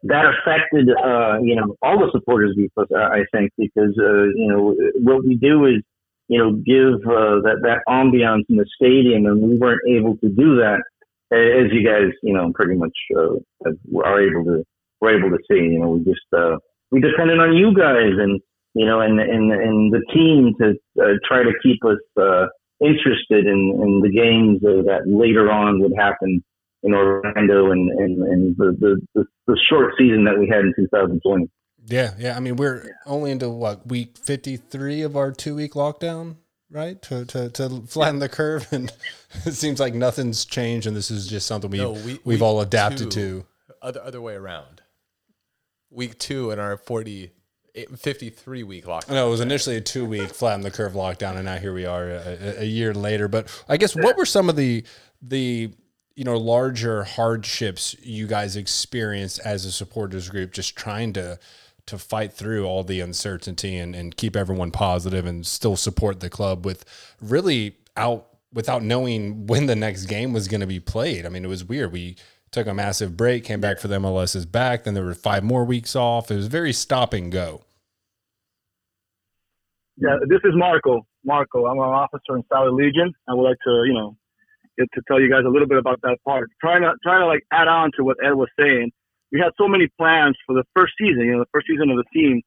that 0.04 0.24
affected 0.24 0.88
uh, 0.90 1.38
you 1.42 1.56
know 1.56 1.74
all 1.82 1.98
the 1.98 2.10
supporters 2.12 2.54
groups, 2.54 2.90
I 2.94 3.24
think, 3.32 3.52
because 3.58 3.98
uh, 3.98 4.24
you 4.34 4.48
know 4.48 4.76
what 5.02 5.24
we 5.24 5.34
do 5.34 5.66
is 5.66 5.82
you 6.28 6.38
know 6.38 6.52
give 6.52 7.04
uh, 7.06 7.42
that 7.42 7.58
that 7.62 7.80
ambiance 7.88 8.44
in 8.48 8.56
the 8.56 8.66
stadium, 8.76 9.26
and 9.26 9.42
we 9.42 9.58
weren't 9.58 9.82
able 9.88 10.16
to 10.18 10.28
do 10.28 10.56
that 10.56 10.80
as 11.32 11.72
you 11.72 11.84
guys, 11.84 12.12
you 12.22 12.32
know, 12.34 12.52
pretty 12.54 12.74
much 12.74 12.96
uh, 13.16 13.36
are 14.04 14.22
able 14.22 14.44
to, 14.44 14.64
we're 15.00 15.18
able 15.18 15.30
to 15.30 15.42
see. 15.50 15.60
You 15.60 15.80
know, 15.80 15.90
we 15.90 16.04
just 16.04 16.26
uh, 16.36 16.56
we 16.90 17.00
depended 17.00 17.38
on 17.38 17.54
you 17.54 17.74
guys 17.74 18.12
and 18.18 18.40
you 18.74 18.86
know, 18.86 19.00
and 19.00 19.20
and 19.20 19.52
and 19.52 19.92
the 19.92 20.02
team 20.12 20.54
to 20.60 20.74
uh, 21.02 21.14
try 21.26 21.42
to 21.42 21.52
keep 21.62 21.84
us 21.84 21.98
uh, 22.20 22.46
interested 22.80 23.46
in 23.46 23.80
in 23.82 24.00
the 24.02 24.10
games 24.10 24.60
that 24.60 25.02
later 25.06 25.50
on 25.50 25.80
would 25.82 25.94
happen 25.96 26.42
in 26.82 26.94
Orlando 26.94 27.70
and 27.72 27.90
and, 27.90 28.22
and 28.22 28.56
the, 28.56 28.76
the, 28.78 29.06
the 29.14 29.24
the 29.46 29.58
short 29.68 29.94
season 29.98 30.24
that 30.24 30.38
we 30.38 30.48
had 30.48 30.60
in 30.60 30.74
2020. 30.76 31.50
Yeah, 31.86 32.12
yeah. 32.18 32.36
I 32.36 32.40
mean, 32.40 32.56
we're 32.56 32.98
only 33.06 33.30
into 33.30 33.48
what 33.48 33.86
week 33.86 34.18
53 34.18 35.02
of 35.02 35.16
our 35.16 35.32
two 35.32 35.54
week 35.54 35.72
lockdown 35.72 36.36
right? 36.70 37.00
To, 37.02 37.24
to, 37.26 37.48
to 37.50 37.82
flatten 37.86 38.18
the 38.18 38.28
curve. 38.28 38.66
And 38.72 38.92
it 39.44 39.52
seems 39.52 39.80
like 39.80 39.94
nothing's 39.94 40.44
changed. 40.44 40.86
And 40.86 40.96
this 40.96 41.10
is 41.10 41.26
just 41.26 41.46
something 41.46 41.70
we, 41.70 41.78
no, 41.78 41.92
we, 41.92 42.18
we've 42.24 42.42
all 42.42 42.60
adapted 42.60 43.10
two, 43.10 43.44
to. 43.70 43.76
Other, 43.82 44.02
other 44.02 44.20
way 44.20 44.34
around. 44.34 44.82
Week 45.90 46.18
two 46.18 46.50
in 46.50 46.58
our 46.58 46.76
40, 46.76 47.30
eh, 47.74 47.84
53 47.96 48.62
week 48.62 48.84
lockdown. 48.84 49.10
No, 49.10 49.28
it 49.28 49.30
was 49.30 49.40
initially 49.40 49.76
a 49.76 49.80
two 49.80 50.04
week 50.04 50.30
flatten 50.30 50.62
the 50.62 50.70
curve 50.70 50.92
lockdown. 50.92 51.36
And 51.36 51.46
now 51.46 51.56
here 51.56 51.72
we 51.72 51.86
are 51.86 52.10
uh, 52.10 52.36
a, 52.40 52.62
a 52.62 52.64
year 52.64 52.92
later. 52.92 53.28
But 53.28 53.64
I 53.68 53.76
guess 53.76 53.96
what 53.96 54.16
were 54.16 54.26
some 54.26 54.48
of 54.48 54.56
the, 54.56 54.84
the, 55.22 55.70
you 56.14 56.24
know, 56.24 56.36
larger 56.36 57.04
hardships 57.04 57.94
you 58.02 58.26
guys 58.26 58.56
experienced 58.56 59.38
as 59.44 59.64
a 59.64 59.72
supporters 59.72 60.28
group, 60.28 60.52
just 60.52 60.74
trying 60.76 61.12
to, 61.12 61.38
to 61.88 61.98
fight 61.98 62.32
through 62.32 62.66
all 62.66 62.84
the 62.84 63.00
uncertainty 63.00 63.76
and, 63.76 63.94
and 63.94 64.16
keep 64.16 64.36
everyone 64.36 64.70
positive 64.70 65.26
and 65.26 65.46
still 65.46 65.76
support 65.76 66.20
the 66.20 66.30
club 66.30 66.64
with 66.64 66.84
really 67.20 67.76
out 67.96 68.26
without 68.52 68.82
knowing 68.82 69.46
when 69.46 69.66
the 69.66 69.76
next 69.76 70.06
game 70.06 70.32
was 70.32 70.48
going 70.48 70.60
to 70.60 70.66
be 70.66 70.80
played. 70.80 71.26
I 71.26 71.28
mean, 71.28 71.44
it 71.44 71.48
was 71.48 71.64
weird. 71.64 71.92
We 71.92 72.16
took 72.50 72.66
a 72.66 72.72
massive 72.72 73.16
break, 73.16 73.44
came 73.44 73.60
back 73.60 73.78
for 73.78 73.88
the 73.88 73.96
MLS's 73.96 74.46
back, 74.46 74.84
then 74.84 74.94
there 74.94 75.04
were 75.04 75.14
five 75.14 75.44
more 75.44 75.64
weeks 75.64 75.94
off. 75.94 76.30
It 76.30 76.36
was 76.36 76.46
very 76.46 76.72
stop 76.72 77.12
and 77.12 77.30
go. 77.30 77.62
Yeah, 79.96 80.16
this 80.28 80.40
is 80.44 80.52
Marco. 80.54 81.06
Marco, 81.24 81.66
I'm 81.66 81.78
an 81.78 81.84
officer 81.84 82.36
in 82.36 82.42
Southern 82.50 82.76
Legion. 82.76 83.12
I 83.28 83.34
would 83.34 83.42
like 83.42 83.58
to, 83.64 83.82
you 83.86 83.92
know, 83.92 84.16
get 84.78 84.88
to 84.94 85.02
tell 85.08 85.20
you 85.20 85.30
guys 85.30 85.42
a 85.44 85.50
little 85.50 85.68
bit 85.68 85.78
about 85.78 86.00
that 86.02 86.18
part. 86.24 86.48
Trying 86.60 86.82
to 86.82 86.92
trying 87.02 87.20
to 87.20 87.26
like 87.26 87.42
add 87.52 87.68
on 87.68 87.90
to 87.96 88.04
what 88.04 88.16
Ed 88.24 88.32
was 88.32 88.48
saying 88.58 88.92
we 89.32 89.40
had 89.40 89.52
so 89.58 89.68
many 89.68 89.88
plans 89.98 90.36
for 90.46 90.54
the 90.54 90.64
first 90.74 90.94
season, 90.98 91.26
you 91.26 91.32
know, 91.32 91.40
the 91.40 91.52
first 91.52 91.66
season 91.66 91.90
of 91.90 91.96
the 91.96 92.08
team 92.12 92.40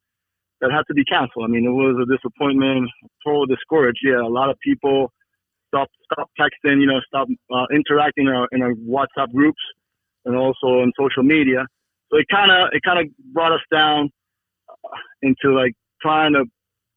that 0.61 0.71
had 0.71 0.83
to 0.87 0.93
be 0.93 1.03
canceled. 1.05 1.45
I 1.45 1.47
mean, 1.47 1.65
it 1.65 1.73
was 1.73 1.97
a 2.01 2.07
disappointment, 2.09 2.89
total 3.25 3.45
discouraged. 3.45 3.99
Yeah, 4.03 4.21
a 4.21 4.29
lot 4.29 4.49
of 4.49 4.57
people 4.59 5.11
stopped, 5.67 5.93
stopped 6.11 6.31
texting, 6.39 6.81
you 6.81 6.87
know, 6.87 6.99
stopped 7.07 7.31
uh, 7.53 7.65
interacting 7.73 8.27
in 8.27 8.33
our, 8.33 8.47
in 8.51 8.61
our 8.61 8.73
WhatsApp 8.73 9.31
groups 9.33 9.61
and 10.25 10.35
also 10.35 10.81
on 10.81 10.91
social 10.99 11.23
media. 11.23 11.65
So 12.11 12.17
it 12.17 12.25
kind 12.31 12.51
of, 12.51 12.69
it 12.73 12.81
kind 12.83 12.99
of 12.99 13.05
brought 13.33 13.53
us 13.53 13.65
down 13.71 14.09
uh, 14.69 14.97
into 15.21 15.55
like 15.55 15.73
trying 16.01 16.33
to 16.33 16.45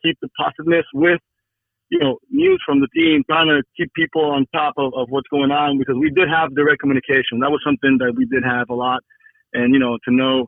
keep 0.03 0.18
the 0.20 0.28
positiveness 0.39 0.85
with, 0.93 1.20
you 1.91 2.01
know, 2.01 2.18
news 2.30 2.61
from 2.66 2.80
the 2.80 2.89
team, 2.95 3.22
trying 3.30 3.49
to 3.49 3.62
keep 3.76 3.93
people 3.95 4.24
on 4.24 4.47
top 4.53 4.74
of, 4.76 4.93
of 4.97 5.09
what's 5.11 5.28
going 5.28 5.51
on 5.51 5.78
because 5.78 5.97
we 5.97 6.11
did 6.11 6.28
have 6.28 6.55
direct 6.55 6.80
communication. 6.80 7.41
That 7.41 7.51
was 7.51 7.61
something 7.64 7.97
that 8.01 8.14
we 8.16 8.24
did 8.26 8.43
have 8.45 8.68
a 8.68 8.74
lot 8.74 9.01
and 9.55 9.73
you 9.73 9.81
know 9.81 9.99
to 10.05 10.15
know 10.15 10.47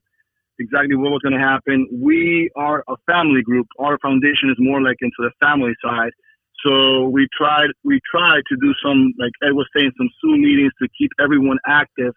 exactly 0.59 0.97
what 0.97 1.13
was 1.13 1.23
going 1.23 1.37
to 1.37 1.45
happen. 1.45 1.87
We 1.93 2.51
are 2.57 2.85
a 2.89 2.97
family 3.07 3.43
group. 3.43 3.67
Our 3.79 3.99
foundation 3.99 4.51
is 4.51 4.57
more 4.59 4.81
like 4.83 4.97
into 5.01 5.19
the 5.19 5.31
family 5.43 5.73
side. 5.85 6.13
So 6.65 7.09
we 7.09 7.29
tried 7.37 7.69
we 7.85 8.01
tried 8.11 8.43
to 8.49 8.57
do 8.61 8.73
some 8.85 9.13
like 9.19 9.33
Ed 9.45 9.53
was 9.53 9.69
saying 9.77 9.93
some 9.97 10.09
Zoom 10.21 10.43
meetings 10.43 10.73
to 10.83 10.89
keep 10.99 11.11
everyone 11.21 11.59
active, 11.67 12.13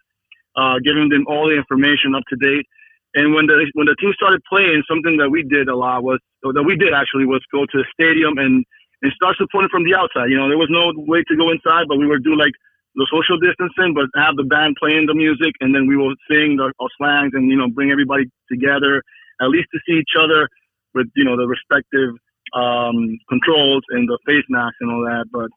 uh, 0.56 0.76
giving 0.84 1.08
them 1.08 1.24
all 1.28 1.48
the 1.48 1.56
information 1.56 2.14
up 2.14 2.24
to 2.30 2.36
date. 2.36 2.66
And 3.14 3.34
when 3.34 3.46
the 3.46 3.54
when 3.74 3.86
the 3.86 3.96
team 4.00 4.12
started 4.16 4.40
playing, 4.48 4.82
something 4.88 5.18
that 5.18 5.28
we 5.30 5.42
did 5.42 5.68
a 5.68 5.76
lot 5.76 6.02
was 6.02 6.20
that 6.42 6.62
we 6.62 6.76
did 6.76 6.94
actually 6.94 7.26
was 7.26 7.44
go 7.52 7.66
to 7.66 7.76
the 7.78 7.86
stadium 7.92 8.38
and 8.38 8.64
and 9.02 9.12
start 9.12 9.36
supporting 9.36 9.68
from 9.68 9.84
the 9.84 9.94
outside. 9.94 10.30
You 10.30 10.36
know, 10.36 10.48
there 10.48 10.58
was 10.58 10.70
no 10.70 10.92
way 11.08 11.22
to 11.28 11.36
go 11.36 11.50
inside, 11.50 11.88
but 11.88 11.98
we 11.98 12.06
would 12.06 12.24
do 12.24 12.36
like 12.36 12.52
the 12.94 13.06
social 13.10 13.38
distancing, 13.38 13.94
but 13.94 14.10
have 14.18 14.36
the 14.36 14.44
band 14.44 14.76
playing 14.78 15.06
the 15.06 15.14
music, 15.14 15.54
and 15.60 15.74
then 15.74 15.86
we 15.86 15.96
will 15.96 16.14
sing 16.30 16.56
the, 16.56 16.72
our 16.80 16.90
slangs 16.98 17.30
and 17.34 17.50
you 17.50 17.56
know 17.56 17.68
bring 17.68 17.90
everybody 17.90 18.24
together, 18.50 19.02
at 19.40 19.48
least 19.48 19.68
to 19.72 19.78
see 19.86 19.98
each 19.98 20.18
other 20.18 20.48
with 20.94 21.06
you 21.14 21.24
know 21.24 21.36
the 21.36 21.46
respective 21.46 22.14
um, 22.54 23.18
controls 23.28 23.82
and 23.90 24.08
the 24.08 24.18
face 24.26 24.44
masks 24.48 24.78
and 24.80 24.90
all 24.90 25.02
that. 25.06 25.26
But 25.30 25.48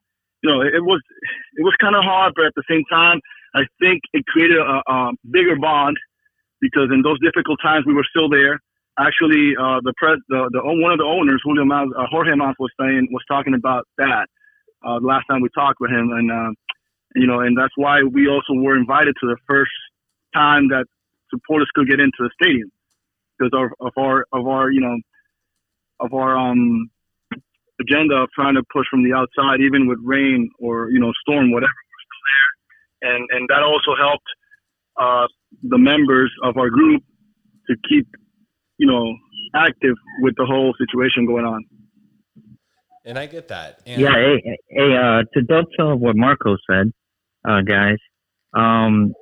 you 0.43 0.49
know, 0.49 0.61
it, 0.61 0.75
it 0.75 0.83
was 0.83 1.01
it 1.57 1.63
was 1.63 1.73
kind 1.79 1.95
of 1.95 2.03
hard, 2.03 2.33
but 2.35 2.45
at 2.45 2.55
the 2.55 2.67
same 2.69 2.83
time, 2.91 3.19
I 3.55 3.65
think 3.79 4.01
it 4.13 4.25
created 4.27 4.57
a, 4.57 4.81
a 4.85 5.11
bigger 5.31 5.55
bond 5.55 5.97
because 6.61 6.89
in 6.93 7.01
those 7.01 7.19
difficult 7.21 7.59
times 7.61 7.85
we 7.85 7.93
were 7.93 8.05
still 8.09 8.29
there. 8.29 8.59
Actually, 8.99 9.57
uh, 9.57 9.81
the, 9.81 9.93
pres- 9.97 10.21
the 10.29 10.49
the 10.53 10.61
one 10.61 10.91
of 10.91 10.99
the 10.99 11.09
owners, 11.09 11.41
Julio 11.43 11.65
Mas, 11.65 11.89
uh, 11.97 12.05
Jorge 12.11 12.35
Mas, 12.35 12.53
was 12.59 12.69
saying 12.79 13.07
was 13.11 13.23
talking 13.27 13.55
about 13.55 13.87
that 13.97 14.29
uh, 14.85 14.99
the 14.99 15.07
last 15.07 15.25
time 15.29 15.41
we 15.41 15.49
talked 15.55 15.79
with 15.79 15.89
him, 15.89 16.11
and 16.11 16.31
uh, 16.31 16.51
you 17.15 17.27
know, 17.27 17.39
and 17.39 17.57
that's 17.57 17.73
why 17.75 18.01
we 18.03 18.27
also 18.27 18.53
were 18.53 18.77
invited 18.77 19.15
to 19.21 19.27
the 19.27 19.37
first 19.47 19.71
time 20.33 20.69
that 20.69 20.85
supporters 21.29 21.69
could 21.73 21.87
get 21.87 21.99
into 21.99 22.17
the 22.19 22.29
stadium 22.41 22.71
because 23.37 23.51
of, 23.53 23.85
of 23.85 23.93
our 23.97 24.25
of 24.31 24.47
our 24.47 24.71
you 24.71 24.81
know 24.81 24.97
of 25.99 26.13
our 26.13 26.37
um 26.37 26.89
agenda 27.81 28.15
of 28.15 28.29
trying 28.35 28.55
to 28.55 28.63
push 28.71 28.85
from 28.89 29.03
the 29.03 29.13
outside, 29.13 29.61
even 29.61 29.87
with 29.87 29.99
rain 30.03 30.49
or 30.59 30.89
you 30.89 30.99
know 30.99 31.11
storm, 31.21 31.51
whatever. 31.51 31.71
We're 31.71 32.03
still 32.07 32.23
there, 32.31 33.15
and 33.15 33.29
and 33.31 33.49
that 33.49 33.63
also 33.63 33.95
helped 33.99 34.27
uh, 34.99 35.27
the 35.63 35.77
members 35.77 36.31
of 36.43 36.57
our 36.57 36.69
group 36.69 37.03
to 37.69 37.75
keep 37.89 38.07
you 38.77 38.87
know 38.87 39.15
active 39.55 39.95
with 40.21 40.35
the 40.37 40.45
whole 40.45 40.73
situation 40.77 41.25
going 41.25 41.45
on. 41.45 41.63
And 43.05 43.19
I 43.19 43.25
get 43.25 43.49
that. 43.49 43.81
And 43.85 44.01
Yeah, 44.01 44.13
hey, 44.15 44.57
hey 44.69 44.95
uh, 44.95 45.23
to 45.33 45.41
dovetail 45.41 45.95
what 45.97 46.15
Marco 46.15 46.55
said, 46.69 46.93
uh, 47.47 47.61
guys, 47.61 47.97
um, 48.53 49.13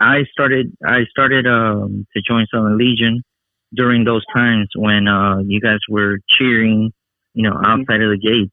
I 0.00 0.24
started 0.32 0.76
I 0.84 1.04
started 1.10 1.46
um, 1.46 2.06
to 2.14 2.22
join 2.26 2.46
Southern 2.52 2.76
Legion 2.78 3.22
during 3.74 4.04
those 4.04 4.24
times 4.34 4.68
when 4.76 5.08
uh, 5.08 5.38
you 5.38 5.60
guys 5.60 5.78
were 5.88 6.18
cheering, 6.28 6.92
you 7.32 7.48
know, 7.48 7.56
outside 7.64 8.02
of 8.02 8.10
the 8.10 8.18
gate. 8.18 8.52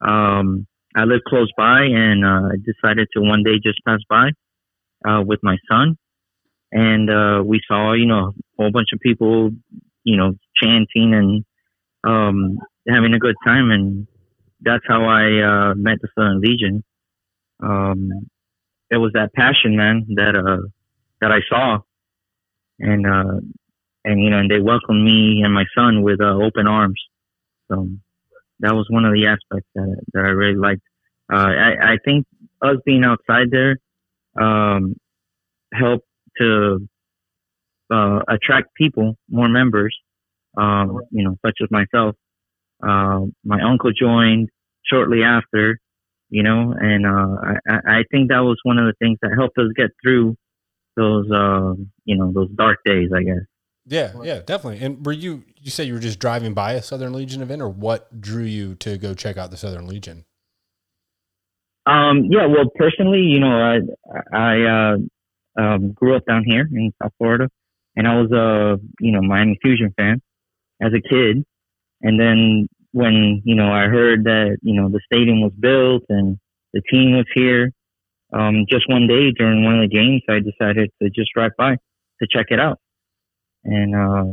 Um, 0.00 0.66
I 0.96 1.04
lived 1.04 1.24
close 1.24 1.50
by, 1.56 1.82
and 1.82 2.24
uh, 2.24 2.48
I 2.52 2.56
decided 2.64 3.08
to 3.14 3.20
one 3.20 3.42
day 3.42 3.60
just 3.62 3.78
pass 3.86 4.00
by 4.08 4.30
uh, 5.06 5.22
with 5.24 5.40
my 5.42 5.56
son, 5.70 5.96
and 6.72 7.10
uh, 7.10 7.42
we 7.44 7.60
saw, 7.66 7.92
you 7.92 8.06
know, 8.06 8.28
a 8.28 8.32
whole 8.62 8.70
bunch 8.72 8.88
of 8.92 9.00
people, 9.00 9.50
you 10.04 10.16
know, 10.16 10.34
chanting 10.60 11.14
and 11.14 11.44
um, 12.04 12.58
having 12.88 13.14
a 13.14 13.18
good 13.18 13.36
time, 13.44 13.70
and 13.70 14.06
that's 14.60 14.84
how 14.88 15.04
I 15.04 15.42
uh, 15.42 15.74
met 15.74 15.98
the 16.00 16.08
Southern 16.16 16.40
Legion. 16.40 16.82
Um, 17.62 18.28
it 18.90 18.96
was 18.96 19.12
that 19.14 19.32
passion, 19.34 19.76
man, 19.76 20.06
that 20.16 20.34
uh, 20.34 20.66
that 21.20 21.30
I 21.30 21.40
saw, 21.48 21.78
and 22.78 23.06
uh, 23.06 23.40
and 24.04 24.22
you 24.22 24.30
know, 24.30 24.38
and 24.38 24.50
they 24.50 24.60
welcomed 24.60 25.04
me 25.04 25.42
and 25.44 25.54
my 25.54 25.64
son 25.76 26.02
with 26.02 26.20
uh, 26.20 26.34
open 26.34 26.66
arms. 26.66 27.00
So 27.70 27.88
that 28.60 28.74
was 28.74 28.86
one 28.90 29.04
of 29.04 29.12
the 29.12 29.26
aspects 29.26 29.68
that 29.74 30.02
that 30.12 30.20
I 30.20 30.30
really 30.30 30.58
liked. 30.58 30.82
Uh, 31.32 31.36
I 31.36 31.92
I 31.92 31.96
think 32.04 32.26
us 32.62 32.76
being 32.84 33.04
outside 33.04 33.50
there 33.50 33.78
um, 34.40 34.94
helped 35.72 36.06
to 36.38 36.88
uh, 37.92 38.20
attract 38.28 38.74
people, 38.74 39.16
more 39.28 39.48
members, 39.48 39.96
um, 40.56 41.00
you 41.10 41.24
know, 41.24 41.36
such 41.44 41.58
as 41.62 41.68
myself. 41.70 42.16
Uh, 42.82 43.26
my 43.44 43.60
uncle 43.62 43.90
joined 43.92 44.48
shortly 44.84 45.22
after, 45.22 45.78
you 46.30 46.42
know, 46.42 46.74
and 46.78 47.06
uh, 47.06 47.36
I, 47.68 47.98
I 47.98 48.04
think 48.10 48.30
that 48.30 48.40
was 48.40 48.58
one 48.62 48.78
of 48.78 48.86
the 48.86 48.94
things 49.04 49.18
that 49.22 49.32
helped 49.36 49.58
us 49.58 49.66
get 49.76 49.90
through 50.02 50.36
those, 50.96 51.30
uh, 51.30 51.74
you 52.04 52.16
know, 52.16 52.32
those 52.32 52.50
dark 52.50 52.78
days, 52.84 53.10
I 53.14 53.22
guess. 53.22 53.44
Yeah, 53.86 54.12
yeah, 54.22 54.40
definitely. 54.40 54.84
And 54.84 55.04
were 55.04 55.12
you 55.12 55.42
you 55.60 55.70
say 55.70 55.84
you 55.84 55.94
were 55.94 56.00
just 56.00 56.18
driving 56.18 56.54
by 56.54 56.74
a 56.74 56.82
Southern 56.82 57.12
Legion 57.12 57.42
event, 57.42 57.60
or 57.60 57.68
what 57.68 58.20
drew 58.20 58.44
you 58.44 58.74
to 58.76 58.96
go 58.98 59.14
check 59.14 59.36
out 59.36 59.50
the 59.50 59.56
Southern 59.56 59.86
Legion? 59.86 60.24
Um, 61.86 62.26
yeah, 62.30 62.46
well, 62.46 62.66
personally, 62.76 63.20
you 63.20 63.40
know, 63.40 63.48
I 63.50 63.78
I 64.32 64.62
uh, 64.62 64.96
um, 65.60 65.92
grew 65.92 66.14
up 66.14 66.24
down 66.26 66.44
here 66.46 66.68
in 66.70 66.92
South 67.02 67.12
Florida, 67.18 67.48
and 67.96 68.06
I 68.06 68.20
was 68.20 68.30
a 68.30 68.78
you 69.00 69.12
know 69.12 69.22
Miami 69.22 69.58
Fusion 69.60 69.92
fan 69.96 70.20
as 70.80 70.92
a 70.92 71.00
kid, 71.00 71.44
and 72.02 72.20
then 72.20 72.68
when 72.92 73.42
you 73.44 73.54
know 73.54 73.70
I 73.72 73.86
heard 73.86 74.24
that 74.24 74.58
you 74.62 74.74
know 74.74 74.88
the 74.88 75.00
stadium 75.04 75.40
was 75.40 75.52
built 75.58 76.04
and 76.08 76.38
the 76.72 76.82
team 76.90 77.16
was 77.16 77.26
here, 77.34 77.72
um, 78.32 78.66
just 78.68 78.88
one 78.88 79.06
day 79.06 79.32
during 79.32 79.64
one 79.64 79.80
of 79.80 79.88
the 79.88 79.94
games, 79.94 80.22
I 80.28 80.38
decided 80.40 80.90
to 81.02 81.10
just 81.10 81.30
drive 81.34 81.52
by 81.56 81.76
to 82.20 82.28
check 82.30 82.46
it 82.50 82.60
out, 82.60 82.78
and 83.64 83.94
uh, 83.94 84.24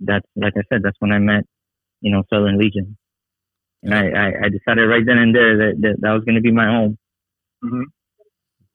that's 0.00 0.26
like 0.36 0.54
I 0.56 0.62
said, 0.72 0.82
that's 0.82 0.96
when 1.00 1.12
I 1.12 1.18
met 1.18 1.44
you 2.00 2.10
know 2.10 2.22
Southern 2.32 2.58
Legion. 2.58 2.96
And 3.82 3.94
I, 3.94 4.08
I, 4.08 4.26
I 4.44 4.48
decided 4.48 4.88
right 4.88 5.04
then 5.06 5.18
and 5.18 5.34
there 5.34 5.56
that 5.58 5.80
that, 5.80 5.96
that 6.00 6.12
was 6.12 6.24
going 6.24 6.34
to 6.34 6.40
be 6.40 6.50
my 6.50 6.66
home. 6.66 6.98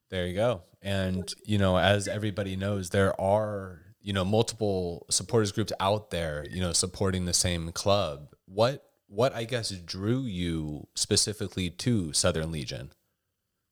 There 0.09 0.28
you 0.28 0.36
go. 0.36 0.63
And 0.82 1.34
you 1.45 1.57
know, 1.57 1.78
as 1.78 2.07
everybody 2.07 2.55
knows, 2.55 2.89
there 2.89 3.19
are 3.19 3.82
you 4.01 4.13
know 4.13 4.26
multiple 4.26 5.05
supporters 5.09 5.51
groups 5.51 5.74
out 5.80 6.11
there, 6.11 6.45
you 6.49 6.61
know, 6.61 6.74
supporting 6.74 7.26
the 7.26 7.34
same 7.34 7.72
club. 7.72 8.36
What 8.45 8.84
what 9.12 9.36
I 9.36 9.43
guess 9.43 9.70
drew 9.70 10.22
you 10.22 10.88
specifically 10.95 11.70
to 11.70 12.14
Southern 12.14 12.51
Legion? 12.51 12.91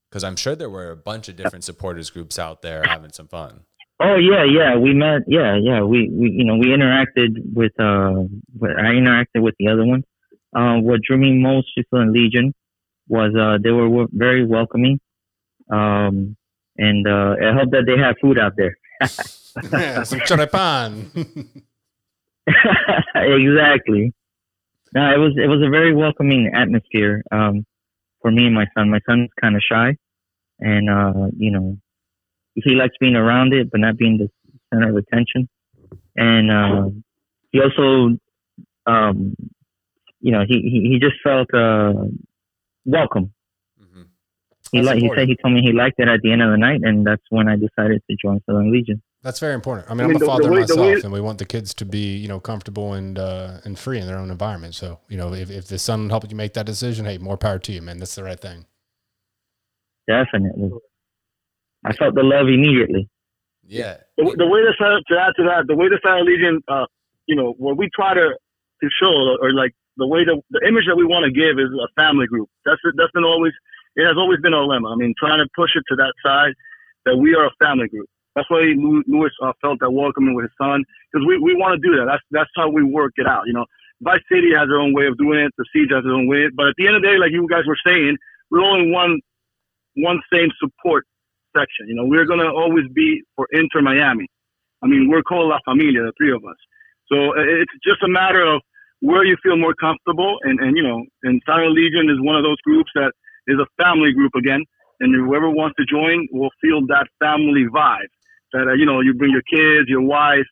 Because 0.10 0.24
I'm 0.24 0.36
sure 0.36 0.56
there 0.56 0.70
were 0.70 0.92
a 0.92 0.98
bunch 0.98 1.30
of 1.30 1.36
different 1.36 1.64
supporters 1.64 2.10
groups 2.10 2.38
out 2.38 2.62
there 2.62 2.84
having 2.84 3.12
some 3.12 3.28
fun. 3.28 3.62
Oh 4.02 4.16
yeah, 4.16 4.44
yeah. 4.44 4.78
We 4.78 4.94
met. 4.94 5.22
Yeah, 5.28 5.58
yeah. 5.62 5.82
We, 5.82 6.10
we 6.10 6.32
you 6.32 6.46
know 6.46 6.56
we 6.56 6.68
interacted 6.68 7.54
with. 7.54 7.74
Uh, 7.80 8.28
I 8.64 8.94
interacted 8.96 9.42
with 9.42 9.56
the 9.60 9.68
other 9.68 9.86
one. 9.86 10.04
Uh, 10.56 10.78
what 10.80 11.02
drew 11.02 11.18
me 11.18 11.34
most 11.34 11.68
to 11.78 11.84
Southern 11.90 12.12
Legion 12.14 12.54
was 13.08 13.34
uh, 13.40 13.58
they 13.62 13.72
were 13.72 14.08
very 14.12 14.46
welcoming, 14.46 15.00
um, 15.70 16.36
and 16.78 17.08
uh, 17.08 17.36
it 17.40 17.54
helped 17.54 17.72
that 17.72 17.84
they 17.86 18.02
have 18.02 18.16
food 18.22 18.40
out 18.40 18.54
there. 18.58 18.78
Yeah, 19.74 20.04
some 20.04 20.20
choripan. 20.20 21.10
exactly. 23.16 24.14
No, 24.94 25.14
it 25.14 25.18
was 25.18 25.34
it 25.38 25.48
was 25.48 25.62
a 25.66 25.70
very 25.70 25.94
welcoming 25.94 26.52
atmosphere 26.54 27.24
um, 27.32 27.66
for 28.22 28.32
me 28.32 28.46
and 28.46 28.56
my 28.56 28.66
son. 28.76 28.90
My 28.90 29.00
son's 29.08 29.30
kind 29.40 29.56
of 29.56 29.62
shy, 29.62 29.96
and 30.60 30.90
uh, 30.90 31.28
you 31.38 31.52
know, 31.52 31.78
he 32.56 32.74
likes 32.76 32.96
being 33.00 33.16
around 33.16 33.54
it, 33.54 33.70
but 33.72 33.80
not 33.82 33.98
being 33.98 34.18
the 34.18 34.30
center 34.74 34.90
of 34.90 34.96
attention. 34.98 35.48
And 36.16 36.52
uh, 36.52 36.90
he 37.52 37.62
also, 37.62 38.18
um, 38.86 39.36
you 40.22 40.32
know, 40.32 40.44
he 40.48 40.56
he, 40.62 40.90
he 40.94 41.00
just 41.00 41.16
felt 41.24 41.54
uh, 41.54 41.94
welcome. 42.86 43.32
Mhm. 43.80 44.08
He 44.72 44.82
like 44.82 44.98
he 45.00 45.10
said 45.16 45.28
he 45.28 45.36
told 45.42 45.54
me 45.54 45.62
he 45.62 45.72
liked 45.72 46.00
it 46.00 46.08
at 46.08 46.22
the 46.22 46.32
end 46.32 46.42
of 46.42 46.50
the 46.52 46.58
night, 46.58 46.82
and 46.84 47.06
that's 47.06 47.24
when 47.30 47.48
I 47.48 47.56
decided 47.56 48.02
to 48.10 48.18
join 48.22 48.42
Southern 48.46 48.72
Legion. 48.72 49.02
That's 49.22 49.40
very 49.40 49.54
important. 49.54 49.92
I 49.92 49.94
mean, 49.96 50.02
I 50.02 50.04
I 50.04 50.08
mean, 50.08 50.16
am 50.16 50.16
a 50.16 50.20
the- 50.20 50.26
the 50.26 50.32
father 50.32 50.44
way- 50.52 50.64
the 50.64 50.76
myself, 50.76 50.80
way- 50.80 51.02
and 51.04 51.12
we 51.12 51.20
want 51.22 51.40
the 51.40 51.46
kids 51.46 51.74
to 51.76 51.86
be, 51.86 52.16
you 52.16 52.28
know, 52.30 52.40
comfortable 52.40 52.94
and 52.94 53.20
uh, 53.20 53.58
and 53.66 53.78
free 53.78 54.00
in 54.00 54.08
their 54.08 54.18
own 54.18 54.32
environment. 54.32 54.76
So, 54.76 55.00
you 55.10 55.18
know, 55.18 55.34
if, 55.34 55.50
if 55.52 55.68
the 55.68 55.78
son 55.78 56.10
helped 56.10 56.30
you 56.32 56.38
make 56.38 56.54
that 56.54 56.66
decision, 56.66 57.06
hey, 57.06 57.18
more 57.18 57.38
power 57.38 57.60
to 57.60 57.72
you, 57.74 57.82
man. 57.82 57.98
That's 58.00 58.16
the 58.16 58.24
right 58.24 58.40
thing. 58.40 58.66
Definitely, 60.08 60.72
I 61.86 61.94
felt 61.94 62.16
the 62.16 62.24
love 62.24 62.48
immediately. 62.48 63.10
Yeah. 63.68 63.98
the, 64.18 64.24
the 64.36 64.48
way 64.48 64.62
to, 64.62 64.72
to 64.74 65.14
add 65.22 65.34
to 65.38 65.44
that, 65.44 65.66
the 65.68 65.76
way 65.76 65.88
the 65.90 66.00
Silent 66.02 66.26
Legion, 66.26 66.62
uh, 66.68 66.86
you 67.28 67.36
know, 67.36 67.54
what 67.60 67.78
we 67.78 67.90
try 67.94 68.14
to 68.16 68.30
to 68.82 68.90
show, 69.00 69.38
or 69.42 69.54
like 69.54 69.74
the 69.98 70.08
way 70.08 70.24
the 70.26 70.42
the 70.50 70.62
image 70.68 70.86
that 70.88 70.96
we 70.96 71.06
want 71.06 71.26
to 71.26 71.32
give 71.32 71.60
is 71.60 71.70
a 71.76 71.88
family 72.02 72.26
group. 72.26 72.50
That's 72.66 72.80
that's 72.96 73.12
been 73.12 73.26
always 73.26 73.54
it 73.96 74.06
has 74.08 74.16
always 74.18 74.40
been 74.42 74.54
our 74.54 74.64
lemma. 74.66 74.92
I 74.94 74.96
mean, 74.96 75.14
trying 75.20 75.40
to 75.44 75.48
push 75.56 75.72
it 75.76 75.84
to 75.90 75.96
that 75.98 76.14
side 76.26 76.54
that 77.06 77.18
we 77.18 77.36
are 77.36 77.46
a 77.46 77.52
family 77.62 77.90
group. 77.90 78.08
That's 78.36 78.50
why 78.50 78.62
Lew- 78.78 79.04
Lewis 79.08 79.32
uh, 79.44 79.54
felt 79.62 79.80
that 79.82 79.92
welcoming 79.92 80.36
with 80.36 80.46
his 80.46 80.56
son 80.62 80.84
because 81.12 81.26
we, 81.28 81.40
we 81.40 81.56
want 81.56 81.80
to 81.80 81.82
do 81.82 81.96
that. 81.98 82.06
That's 82.08 82.24
that's 82.32 82.52
how 82.56 82.70
we 82.70 82.84
work 82.84 83.14
it 83.18 83.28
out. 83.28 83.44
You 83.48 83.54
know, 83.54 83.66
Vice 84.02 84.24
City 84.32 84.52
has 84.56 84.68
their 84.70 84.80
own 84.80 84.94
way 84.94 85.08
of 85.08 85.18
doing 85.18 85.40
it. 85.40 85.54
The 85.58 85.66
Siege 85.74 85.92
has 85.92 86.04
their 86.04 86.14
own 86.14 86.28
way. 86.28 86.48
But 86.56 86.68
at 86.68 86.76
the 86.78 86.88
end 86.88 86.96
of 86.98 87.02
the 87.02 87.08
day, 87.10 87.18
like 87.18 87.32
you 87.32 87.48
guys 87.50 87.66
were 87.68 87.80
saying, 87.86 88.18
we're 88.52 88.64
in 88.80 88.92
one 88.92 89.20
one 89.98 90.22
same 90.34 90.50
support 90.60 91.06
section. 91.56 91.88
You 91.88 91.96
know, 91.96 92.06
we're 92.06 92.26
gonna 92.26 92.54
always 92.54 92.86
be 92.94 93.22
for 93.36 93.48
Inter 93.52 93.82
Miami. 93.82 94.28
I 94.84 94.88
mean, 94.88 95.10
we're 95.10 95.24
called 95.24 95.50
La 95.50 95.60
Familia, 95.66 96.04
the 96.04 96.14
three 96.18 96.32
of 96.34 96.44
us. 96.46 96.58
So 97.12 97.34
it's 97.38 97.74
just 97.86 98.04
a 98.04 98.10
matter 98.10 98.44
of 98.44 98.62
where 99.02 99.26
you 99.26 99.38
feel 99.44 99.58
more 99.58 99.76
comfortable. 99.76 100.38
And, 100.44 100.60
and 100.62 100.78
you 100.78 100.84
know, 100.84 101.04
and 101.24 101.42
Silent 101.46 101.74
Legion 101.74 102.10
is 102.10 102.18
one 102.22 102.38
of 102.38 102.44
those 102.44 102.58
groups 102.64 102.92
that 102.96 103.12
is 103.48 103.58
a 103.60 103.68
family 103.84 104.14
group 104.14 104.34
again. 104.38 104.64
And 105.02 105.16
whoever 105.16 105.50
wants 105.50 105.76
to 105.80 105.86
join 105.86 106.28
will 106.32 106.52
feel 106.62 106.86
that 106.88 107.08
family 107.20 107.66
vibe. 107.74 108.12
That 108.54 108.68
uh, 108.68 108.74
you 108.74 108.86
know, 108.86 109.02
you 109.02 109.14
bring 109.14 109.32
your 109.32 109.46
kids, 109.46 109.90
your 109.90 110.02
wife, 110.02 110.48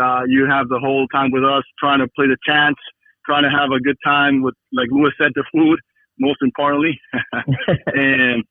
uh, 0.00 0.22
you 0.26 0.46
have 0.48 0.68
the 0.68 0.78
whole 0.78 1.06
time 1.08 1.30
with 1.30 1.44
us, 1.44 1.64
trying 1.78 2.00
to 2.00 2.08
play 2.16 2.26
the 2.26 2.36
chants, 2.46 2.80
trying 3.26 3.42
to 3.42 3.50
have 3.50 3.70
a 3.70 3.80
good 3.80 3.96
time 4.04 4.42
with, 4.42 4.54
like 4.72 4.88
Louis 4.90 5.12
said, 5.20 5.32
the 5.34 5.44
food. 5.52 5.78
Most 6.20 6.38
importantly, 6.42 7.00
and 7.86 8.44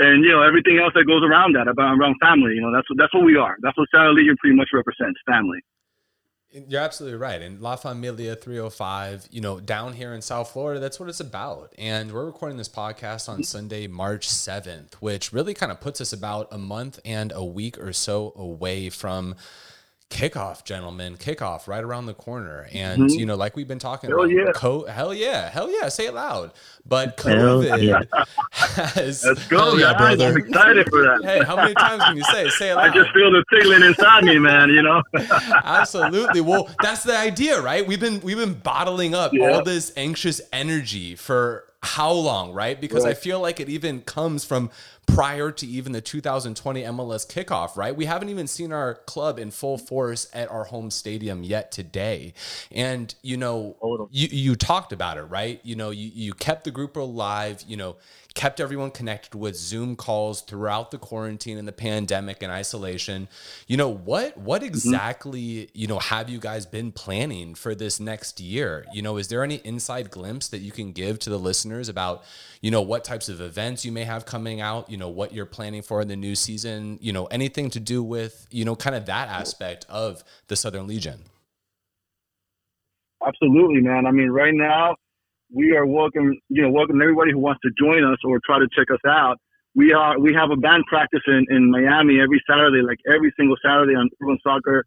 and 0.00 0.24
you 0.24 0.30
know 0.30 0.42
everything 0.42 0.78
else 0.82 0.92
that 0.94 1.06
goes 1.06 1.22
around 1.22 1.54
that 1.54 1.68
about 1.68 1.96
around 1.96 2.16
family. 2.20 2.54
You 2.54 2.60
know 2.60 2.74
that's 2.74 2.90
what 2.90 2.98
that's 2.98 3.14
what 3.14 3.24
we 3.24 3.36
are. 3.36 3.56
That's 3.62 3.78
what 3.78 3.88
Legion 3.94 4.36
pretty 4.40 4.56
much 4.56 4.70
represents 4.74 5.20
family. 5.24 5.60
You're 6.54 6.82
absolutely 6.82 7.18
right. 7.18 7.42
And 7.42 7.60
La 7.60 7.74
Familia 7.74 8.36
305, 8.36 9.26
you 9.32 9.40
know, 9.40 9.58
down 9.58 9.92
here 9.92 10.14
in 10.14 10.22
South 10.22 10.52
Florida, 10.52 10.78
that's 10.78 11.00
what 11.00 11.08
it's 11.08 11.18
about. 11.18 11.72
And 11.76 12.12
we're 12.12 12.26
recording 12.26 12.58
this 12.58 12.68
podcast 12.68 13.28
on 13.28 13.42
Sunday, 13.42 13.88
March 13.88 14.28
7th, 14.28 14.94
which 14.94 15.32
really 15.32 15.52
kind 15.52 15.72
of 15.72 15.80
puts 15.80 16.00
us 16.00 16.12
about 16.12 16.46
a 16.52 16.58
month 16.58 17.00
and 17.04 17.32
a 17.34 17.44
week 17.44 17.76
or 17.76 17.92
so 17.92 18.32
away 18.36 18.88
from 18.88 19.34
kickoff, 20.10 20.64
gentlemen. 20.64 21.16
Kickoff 21.16 21.66
right 21.66 21.82
around 21.82 22.06
the 22.06 22.14
corner. 22.14 22.68
And, 22.72 23.02
Mhm. 23.10 23.18
you 23.18 23.26
know, 23.26 23.34
like 23.34 23.56
we've 23.56 23.66
been 23.66 23.78
talking 23.80 24.10
Hell 24.10 24.20
about, 24.20 24.30
yeah. 24.30 24.52
co- 24.54 24.86
hell 24.86 25.12
yeah, 25.12 25.48
hell 25.50 25.70
yeah, 25.70 25.88
say 25.88 26.06
it 26.06 26.14
loud. 26.14 26.52
But 26.86 27.16
COVID 27.16 27.82
yeah. 28.12 28.24
has. 28.52 29.24
Let's 29.24 29.46
go, 29.48 29.76
yeah, 29.76 29.96
brother. 29.96 30.28
I'm 30.28 30.36
excited 30.36 30.88
for 30.90 31.02
that. 31.02 31.20
Hey, 31.24 31.42
how 31.44 31.56
many 31.56 31.74
times 31.74 32.04
can 32.04 32.16
you 32.16 32.24
say 32.24 32.46
it? 32.46 32.52
Say 32.52 32.70
it 32.70 32.76
loud. 32.76 32.90
I 32.90 32.94
just 32.94 33.10
feel 33.12 33.30
the 33.32 33.42
tingling 33.50 33.82
inside 33.82 34.24
me, 34.24 34.38
man. 34.38 34.68
You 34.70 34.82
know. 34.82 35.02
Absolutely. 35.64 36.40
Well, 36.40 36.68
that's 36.82 37.02
the 37.02 37.16
idea, 37.16 37.60
right? 37.60 37.86
We've 37.86 38.00
been 38.00 38.20
we've 38.20 38.36
been 38.38 38.54
bottling 38.54 39.14
up 39.14 39.32
Yeah. 39.32 39.50
all 39.50 39.64
this 39.64 39.92
anxious 39.96 40.40
energy 40.52 41.16
for 41.16 41.64
how 41.82 42.10
long, 42.12 42.52
right? 42.52 42.80
Because 42.80 43.04
I 43.04 43.12
feel 43.14 43.40
like 43.40 43.60
it 43.60 43.68
even 43.68 44.00
comes 44.02 44.42
from 44.44 44.70
prior 45.06 45.50
to 45.50 45.66
even 45.66 45.92
the 45.92 46.00
2020 46.00 46.82
MLS 46.82 47.26
kickoff, 47.26 47.76
right? 47.76 47.94
We 47.94 48.04
haven't 48.04 48.28
even 48.28 48.46
seen 48.46 48.72
our 48.72 48.94
club 49.06 49.38
in 49.38 49.50
full 49.50 49.78
force 49.78 50.28
at 50.32 50.50
our 50.50 50.64
home 50.64 50.90
stadium 50.90 51.42
yet 51.42 51.72
today. 51.72 52.34
And 52.70 53.14
you 53.22 53.36
know, 53.36 54.08
you 54.10 54.28
you 54.30 54.56
talked 54.56 54.92
about 54.92 55.18
it, 55.18 55.22
right? 55.22 55.60
You 55.62 55.76
know, 55.76 55.90
you 55.90 56.10
you 56.14 56.34
kept 56.34 56.64
the 56.64 56.70
group 56.70 56.96
alive, 56.96 57.64
you 57.66 57.76
know, 57.76 57.96
kept 58.34 58.58
everyone 58.58 58.90
connected 58.90 59.34
with 59.36 59.54
Zoom 59.54 59.94
calls 59.94 60.40
throughout 60.40 60.90
the 60.90 60.98
quarantine 60.98 61.56
and 61.56 61.68
the 61.68 61.72
pandemic 61.72 62.42
and 62.42 62.50
isolation. 62.50 63.28
You 63.68 63.76
know, 63.76 63.88
what 63.88 64.36
what 64.36 64.62
mm-hmm. 64.62 64.68
exactly, 64.68 65.70
you 65.72 65.86
know, 65.86 66.00
have 66.00 66.28
you 66.28 66.40
guys 66.40 66.66
been 66.66 66.90
planning 66.90 67.54
for 67.54 67.74
this 67.74 68.00
next 68.00 68.40
year? 68.40 68.86
You 68.92 69.02
know, 69.02 69.16
is 69.18 69.28
there 69.28 69.44
any 69.44 69.56
inside 69.64 70.10
glimpse 70.10 70.48
that 70.48 70.58
you 70.58 70.72
can 70.72 70.92
give 70.92 71.20
to 71.20 71.30
the 71.30 71.38
listeners 71.38 71.88
about, 71.88 72.24
you 72.60 72.72
know, 72.72 72.82
what 72.82 73.04
types 73.04 73.28
of 73.28 73.40
events 73.40 73.84
you 73.84 73.92
may 73.92 74.04
have 74.04 74.26
coming 74.26 74.60
out, 74.60 74.90
you 74.90 74.96
know, 74.96 75.08
what 75.08 75.32
you're 75.32 75.46
planning 75.46 75.82
for 75.82 76.00
in 76.00 76.08
the 76.08 76.16
new 76.16 76.34
season, 76.34 76.98
you 77.00 77.12
know, 77.12 77.26
anything 77.26 77.70
to 77.70 77.80
do 77.80 78.02
with, 78.02 78.48
you 78.50 78.64
know, 78.64 78.74
kind 78.74 78.96
of 78.96 79.06
that 79.06 79.28
aspect 79.28 79.86
of 79.88 80.24
the 80.48 80.56
Southern 80.56 80.88
Legion? 80.88 81.20
Absolutely, 83.24 83.80
man. 83.80 84.06
I 84.06 84.10
mean, 84.10 84.28
right 84.28 84.52
now 84.52 84.96
we 85.52 85.72
are 85.76 85.86
welcome. 85.86 86.34
You 86.48 86.62
know, 86.62 86.70
welcome 86.70 87.00
everybody 87.02 87.32
who 87.32 87.38
wants 87.38 87.60
to 87.62 87.70
join 87.78 88.04
us 88.04 88.18
or 88.24 88.40
try 88.44 88.58
to 88.58 88.68
check 88.76 88.90
us 88.92 89.00
out. 89.06 89.38
We 89.74 89.92
are 89.92 90.18
we 90.18 90.34
have 90.34 90.50
a 90.50 90.56
band 90.56 90.84
practice 90.88 91.22
in, 91.26 91.46
in 91.50 91.70
Miami 91.70 92.20
every 92.20 92.42
Saturday, 92.48 92.82
like 92.82 92.98
every 93.12 93.32
single 93.38 93.56
Saturday 93.64 93.94
on 93.94 94.08
Urban 94.22 94.38
Soccer, 94.42 94.84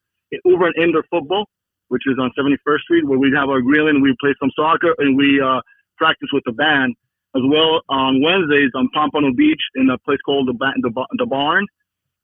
Urban 0.47 0.73
Indoor 0.81 1.03
Football, 1.11 1.45
which 1.89 2.03
is 2.07 2.17
on 2.19 2.31
71st 2.37 2.79
Street, 2.81 3.07
where 3.07 3.19
we 3.19 3.31
have 3.35 3.49
our 3.49 3.61
grilling, 3.61 4.01
we 4.01 4.15
play 4.21 4.33
some 4.39 4.51
soccer, 4.55 4.95
and 4.99 5.17
we 5.17 5.41
uh, 5.41 5.61
practice 5.97 6.29
with 6.33 6.43
the 6.45 6.53
band 6.53 6.95
as 7.35 7.43
well 7.45 7.81
on 7.89 8.21
Wednesdays 8.23 8.71
on 8.75 8.89
Pompano 8.93 9.33
Beach 9.33 9.61
in 9.75 9.89
a 9.89 9.97
place 9.99 10.19
called 10.25 10.47
the 10.47 10.53
ba- 10.53 10.75
the, 10.81 10.91
the 11.17 11.25
Barn. 11.25 11.65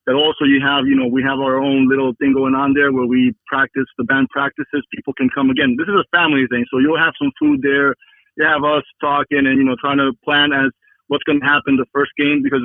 That 0.05 0.15
also 0.15 0.43
you 0.45 0.59
have, 0.65 0.85
you 0.85 0.95
know, 0.95 1.07
we 1.07 1.23
have 1.23 1.39
our 1.39 1.57
own 1.63 1.87
little 1.89 2.13
thing 2.19 2.33
going 2.33 2.55
on 2.55 2.73
there 2.73 2.91
where 2.91 3.07
we 3.07 3.33
practice 3.47 3.85
the 3.97 4.03
band 4.03 4.27
practices. 4.31 4.83
People 4.93 5.13
can 5.13 5.29
come 5.33 5.49
again. 5.49 5.75
This 5.79 5.87
is 5.87 5.95
a 5.95 6.05
family 6.17 6.43
thing, 6.51 6.65
so 6.71 6.79
you'll 6.79 6.99
have 6.99 7.13
some 7.21 7.31
food 7.39 7.61
there. 7.63 7.95
You 8.37 8.45
have 8.45 8.63
us 8.63 8.83
talking 9.01 9.45
and 9.45 9.57
you 9.57 9.63
know 9.63 9.75
trying 9.79 9.97
to 9.97 10.11
plan 10.23 10.53
as 10.53 10.71
what's 11.07 11.23
going 11.23 11.39
to 11.39 11.45
happen 11.45 11.77
the 11.77 11.85
first 11.93 12.11
game 12.17 12.41
because 12.43 12.61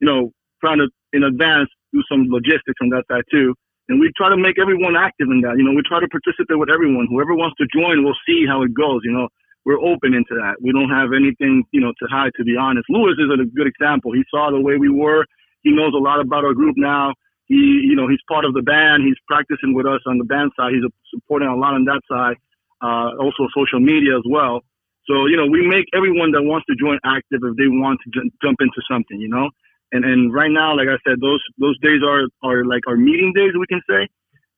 you 0.00 0.06
know 0.06 0.30
trying 0.60 0.78
to 0.78 0.88
in 1.12 1.24
advance 1.24 1.68
do 1.92 2.02
some 2.10 2.28
logistics 2.28 2.78
on 2.82 2.90
that 2.90 3.04
side 3.10 3.24
too. 3.30 3.54
And 3.88 3.98
we 3.98 4.12
try 4.16 4.28
to 4.28 4.36
make 4.36 4.60
everyone 4.60 4.96
active 4.96 5.28
in 5.32 5.40
that. 5.40 5.56
You 5.56 5.64
know, 5.64 5.72
we 5.72 5.80
try 5.80 5.98
to 5.98 6.08
participate 6.08 6.60
with 6.60 6.68
everyone. 6.68 7.08
Whoever 7.08 7.32
wants 7.32 7.56
to 7.56 7.66
join, 7.72 8.04
we'll 8.04 8.20
see 8.28 8.44
how 8.44 8.60
it 8.60 8.76
goes. 8.76 9.00
You 9.02 9.12
know, 9.16 9.28
we're 9.64 9.80
open 9.80 10.12
into 10.12 10.36
that. 10.36 10.60
We 10.60 10.72
don't 10.72 10.92
have 10.92 11.16
anything, 11.16 11.64
you 11.72 11.80
know, 11.80 11.92
to 11.96 12.04
hide. 12.08 12.32
To 12.36 12.44
be 12.44 12.56
honest, 12.56 12.84
Lewis 12.90 13.16
is 13.16 13.32
a 13.32 13.40
good 13.56 13.66
example. 13.66 14.12
He 14.12 14.24
saw 14.28 14.50
the 14.50 14.60
way 14.60 14.76
we 14.76 14.90
were. 14.92 15.24
He 15.62 15.72
knows 15.72 15.92
a 15.96 16.02
lot 16.02 16.20
about 16.20 16.44
our 16.44 16.52
group 16.52 16.76
now. 16.76 17.14
He, 17.46 17.80
you 17.88 17.96
know, 17.96 18.06
he's 18.08 18.20
part 18.28 18.44
of 18.44 18.52
the 18.52 18.62
band. 18.62 19.04
He's 19.04 19.16
practicing 19.26 19.72
with 19.72 19.86
us 19.86 20.00
on 20.06 20.18
the 20.18 20.24
band 20.24 20.52
side. 20.54 20.72
He's 20.76 20.84
supporting 21.08 21.48
a 21.48 21.56
lot 21.56 21.72
on 21.72 21.84
that 21.84 22.00
side. 22.08 22.36
Uh, 22.80 23.16
also 23.16 23.48
social 23.56 23.80
media 23.80 24.16
as 24.16 24.22
well. 24.28 24.60
So 25.08 25.26
you 25.26 25.36
know, 25.36 25.46
we 25.46 25.66
make 25.66 25.86
everyone 25.94 26.32
that 26.32 26.42
wants 26.42 26.66
to 26.68 26.76
join 26.76 26.98
active 27.04 27.40
if 27.42 27.56
they 27.56 27.68
want 27.68 28.00
to 28.04 28.08
j- 28.12 28.30
jump 28.42 28.58
into 28.60 28.80
something. 28.90 29.18
You 29.20 29.28
know, 29.28 29.50
and 29.92 30.04
and 30.04 30.32
right 30.32 30.50
now, 30.50 30.76
like 30.76 30.88
I 30.88 30.98
said, 31.08 31.18
those 31.20 31.42
those 31.58 31.78
days 31.80 32.02
are 32.04 32.28
are 32.44 32.64
like 32.64 32.84
our 32.86 32.96
meeting 32.96 33.32
days, 33.34 33.52
we 33.58 33.66
can 33.66 33.80
say. 33.88 34.08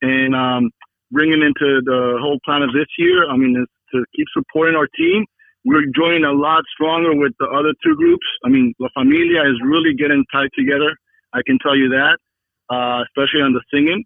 And 0.03 0.35
um, 0.35 0.71
bringing 1.13 1.43
into 1.43 1.83
the 1.85 2.19
whole 2.21 2.39
plan 2.45 2.63
of 2.63 2.73
this 2.73 2.89
year, 2.99 3.29
I 3.31 3.37
mean, 3.37 3.55
to 3.93 4.05
keep 4.17 4.27
supporting 4.33 4.77
our 4.77 4.89
team. 4.97 5.25
We're 5.65 5.85
joining 5.95 6.25
a 6.25 6.33
lot 6.33 6.65
stronger 6.73 7.15
with 7.15 7.33
the 7.39 7.47
other 7.47 7.75
two 7.85 7.95
groups. 7.95 8.25
I 8.45 8.49
mean, 8.49 8.73
La 8.81 8.89
Familia 8.97 9.43
is 9.43 9.61
really 9.63 9.93
getting 9.95 10.25
tied 10.33 10.49
together. 10.57 10.97
I 11.35 11.41
can 11.47 11.59
tell 11.61 11.77
you 11.77 11.91
that, 11.91 12.17
uh, 12.73 13.05
especially 13.05 13.43
on 13.43 13.53
the 13.53 13.61
singing. 13.73 14.05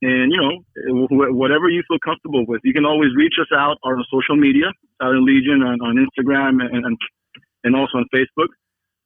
And 0.00 0.32
you 0.32 0.40
know, 0.40 0.62
wh- 1.08 1.34
whatever 1.34 1.68
you 1.68 1.82
feel 1.88 1.98
comfortable 2.04 2.46
with, 2.46 2.60
you 2.62 2.72
can 2.72 2.84
always 2.84 3.10
reach 3.16 3.34
us 3.40 3.48
out 3.52 3.78
on 3.82 4.04
social 4.12 4.36
media, 4.36 4.66
Southern 5.02 5.26
Legion 5.26 5.60
on, 5.62 5.80
on 5.80 5.96
Instagram 5.96 6.64
and, 6.64 6.86
and 6.86 6.96
and 7.64 7.74
also 7.74 7.98
on 7.98 8.06
Facebook, 8.14 8.46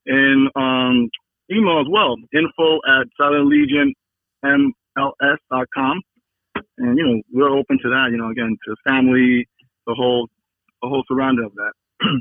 and 0.06 0.50
um, 0.54 1.08
email 1.50 1.80
as 1.80 1.86
well, 1.88 2.16
info 2.34 2.80
at 2.86 3.06
southernlegionmls.com. 3.18 6.02
And 6.78 6.98
you 6.98 7.06
know, 7.06 7.22
we're 7.32 7.50
open 7.50 7.78
to 7.82 7.88
that. 7.88 8.08
You 8.10 8.18
know, 8.18 8.28
again, 8.30 8.58
to 8.66 8.76
family, 8.86 9.48
the 9.86 9.94
whole 9.94 10.28
the 10.82 10.88
whole 10.88 11.04
surrounding 11.08 11.46
of 11.46 11.54
that. 11.54 11.72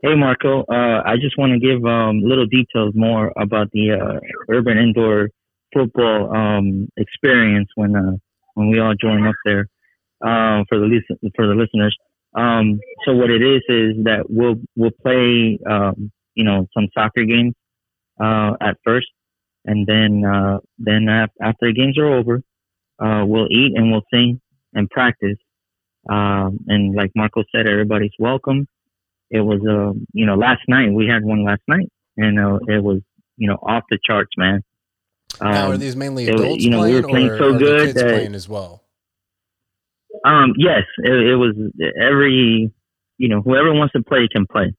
Hey 0.00 0.14
Marco, 0.14 0.60
uh, 0.60 1.02
I 1.04 1.16
just 1.16 1.36
want 1.36 1.54
to 1.54 1.58
give 1.58 1.84
um, 1.84 2.22
little 2.22 2.46
details 2.46 2.94
more 2.94 3.32
about 3.36 3.68
the 3.72 3.98
uh, 3.98 4.20
urban 4.48 4.78
indoor 4.78 5.28
football 5.74 6.34
um, 6.36 6.88
experience 6.96 7.68
when 7.76 7.96
uh, 7.96 8.16
when 8.54 8.70
we 8.70 8.80
all 8.80 8.94
join 9.00 9.26
up 9.26 9.34
there 9.44 9.68
um, 10.24 10.64
for 10.68 10.78
the 10.78 10.86
listen- 10.86 11.32
for 11.36 11.46
the 11.46 11.54
listeners. 11.54 11.96
Um, 12.34 12.80
so 13.06 13.14
what 13.14 13.30
it 13.30 13.42
is 13.42 13.62
is 13.68 14.04
that 14.04 14.26
we'll 14.28 14.56
we'll 14.76 14.92
play 15.02 15.58
um, 15.70 16.12
you 16.34 16.44
know 16.44 16.66
some 16.74 16.88
soccer 16.94 17.24
games 17.24 17.54
uh, 18.20 18.54
at 18.60 18.76
first, 18.84 19.08
and 19.66 19.86
then 19.86 20.24
uh, 20.24 20.58
then 20.78 21.08
af- 21.08 21.30
after 21.42 21.68
the 21.68 21.74
games 21.74 21.98
are 21.98 22.12
over, 22.12 22.42
uh, 23.00 23.24
we'll 23.26 23.48
eat 23.50 23.74
and 23.76 23.90
we'll 23.92 24.04
sing 24.12 24.40
and 24.74 24.90
practice. 24.90 25.38
Um, 26.10 26.60
and 26.68 26.94
like 26.96 27.12
Marco 27.16 27.44
said, 27.54 27.68
everybody's 27.68 28.12
welcome 28.18 28.66
it 29.30 29.42
was 29.42 29.60
uh 29.68 29.92
you 30.14 30.26
know 30.26 30.36
last 30.36 30.62
night 30.68 30.92
we 30.92 31.08
had 31.08 31.24
one 31.24 31.44
last 31.44 31.62
night 31.68 31.90
and 32.18 32.40
uh, 32.40 32.58
it 32.68 32.82
was 32.82 33.00
you 33.38 33.48
know 33.48 33.56
off 33.62 33.84
the 33.90 33.98
charts 34.04 34.32
man 34.38 34.62
now, 35.40 35.68
are 35.70 35.74
Um, 35.74 35.80
these 35.80 35.96
mainly 35.96 36.26
it 36.28 36.34
adults 36.34 36.62
you 36.64 36.70
know, 36.70 36.78
we 36.82 37.00
playing, 37.00 37.02
were 37.02 37.08
playing 37.08 37.28
or 37.30 37.38
so 37.38 37.54
are 37.54 37.58
good 37.58 37.80
the 37.80 37.84
kids 37.86 37.94
that- 38.02 38.08
playing 38.14 38.34
as 38.34 38.48
well? 38.48 38.82
um 40.24 40.52
yes 40.56 40.82
it, 41.04 41.12
it 41.12 41.36
was 41.36 41.54
every 42.00 42.72
you 43.18 43.28
know 43.28 43.40
whoever 43.42 43.72
wants 43.72 43.92
to 43.92 44.02
play 44.02 44.26
can 44.34 44.46
play 44.50 44.74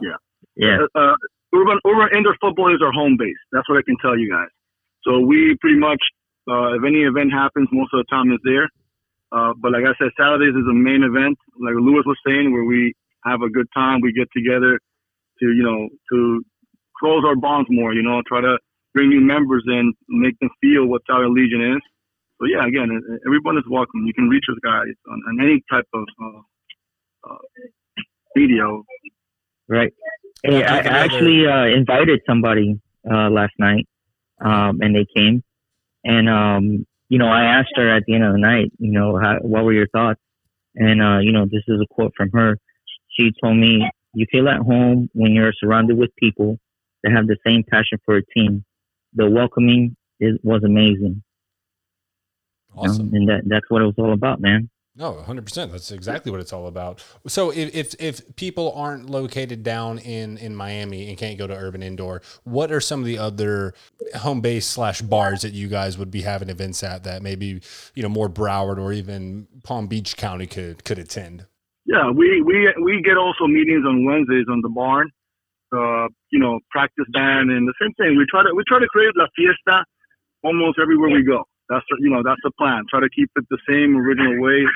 Yeah. 0.00 0.16
yeah 0.56 0.78
Uh, 0.94 0.98
uh, 1.00 1.16
urban 1.54 1.78
urban 1.86 2.16
indoor 2.16 2.36
football 2.40 2.72
is 2.74 2.80
our 2.82 2.92
home 2.92 3.16
base. 3.18 3.40
That's 3.52 3.68
what 3.68 3.78
I 3.78 3.82
can 3.82 3.96
tell 4.00 4.16
you 4.18 4.30
guys. 4.30 4.48
So 5.04 5.18
we 5.20 5.56
pretty 5.60 5.78
much, 5.78 6.00
uh, 6.48 6.74
if 6.76 6.82
any 6.86 7.02
event 7.02 7.32
happens, 7.32 7.68
most 7.72 7.90
of 7.92 7.98
the 7.98 8.08
time 8.14 8.30
is 8.32 8.38
there. 8.44 8.68
Uh, 9.32 9.52
but 9.60 9.72
like 9.72 9.84
I 9.84 9.92
said, 9.98 10.10
Saturdays 10.18 10.54
is 10.54 10.66
a 10.70 10.74
main 10.88 11.02
event, 11.02 11.36
like 11.60 11.74
Lewis 11.74 12.04
was 12.06 12.18
saying, 12.26 12.52
where 12.52 12.64
we 12.64 12.94
have 13.24 13.40
a 13.42 13.50
good 13.50 13.66
time. 13.74 14.00
We 14.00 14.12
get 14.12 14.28
together 14.36 14.78
to 15.40 15.44
you 15.58 15.64
know 15.68 15.88
to 16.12 16.42
close 17.00 17.24
our 17.26 17.34
bonds 17.36 17.68
more. 17.70 17.92
You 17.92 18.02
know, 18.02 18.22
try 18.26 18.40
to 18.40 18.54
bring 18.94 19.10
new 19.10 19.20
members 19.20 19.64
in, 19.66 19.92
make 20.08 20.38
them 20.40 20.50
feel 20.60 20.86
what 20.86 21.02
Southern 21.08 21.34
Legion 21.34 21.76
is. 21.76 21.82
So 22.40 22.46
yeah, 22.46 22.66
again, 22.66 22.90
everyone 23.26 23.56
is 23.56 23.64
welcome. 23.70 24.04
You 24.06 24.14
can 24.14 24.28
reach 24.28 24.44
us 24.50 24.58
guys 24.62 24.94
on, 25.08 25.22
on 25.28 25.40
any 25.40 25.62
type 25.70 25.86
of 25.94 26.04
uh, 26.22 27.30
uh, 27.30 27.38
video. 28.36 28.84
right 29.68 29.92
hey, 30.42 30.64
I, 30.64 30.78
I 30.78 31.04
actually 31.04 31.46
uh, 31.46 31.66
invited 31.66 32.20
somebody 32.26 32.80
uh, 33.10 33.30
last 33.30 33.52
night 33.58 33.86
um, 34.40 34.80
and 34.80 34.94
they 34.94 35.06
came 35.16 35.42
and 36.04 36.28
um, 36.28 36.86
you 37.08 37.18
know 37.18 37.28
I 37.28 37.44
asked 37.44 37.72
her 37.76 37.94
at 37.94 38.04
the 38.06 38.14
end 38.14 38.24
of 38.24 38.32
the 38.32 38.38
night 38.38 38.72
you 38.78 38.92
know 38.92 39.18
how, 39.18 39.38
what 39.40 39.64
were 39.64 39.72
your 39.72 39.88
thoughts 39.88 40.20
and 40.74 41.02
uh, 41.02 41.18
you 41.18 41.32
know 41.32 41.44
this 41.44 41.62
is 41.68 41.80
a 41.80 41.94
quote 41.94 42.12
from 42.16 42.30
her 42.32 42.58
she 43.08 43.30
told 43.42 43.56
me 43.56 43.88
you 44.14 44.26
feel 44.30 44.48
at 44.48 44.60
home 44.60 45.08
when 45.14 45.32
you're 45.32 45.52
surrounded 45.58 45.96
with 45.96 46.10
people 46.16 46.58
that 47.02 47.12
have 47.12 47.26
the 47.26 47.36
same 47.46 47.62
passion 47.70 47.98
for 48.04 48.16
a 48.16 48.24
team 48.34 48.64
the 49.14 49.28
welcoming 49.30 49.96
is, 50.20 50.38
was 50.42 50.62
amazing 50.64 51.22
you 52.74 52.82
know, 52.82 52.88
Awesome. 52.88 53.10
and 53.12 53.28
that, 53.28 53.42
that's 53.46 53.66
what 53.68 53.82
it 53.82 53.86
was 53.86 53.94
all 53.98 54.12
about 54.12 54.40
man 54.40 54.70
No, 54.94 55.12
100%. 55.26 55.70
That's 55.72 55.90
exactly 55.90 56.30
what 56.32 56.40
it's 56.40 56.52
all 56.52 56.66
about. 56.66 57.02
So 57.26 57.50
if, 57.50 57.74
if 57.74 57.94
if 57.98 58.36
people 58.36 58.72
aren't 58.76 59.08
located 59.08 59.62
down 59.62 59.98
in 59.98 60.36
in 60.38 60.54
Miami 60.54 61.08
and 61.08 61.16
can't 61.16 61.38
go 61.38 61.46
to 61.46 61.54
Urban 61.54 61.82
Indoor, 61.82 62.20
what 62.44 62.70
are 62.70 62.80
some 62.80 63.00
of 63.00 63.06
the 63.06 63.16
other 63.18 63.72
home 64.16 64.40
base 64.42 64.66
slash 64.66 65.00
bars 65.00 65.40
that 65.42 65.52
you 65.54 65.68
guys 65.68 65.96
would 65.96 66.10
be 66.10 66.22
having 66.22 66.50
events 66.50 66.82
at 66.82 67.04
that 67.04 67.22
maybe 67.22 67.60
you 67.94 68.02
know 68.02 68.10
more 68.10 68.28
Broward 68.28 68.76
or 68.78 68.92
even 68.92 69.46
Palm 69.62 69.86
Beach 69.86 70.16
County 70.16 70.46
could 70.46 70.84
could 70.84 70.98
attend? 70.98 71.46
Yeah, 71.86 72.10
we 72.10 72.42
we 72.42 72.72
we 72.82 73.02
get 73.02 73.16
also 73.16 73.46
meetings 73.46 73.84
on 73.86 74.04
Wednesdays 74.04 74.46
on 74.50 74.60
the 74.60 74.68
barn. 74.68 75.10
Uh, 75.72 76.08
you 76.30 76.38
know, 76.38 76.60
practice 76.70 77.06
band 77.12 77.50
and 77.50 77.66
the 77.66 77.74
same 77.80 77.92
thing. 77.94 78.16
We 78.16 78.26
try 78.28 78.42
to 78.42 78.52
we 78.54 78.62
try 78.68 78.78
to 78.78 78.86
create 78.86 79.12
la 79.16 79.26
fiesta 79.34 79.84
almost 80.44 80.78
everywhere 80.78 81.10
we 81.10 81.24
go. 81.24 81.44
That's 81.68 81.84
you 82.00 82.10
know 82.10 82.22
that's 82.22 82.40
the 82.44 82.50
plan. 82.58 82.84
Try 82.90 83.00
to 83.00 83.08
keep 83.08 83.30
it 83.36 83.44
the 83.48 83.58
same 83.68 83.96
original 83.96 84.40
way, 84.42 84.66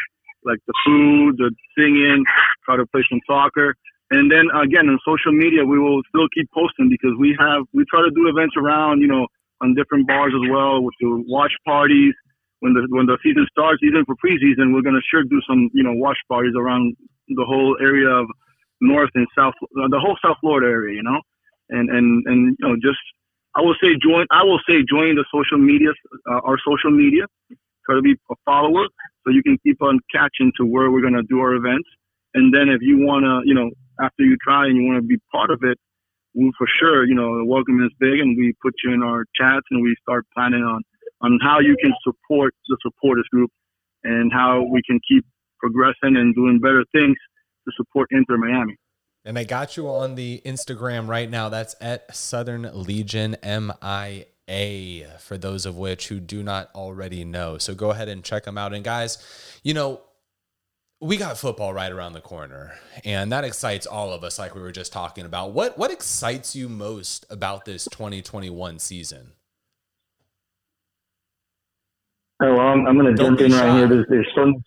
like 0.44 0.59
the 0.66 0.72
food, 0.86 1.36
the 1.36 1.53
singing. 1.76 2.24
Try 2.64 2.76
to 2.76 2.86
play 2.86 3.05
some 3.11 3.20
soccer, 3.28 3.74
and 4.11 4.30
then 4.32 4.49
again 4.57 4.88
on 4.88 4.99
social 5.05 5.32
media 5.32 5.64
we 5.64 5.78
will 5.78 6.01
still 6.09 6.28
keep 6.32 6.49
posting 6.55 6.88
because 6.88 7.12
we 7.18 7.36
have 7.38 7.64
we 7.74 7.84
try 7.90 8.01
to 8.01 8.11
do 8.16 8.28
events 8.28 8.55
around 8.57 9.01
you 9.01 9.09
know 9.09 9.26
on 9.61 9.74
different 9.74 10.07
bars 10.07 10.32
as 10.32 10.51
well 10.51 10.82
with 10.82 10.94
the 11.01 11.24
watch 11.28 11.53
parties. 11.66 12.14
When 12.61 12.72
the 12.72 12.86
when 12.88 13.05
the 13.05 13.18
season 13.22 13.47
starts, 13.51 13.82
even 13.82 14.05
for 14.07 14.16
preseason, 14.16 14.72
we're 14.72 14.80
gonna 14.80 15.05
sure 15.11 15.24
do 15.24 15.40
some 15.47 15.68
you 15.74 15.82
know 15.84 15.92
watch 15.92 16.18
parties 16.28 16.55
around 16.57 16.97
the 17.28 17.44
whole 17.44 17.76
area 17.82 18.09
of 18.09 18.26
North 18.81 19.11
and 19.14 19.27
South, 19.39 19.55
uh, 19.62 19.89
the 19.89 20.01
whole 20.01 20.16
South 20.24 20.37
Florida 20.41 20.66
area, 20.68 20.97
you 20.97 21.03
know, 21.03 21.20
and 21.70 21.91
and 21.91 22.24
and 22.27 22.57
you 22.59 22.68
know 22.68 22.77
just 22.77 23.01
I 23.57 23.62
will 23.62 23.77
say 23.83 23.97
join. 24.03 24.27
I 24.31 24.45
will 24.45 24.61
say 24.68 24.85
join 24.89 25.16
the 25.16 25.24
social 25.33 25.59
media, 25.59 25.91
uh, 26.31 26.41
our 26.45 26.59
social 26.66 26.91
media. 26.91 27.24
Try 27.87 27.97
to 27.97 28.03
be 28.03 28.14
a 28.31 28.35
follower 28.45 28.87
so 29.24 29.31
you 29.33 29.43
can 29.43 29.59
keep 29.64 29.83
on 29.83 30.01
catching 30.14 30.53
to 30.59 30.66
where 30.66 30.91
we're 30.91 31.03
gonna 31.03 31.22
do 31.29 31.41
our 31.41 31.55
events. 31.55 31.89
And 32.35 32.53
then 32.55 32.68
if 32.68 32.83
you 32.83 32.99
wanna, 33.01 33.41
you 33.45 33.55
know, 33.55 33.70
after 34.03 34.24
you 34.24 34.37
try 34.43 34.66
and 34.66 34.77
you 34.77 34.85
wanna 34.87 35.03
be 35.03 35.18
part 35.33 35.51
of 35.51 35.61
it, 35.62 35.79
we 36.35 36.53
for 36.59 36.66
sure, 36.68 37.07
you 37.07 37.14
know, 37.14 37.39
the 37.39 37.45
welcome 37.45 37.83
is 37.85 37.93
big, 38.01 38.20
and 38.20 38.37
we 38.37 38.55
put 38.62 38.74
you 38.85 38.93
in 38.93 39.03
our 39.03 39.24
chats 39.37 39.66
and 39.70 39.83
we 39.83 39.97
start 40.03 40.27
planning 40.37 40.62
on 40.62 40.83
on 41.22 41.39
how 41.43 41.61
you 41.61 41.77
can 41.83 41.93
support 42.05 42.55
the 42.68 42.77
supporters 42.83 43.27
group 43.33 43.51
and 44.05 44.33
how 44.33 44.62
we 44.70 44.83
can 44.87 45.01
keep 45.09 45.24
progressing 45.61 46.16
and 46.16 46.35
doing 46.35 46.61
better 46.61 46.85
things 46.93 47.16
to 47.67 47.73
support 47.77 48.09
Inter 48.11 48.37
Miami. 48.37 48.77
And 49.25 49.39
I 49.39 49.45
got 49.45 49.77
you 49.77 49.89
on 49.89 50.14
the 50.14 50.41
Instagram 50.47 51.09
right 51.09 51.29
now. 51.29 51.49
That's 51.49 51.75
at 51.81 52.14
Southern 52.14 52.71
Legion 52.73 53.37
MIA 53.43 55.19
for 55.19 55.37
those 55.37 55.67
of 55.67 55.77
which 55.77 56.09
who 56.09 56.21
do 56.21 56.43
not 56.45 56.71
already 56.75 57.25
know. 57.25 57.59
So 57.59 57.75
go 57.75 57.91
ahead 57.91 58.09
and 58.09 58.23
check 58.23 58.45
them 58.45 58.57
out. 58.57 58.73
And 58.73 58.85
guys, 58.85 59.19
you 59.64 59.75
know, 59.75 60.01
we 61.01 61.17
got 61.17 61.37
football 61.37 61.75
right 61.75 61.91
around 61.93 62.14
the 62.14 62.21
corner, 62.21 62.73
and 63.05 63.31
that 63.33 63.45
excites 63.45 63.87
all 63.87 64.12
of 64.12 64.25
us, 64.25 64.39
like 64.39 64.55
we 64.55 64.62
were 64.62 64.73
just 64.73 64.93
talking 64.93 65.27
about. 65.27 65.53
What 65.53 65.77
what 65.77 65.91
excites 65.91 66.57
you 66.57 66.69
most 66.69 67.27
about 67.29 67.67
this 67.67 67.87
2021 67.91 68.79
season? 68.79 69.33
Oh, 72.43 72.55
well, 72.55 72.69
I'm, 72.69 72.87
I'm 72.87 72.99
going 72.99 73.14
to 73.14 73.23
jump 73.23 73.41
in 73.41 73.51
shy. 73.51 73.67
right 73.67 73.77
here. 73.79 73.89
There's, 73.89 74.07
there's 74.09 74.29
so 74.35 74.47
much. 74.47 74.62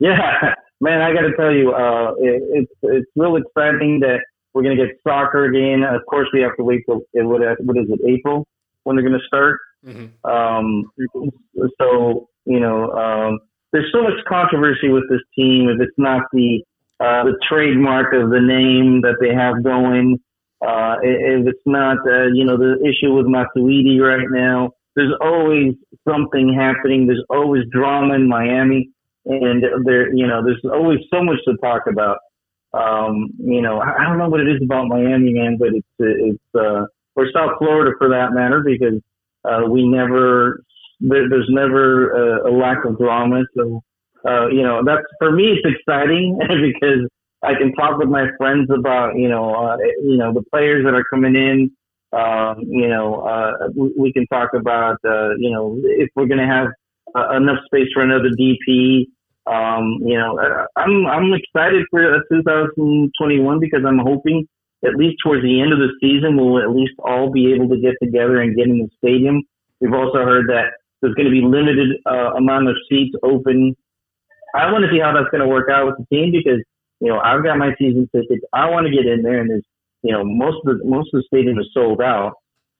Yeah, 0.00 0.54
man, 0.80 1.00
I 1.00 1.12
got 1.12 1.22
to 1.22 1.36
tell 1.36 1.52
you, 1.52 1.72
uh, 1.72 2.12
it, 2.18 2.42
it's 2.54 2.72
it's 2.82 3.10
real 3.16 3.36
exciting 3.36 4.00
that 4.00 4.20
we're 4.54 4.62
going 4.62 4.76
to 4.76 4.86
get 4.86 4.96
soccer 5.06 5.44
again. 5.44 5.82
Of 5.82 6.02
course, 6.06 6.28
we 6.32 6.40
have 6.40 6.56
to 6.56 6.64
wait 6.64 6.82
till 6.86 7.02
it, 7.12 7.22
what, 7.22 7.40
what 7.60 7.76
is 7.76 7.86
it, 7.88 8.00
April 8.08 8.46
when 8.84 8.96
they're 8.96 9.06
going 9.06 9.18
to 9.18 9.26
start. 9.26 9.60
Um, 10.24 10.90
so 11.80 12.28
you 12.46 12.60
know, 12.60 12.90
um, 12.92 13.38
there's 13.72 13.90
so 13.92 14.02
much 14.02 14.24
controversy 14.28 14.88
with 14.88 15.08
this 15.10 15.20
team. 15.36 15.68
If 15.68 15.80
it's 15.80 15.98
not 15.98 16.22
the 16.32 16.62
uh, 17.00 17.24
the 17.24 17.38
trademark 17.48 18.12
of 18.14 18.30
the 18.30 18.40
name 18.40 19.02
that 19.02 19.16
they 19.20 19.32
have 19.32 19.62
going, 19.62 20.18
uh, 20.60 20.96
if 21.02 21.46
it's 21.46 21.62
not, 21.66 21.98
uh, 22.08 22.26
you 22.34 22.44
know, 22.44 22.56
the 22.56 22.76
issue 22.82 23.14
with 23.14 23.26
Matuidi 23.26 24.00
right 24.00 24.26
now. 24.30 24.70
There's 24.96 25.14
always 25.20 25.74
something 26.08 26.52
happening. 26.52 27.06
There's 27.06 27.24
always 27.30 27.62
drama 27.70 28.14
in 28.14 28.28
Miami, 28.28 28.90
and 29.28 29.62
there, 29.84 30.12
you 30.14 30.26
know, 30.26 30.42
there's 30.44 30.60
always 30.72 30.98
so 31.12 31.22
much 31.22 31.38
to 31.46 31.56
talk 31.58 31.82
about. 31.86 32.18
Um, 32.72 33.30
you 33.38 33.62
know, 33.62 33.80
I 33.80 34.04
don't 34.04 34.18
know 34.18 34.28
what 34.28 34.40
it 34.40 34.48
is 34.48 34.60
about 34.62 34.88
Miami, 34.88 35.32
man, 35.32 35.56
but 35.58 35.68
it's 35.68 35.86
it's 35.98 36.54
uh, 36.54 36.84
or 37.16 37.26
South 37.32 37.52
Florida 37.58 37.92
for 37.98 38.08
that 38.10 38.32
matter, 38.32 38.62
because 38.64 39.00
uh, 39.44 39.68
we 39.68 39.86
never 39.86 40.62
there, 41.00 41.28
there's 41.28 41.48
never 41.48 42.12
uh, 42.12 42.50
a 42.50 42.52
lack 42.52 42.84
of 42.84 42.98
drama. 42.98 43.42
So, 43.56 43.82
uh, 44.26 44.48
you 44.48 44.62
know, 44.62 44.82
that's 44.84 45.06
for 45.18 45.32
me, 45.32 45.56
it's 45.56 45.76
exciting 45.78 46.38
because 46.40 47.08
I 47.42 47.54
can 47.54 47.72
talk 47.74 47.98
with 47.98 48.08
my 48.08 48.26
friends 48.36 48.68
about, 48.70 49.16
you 49.16 49.28
know, 49.28 49.54
uh, 49.54 49.76
you 50.02 50.16
know, 50.16 50.32
the 50.32 50.42
players 50.50 50.84
that 50.84 50.94
are 50.94 51.04
coming 51.12 51.36
in. 51.36 51.70
Um, 52.10 52.60
you 52.66 52.88
know, 52.88 53.20
uh, 53.20 53.68
we, 53.76 53.92
we 53.98 54.12
can 54.14 54.26
talk 54.28 54.54
about, 54.54 54.96
uh, 55.04 55.34
you 55.36 55.50
know, 55.50 55.78
if 55.84 56.08
we're 56.16 56.26
going 56.26 56.40
to 56.40 56.46
have 56.46 56.68
uh, 57.14 57.36
enough 57.36 57.58
space 57.66 57.88
for 57.92 58.02
another 58.02 58.30
DP. 58.30 59.06
Um, 59.48 59.98
you 60.04 60.18
know, 60.18 60.38
uh, 60.38 60.66
I'm 60.76 61.06
I'm 61.06 61.32
excited 61.32 61.86
for 61.90 62.16
uh, 62.16 62.20
2021 62.30 63.60
because 63.60 63.80
I'm 63.86 63.98
hoping 63.98 64.46
at 64.84 64.94
least 64.94 65.16
towards 65.24 65.42
the 65.42 65.60
end 65.60 65.72
of 65.72 65.78
the 65.78 65.90
season 66.00 66.36
we'll 66.36 66.62
at 66.62 66.70
least 66.70 66.92
all 67.00 67.30
be 67.30 67.52
able 67.52 67.68
to 67.68 67.80
get 67.80 67.94
together 68.02 68.40
and 68.40 68.54
get 68.54 68.66
in 68.66 68.78
the 68.78 68.88
stadium. 68.98 69.42
We've 69.80 69.92
also 69.92 70.18
heard 70.18 70.48
that 70.48 70.78
there's 71.00 71.14
going 71.14 71.26
to 71.26 71.32
be 71.32 71.42
limited 71.42 71.96
uh, 72.06 72.34
amount 72.36 72.68
of 72.68 72.76
seats 72.88 73.14
open. 73.22 73.74
I 74.54 74.70
want 74.70 74.84
to 74.84 74.90
see 74.90 75.00
how 75.00 75.12
that's 75.12 75.30
going 75.30 75.42
to 75.42 75.48
work 75.48 75.70
out 75.70 75.86
with 75.86 75.96
the 75.98 76.06
team 76.14 76.32
because 76.32 76.62
you 77.00 77.08
know 77.08 77.18
I've 77.18 77.42
got 77.42 77.58
my 77.58 77.74
season 77.78 78.08
tickets. 78.14 78.44
I 78.52 78.68
want 78.68 78.86
to 78.86 78.92
get 78.92 79.06
in 79.06 79.22
there, 79.22 79.40
and 79.40 79.50
there's 79.50 79.66
you 80.02 80.12
know 80.12 80.24
most 80.24 80.58
of 80.66 80.78
the 80.78 80.84
most 80.84 81.14
of 81.14 81.22
the 81.22 81.26
stadium 81.26 81.58
is 81.58 81.70
sold 81.72 82.02
out. 82.02 82.34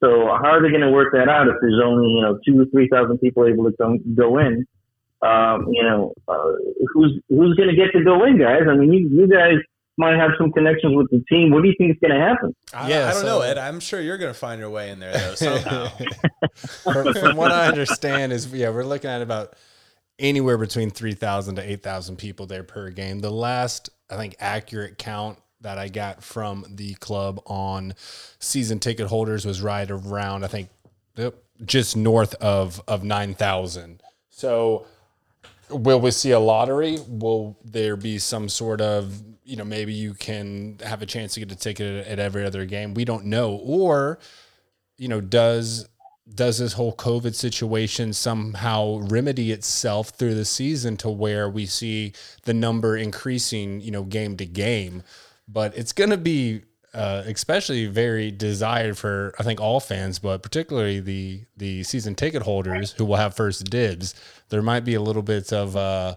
So 0.05 0.29
how 0.43 0.55
are 0.55 0.63
they 0.63 0.71
going 0.71 0.87
to 0.87 0.91
work 0.91 1.13
that 1.13 1.29
out 1.29 1.49
if 1.49 1.55
there's 1.61 1.81
only 1.83 2.13
you 2.13 2.23
know 2.23 2.39
two 2.47 2.61
or 2.61 2.67
three 2.67 2.89
thousand 2.89 3.19
people 3.19 3.47
able 3.47 3.65
to 3.65 3.75
go, 3.79 3.99
go 4.15 4.39
in? 4.39 4.67
Um, 5.21 5.67
you 5.73 5.83
know 5.83 6.13
uh, 6.29 6.53
who's 6.95 7.21
who's 7.29 7.55
going 7.57 7.69
to 7.69 7.75
get 7.77 7.91
to 7.97 8.05
go 8.05 8.25
in, 8.25 8.39
guys? 8.39 8.63
I 8.69 8.75
mean, 8.75 8.93
you 8.93 9.09
you 9.21 9.27
guys 9.29 9.57
might 9.97 10.17
have 10.17 10.31
some 10.39 10.53
connections 10.53 10.95
with 10.97 11.11
the 11.11 11.21
team. 11.29 11.51
What 11.51 11.63
do 11.63 11.69
you 11.69 11.75
think 11.77 11.91
is 11.91 11.97
going 12.01 12.15
to 12.19 12.25
happen? 12.25 12.55
I, 12.73 12.89
Yeah, 12.89 13.09
I 13.09 13.13
don't 13.13 13.21
so- 13.23 13.27
know, 13.27 13.41
Ed. 13.41 13.59
I'm 13.59 13.81
sure 13.81 14.01
you're 14.01 14.17
going 14.19 14.33
to 14.33 14.39
find 14.39 14.61
your 14.61 14.71
way 14.71 14.91
in 14.91 15.01
there 15.01 15.13
though 15.13 15.35
somehow. 15.35 15.89
from, 16.85 17.15
from 17.15 17.37
what 17.37 17.51
I 17.51 17.67
understand 17.67 18.33
is 18.33 18.53
yeah, 18.53 18.71
we're 18.71 18.85
looking 18.85 19.11
at 19.11 19.23
about 19.23 19.55
anywhere 20.21 20.57
between 20.57 20.91
3,000 20.91 21.57
to 21.57 21.69
8,000 21.69 22.17
people 22.17 22.47
there 22.47 22.63
per 22.63 22.91
game. 22.91 23.19
The 23.19 23.31
last 23.33 23.91
I 24.09 24.17
think 24.17 24.37
accurate 24.39 24.99
count 24.99 25.39
that 25.63 25.79
I 25.79 25.89
got 25.89 26.23
from 26.23 26.65
the 26.69 26.95
club 26.95 27.41
on 27.47 27.95
season 28.39 28.79
ticket 28.79 29.09
holders 29.09 29.45
was 29.45 29.61
right 29.61 29.91
around 29.91 30.45
I 30.45 30.47
think 30.47 30.69
just 31.65 31.97
north 31.97 32.35
of 32.37 32.81
of 32.87 33.03
9,000. 33.03 34.01
So 34.31 34.87
will 35.71 36.01
we 36.01 36.11
see 36.11 36.31
a 36.31 36.39
lottery? 36.39 36.99
Will 37.09 37.59
there 37.65 37.97
be 37.97 38.19
some 38.19 38.49
sort 38.49 38.81
of, 38.81 39.23
you 39.45 39.57
know, 39.57 39.65
maybe 39.65 39.93
you 39.93 40.15
can 40.15 40.79
have 40.85 41.03
a 41.03 41.07
chance 41.07 41.35
to 41.35 41.41
get 41.41 41.53
a 41.53 41.57
ticket 41.57 42.07
at 42.07 42.19
every 42.19 42.45
other 42.45 42.65
game? 42.65 42.95
We 42.95 43.05
don't 43.05 43.27
know. 43.27 43.61
Or, 43.63 44.19
you 44.97 45.09
know, 45.09 45.21
does 45.21 45.89
does 46.35 46.59
this 46.59 46.75
whole 46.75 46.95
COVID 46.95 47.35
situation 47.35 48.13
somehow 48.13 48.99
remedy 48.99 49.51
itself 49.51 50.11
through 50.11 50.35
the 50.35 50.45
season 50.45 50.99
to 50.99 51.09
where 51.09 51.49
we 51.49 51.65
see 51.65 52.13
the 52.45 52.53
number 52.53 52.99
increasing, 52.99 53.81
you 53.81 53.91
know, 53.91 54.03
game 54.03 54.37
to 54.37 54.45
game? 54.45 55.03
But 55.47 55.77
it's 55.77 55.95
going 55.95 56.11
to 56.11 56.19
be 56.19 56.63
uh, 56.95 57.23
especially 57.27 57.87
very 57.87 58.31
desired 58.31 58.97
for 58.97 59.35
I 59.39 59.43
think 59.43 59.61
all 59.61 59.81
fans, 59.81 60.19
but 60.19 60.43
particularly 60.43 61.01
the 61.01 61.43
the 61.57 61.83
season 61.85 62.15
ticket 62.15 62.43
holders 62.43 62.93
who 62.93 63.05
will 63.05 63.17
have 63.17 63.35
first 63.37 63.69
dibs. 63.71 64.15
There 64.49 64.63
might 64.63 64.85
be 64.85 64.95
a 64.95 65.01
little 65.01 65.23
bit 65.23 65.53
of 65.53 65.77
uh, 65.77 66.17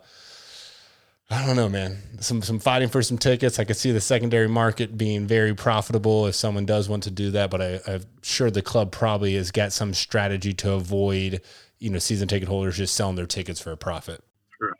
I 1.30 1.45
don't 1.45 1.55
know, 1.55 1.69
man. 1.69 1.97
Some 2.19 2.41
some 2.41 2.59
fighting 2.59 2.89
for 2.89 3.01
some 3.01 3.17
tickets. 3.17 3.57
I 3.59 3.63
could 3.63 3.78
see 3.78 3.91
the 3.91 4.01
secondary 4.01 4.49
market 4.49 4.97
being 4.97 5.28
very 5.28 5.53
profitable 5.55 6.28
if 6.28 6.36
someone 6.36 6.65
does 6.65 6.89
want 6.89 7.03
to 7.03 7.11
do 7.11 7.32
that. 7.32 7.49
But 7.49 7.61
I, 7.61 7.80
I'm 7.88 8.03
sure 8.22 8.51
the 8.51 8.61
club 8.61 8.91
probably 8.91 9.36
has 9.36 9.51
got 9.51 9.72
some 9.72 9.93
strategy 9.93 10.53
to 10.55 10.74
avoid, 10.74 11.41
you 11.80 11.89
know, 11.89 11.99
season 11.99 12.28
ticket 12.28 12.49
holders 12.49 12.78
just 12.78 12.95
selling 12.95 13.15
their 13.15 13.26
tickets 13.26 13.61
for 13.61 13.72
a 13.72 13.78
profit. 13.78 14.22
Sure. 14.57 14.74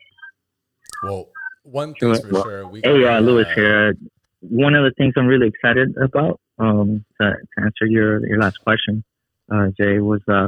well, 1.04 1.30
one 1.64 1.94
thing's 1.96 2.20
for 2.20 2.32
Well, 2.32 2.44
sure. 2.44 2.68
We 2.68 2.82
Hey, 2.84 3.02
got, 3.02 3.18
uh, 3.18 3.20
Lewis 3.20 3.48
here. 3.56 3.96
One 4.42 4.76
of 4.76 4.84
the 4.84 4.92
things 4.98 5.14
I'm 5.18 5.28
really 5.28 5.48
excited 5.48 5.96
about, 5.98 6.40
um, 6.60 7.06
to, 7.20 7.32
to 7.32 7.64
answer 7.64 7.86
your, 7.86 8.26
your 8.28 8.40
last 8.40 8.58
question, 8.62 9.04
uh, 9.52 9.68
Jay, 9.78 10.00
was 10.00 10.22
uh, 10.28 10.48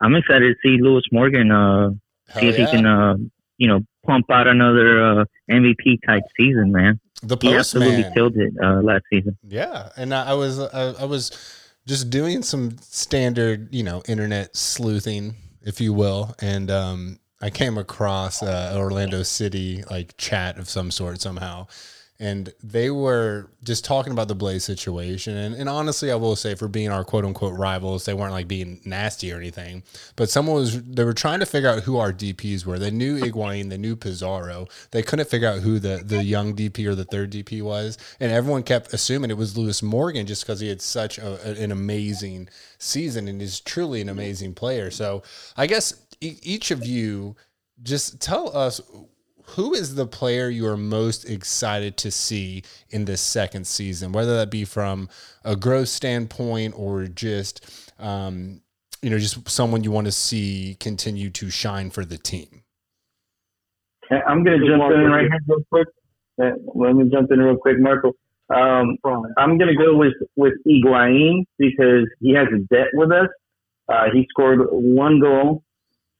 I'm 0.00 0.14
excited 0.14 0.54
to 0.54 0.58
see 0.62 0.82
Lewis 0.82 1.04
Morgan 1.12 1.50
uh, 1.50 1.90
see 2.38 2.48
if 2.48 2.56
he 2.56 2.66
can, 2.66 2.86
uh, 2.86 3.16
you 3.58 3.68
know, 3.68 3.80
pump 4.04 4.30
out 4.30 4.46
another 4.46 5.20
uh, 5.20 5.24
MVP 5.50 6.00
type 6.06 6.22
season, 6.38 6.72
man. 6.72 6.98
The 7.22 7.36
He 7.40 7.54
absolutely 7.54 8.02
postman. 8.02 8.12
killed 8.14 8.36
it 8.36 8.52
uh, 8.62 8.80
last 8.82 9.04
season. 9.10 9.38
Yeah, 9.46 9.90
and 9.96 10.12
I, 10.12 10.30
I 10.30 10.34
was 10.34 10.58
I, 10.58 11.02
I 11.02 11.04
was 11.04 11.30
just 11.86 12.10
doing 12.10 12.42
some 12.42 12.76
standard, 12.80 13.72
you 13.72 13.82
know, 13.84 14.02
internet 14.08 14.56
sleuthing, 14.56 15.36
if 15.62 15.80
you 15.80 15.92
will, 15.92 16.34
and 16.40 16.70
um, 16.70 17.18
I 17.40 17.50
came 17.50 17.78
across 17.78 18.42
uh, 18.42 18.74
Orlando 18.76 19.22
City 19.22 19.84
like 19.88 20.16
chat 20.16 20.58
of 20.58 20.68
some 20.68 20.90
sort 20.90 21.20
somehow, 21.20 21.68
and 22.20 22.52
they 22.62 22.90
were 22.90 23.50
just 23.64 23.84
talking 23.84 24.12
about 24.12 24.28
the 24.28 24.34
Blaise 24.34 24.64
situation. 24.64 25.36
And, 25.36 25.54
and 25.54 25.68
honestly, 25.68 26.10
I 26.12 26.14
will 26.14 26.36
say, 26.36 26.54
for 26.54 26.68
being 26.68 26.90
our 26.90 27.04
quote 27.04 27.24
unquote 27.24 27.58
rivals, 27.58 28.04
they 28.04 28.14
weren't 28.14 28.32
like 28.32 28.46
being 28.46 28.80
nasty 28.84 29.32
or 29.32 29.38
anything. 29.38 29.82
But 30.14 30.30
someone 30.30 30.56
was, 30.56 30.82
they 30.82 31.04
were 31.04 31.14
trying 31.14 31.40
to 31.40 31.46
figure 31.46 31.68
out 31.68 31.82
who 31.82 31.98
our 31.98 32.12
DPs 32.12 32.64
were. 32.64 32.78
They 32.78 32.90
knew 32.90 33.18
Higuain, 33.18 33.70
they 33.70 33.76
knew 33.76 33.96
Pizarro. 33.96 34.68
They 34.92 35.02
couldn't 35.02 35.28
figure 35.28 35.48
out 35.48 35.60
who 35.60 35.78
the, 35.78 36.02
the 36.04 36.22
young 36.22 36.54
DP 36.54 36.86
or 36.86 36.94
the 36.94 37.04
third 37.04 37.32
DP 37.32 37.62
was. 37.62 37.98
And 38.20 38.30
everyone 38.30 38.62
kept 38.62 38.92
assuming 38.92 39.30
it 39.30 39.36
was 39.36 39.58
Lewis 39.58 39.82
Morgan 39.82 40.26
just 40.26 40.42
because 40.44 40.60
he 40.60 40.68
had 40.68 40.80
such 40.80 41.18
a, 41.18 41.42
an 41.60 41.72
amazing 41.72 42.48
season 42.78 43.26
and 43.26 43.42
is 43.42 43.60
truly 43.60 44.00
an 44.00 44.08
amazing 44.08 44.54
player. 44.54 44.90
So 44.90 45.22
I 45.56 45.66
guess 45.66 45.94
e- 46.20 46.38
each 46.42 46.70
of 46.70 46.86
you 46.86 47.36
just 47.82 48.20
tell 48.20 48.56
us 48.56 48.80
who 49.46 49.74
is 49.74 49.94
the 49.94 50.06
player 50.06 50.48
you 50.48 50.66
are 50.66 50.76
most 50.76 51.28
excited 51.28 51.96
to 51.98 52.10
see 52.10 52.62
in 52.90 53.04
this 53.04 53.20
second 53.20 53.66
season, 53.66 54.12
whether 54.12 54.36
that 54.36 54.50
be 54.50 54.64
from 54.64 55.08
a 55.44 55.56
growth 55.56 55.88
standpoint 55.88 56.74
or 56.76 57.06
just, 57.06 57.92
um, 57.98 58.60
you 59.02 59.10
know, 59.10 59.18
just 59.18 59.48
someone 59.48 59.84
you 59.84 59.90
want 59.90 60.06
to 60.06 60.12
see 60.12 60.76
continue 60.80 61.30
to 61.30 61.50
shine 61.50 61.90
for 61.90 62.04
the 62.04 62.18
team? 62.18 62.62
I'm 64.10 64.44
going 64.44 64.60
to 64.60 64.66
jump 64.66 64.92
in 64.92 65.10
right 65.10 65.22
here 65.22 65.40
real 65.48 65.64
quick. 65.70 65.88
Uh, 66.40 66.50
Let 66.74 66.94
me 66.94 67.10
jump 67.10 67.30
in 67.32 67.40
real 67.40 67.56
quick, 67.56 67.78
Marco. 67.78 68.12
Um, 68.54 68.98
I'm 69.38 69.56
going 69.56 69.68
to 69.68 69.76
go 69.76 69.96
with 69.96 70.12
with 70.36 70.54
Higuain 70.66 71.44
because 71.58 72.06
he 72.20 72.34
has 72.34 72.48
a 72.48 72.58
debt 72.74 72.88
with 72.92 73.10
us. 73.10 73.28
Uh, 73.88 74.06
he 74.12 74.26
scored 74.30 74.60
one 74.70 75.20
goal 75.20 75.62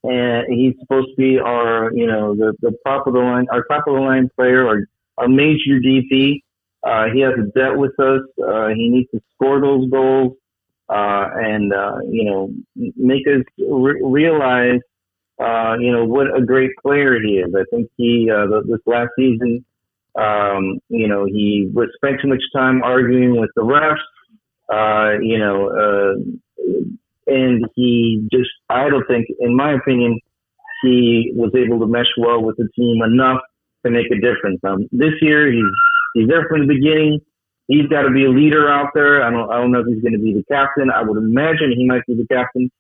and 0.05 0.53
he's 0.53 0.75
supposed 0.81 1.09
to 1.11 1.17
be 1.17 1.39
our, 1.39 1.93
you 1.95 2.07
know, 2.07 2.35
the, 2.35 2.55
the 2.61 2.77
top 2.85 3.07
of 3.07 3.15
the 3.15 3.21
line, 3.21 3.47
our 3.53 3.65
top 3.65 3.87
of 3.87 3.95
the 3.95 4.01
line 4.01 4.29
player, 4.37 4.67
our, 4.67 4.87
our 5.19 5.29
major 5.29 5.79
DP. 5.85 6.43
Uh, 6.83 7.07
he 7.15 7.21
has 7.21 7.35
a 7.35 7.47
debt 7.57 7.77
with 7.77 7.99
us. 8.01 8.23
Uh, 8.45 8.69
he 8.69 8.89
needs 8.89 9.09
to 9.13 9.21
score 9.35 9.61
those 9.61 9.89
goals, 9.89 10.33
uh, 10.89 11.29
and, 11.35 11.73
uh, 11.73 11.99
you 12.11 12.25
know, 12.25 12.53
make 12.97 13.23
us 13.29 13.45
re- 13.59 14.01
realize, 14.03 14.81
uh, 15.39 15.77
you 15.79 15.93
know, 15.93 16.05
what 16.05 16.37
a 16.37 16.45
great 16.45 16.73
player 16.83 17.21
he 17.21 17.39
is. 17.39 17.55
I 17.55 17.63
think 17.71 17.89
he, 17.97 18.29
uh, 18.29 18.47
this 18.67 18.81
last 18.85 19.11
season, 19.17 19.65
um, 20.17 20.81
you 20.89 21.07
know, 21.07 21.25
he 21.25 21.71
was 21.73 21.89
spent 21.95 22.21
too 22.21 22.29
much 22.29 22.43
time 22.55 22.83
arguing 22.83 23.41
with 23.41 23.51
the 23.55 23.63
refs. 23.63 23.97
Uh, 24.69 25.19
you 25.21 25.39
know, 25.39 25.69
uh, 25.69 26.15
and 27.33 27.65
he 27.75 28.29
just, 28.33 28.51
I 28.69 28.89
don't 28.91 29.07
think, 29.09 29.27
in 29.41 29.57
my 29.57 29.73
opinion, 29.73 30.21
he 30.83 31.33
was 31.35 31.53
able 31.55 31.79
to 31.81 31.87
mesh 31.87 32.13
well 32.19 32.43
with 32.43 32.57
the 32.57 32.69
team 32.77 33.03
enough 33.03 33.41
to 33.85 33.91
make 33.91 34.07
a 34.11 34.21
difference. 34.21 34.61
Um, 34.65 34.89
this 34.93 35.15
year, 35.21 35.51
he's 35.53 35.73
he's 36.15 36.29
there 36.29 36.47
from 36.49 36.67
the 36.67 36.75
beginning. 36.75 37.21
He's 37.69 37.87
got 37.89 38.03
to 38.03 38.11
be 38.11 38.25
a 38.25 38.31
leader 38.31 38.69
out 38.69 38.91
there. 38.95 39.23
I 39.23 39.31
don't, 39.31 39.51
I 39.51 39.57
don't 39.59 39.71
know 39.73 39.81
if 39.81 39.87
he's 39.87 40.03
going 40.03 40.19
to 40.19 40.25
be 40.29 40.35
the 40.35 40.45
captain. 40.51 40.91
I 40.91 41.03
would 41.03 41.17
imagine 41.17 41.73
he 41.77 41.87
might 41.87 42.05
be 42.07 42.15
the 42.15 42.27
captain 42.27 42.71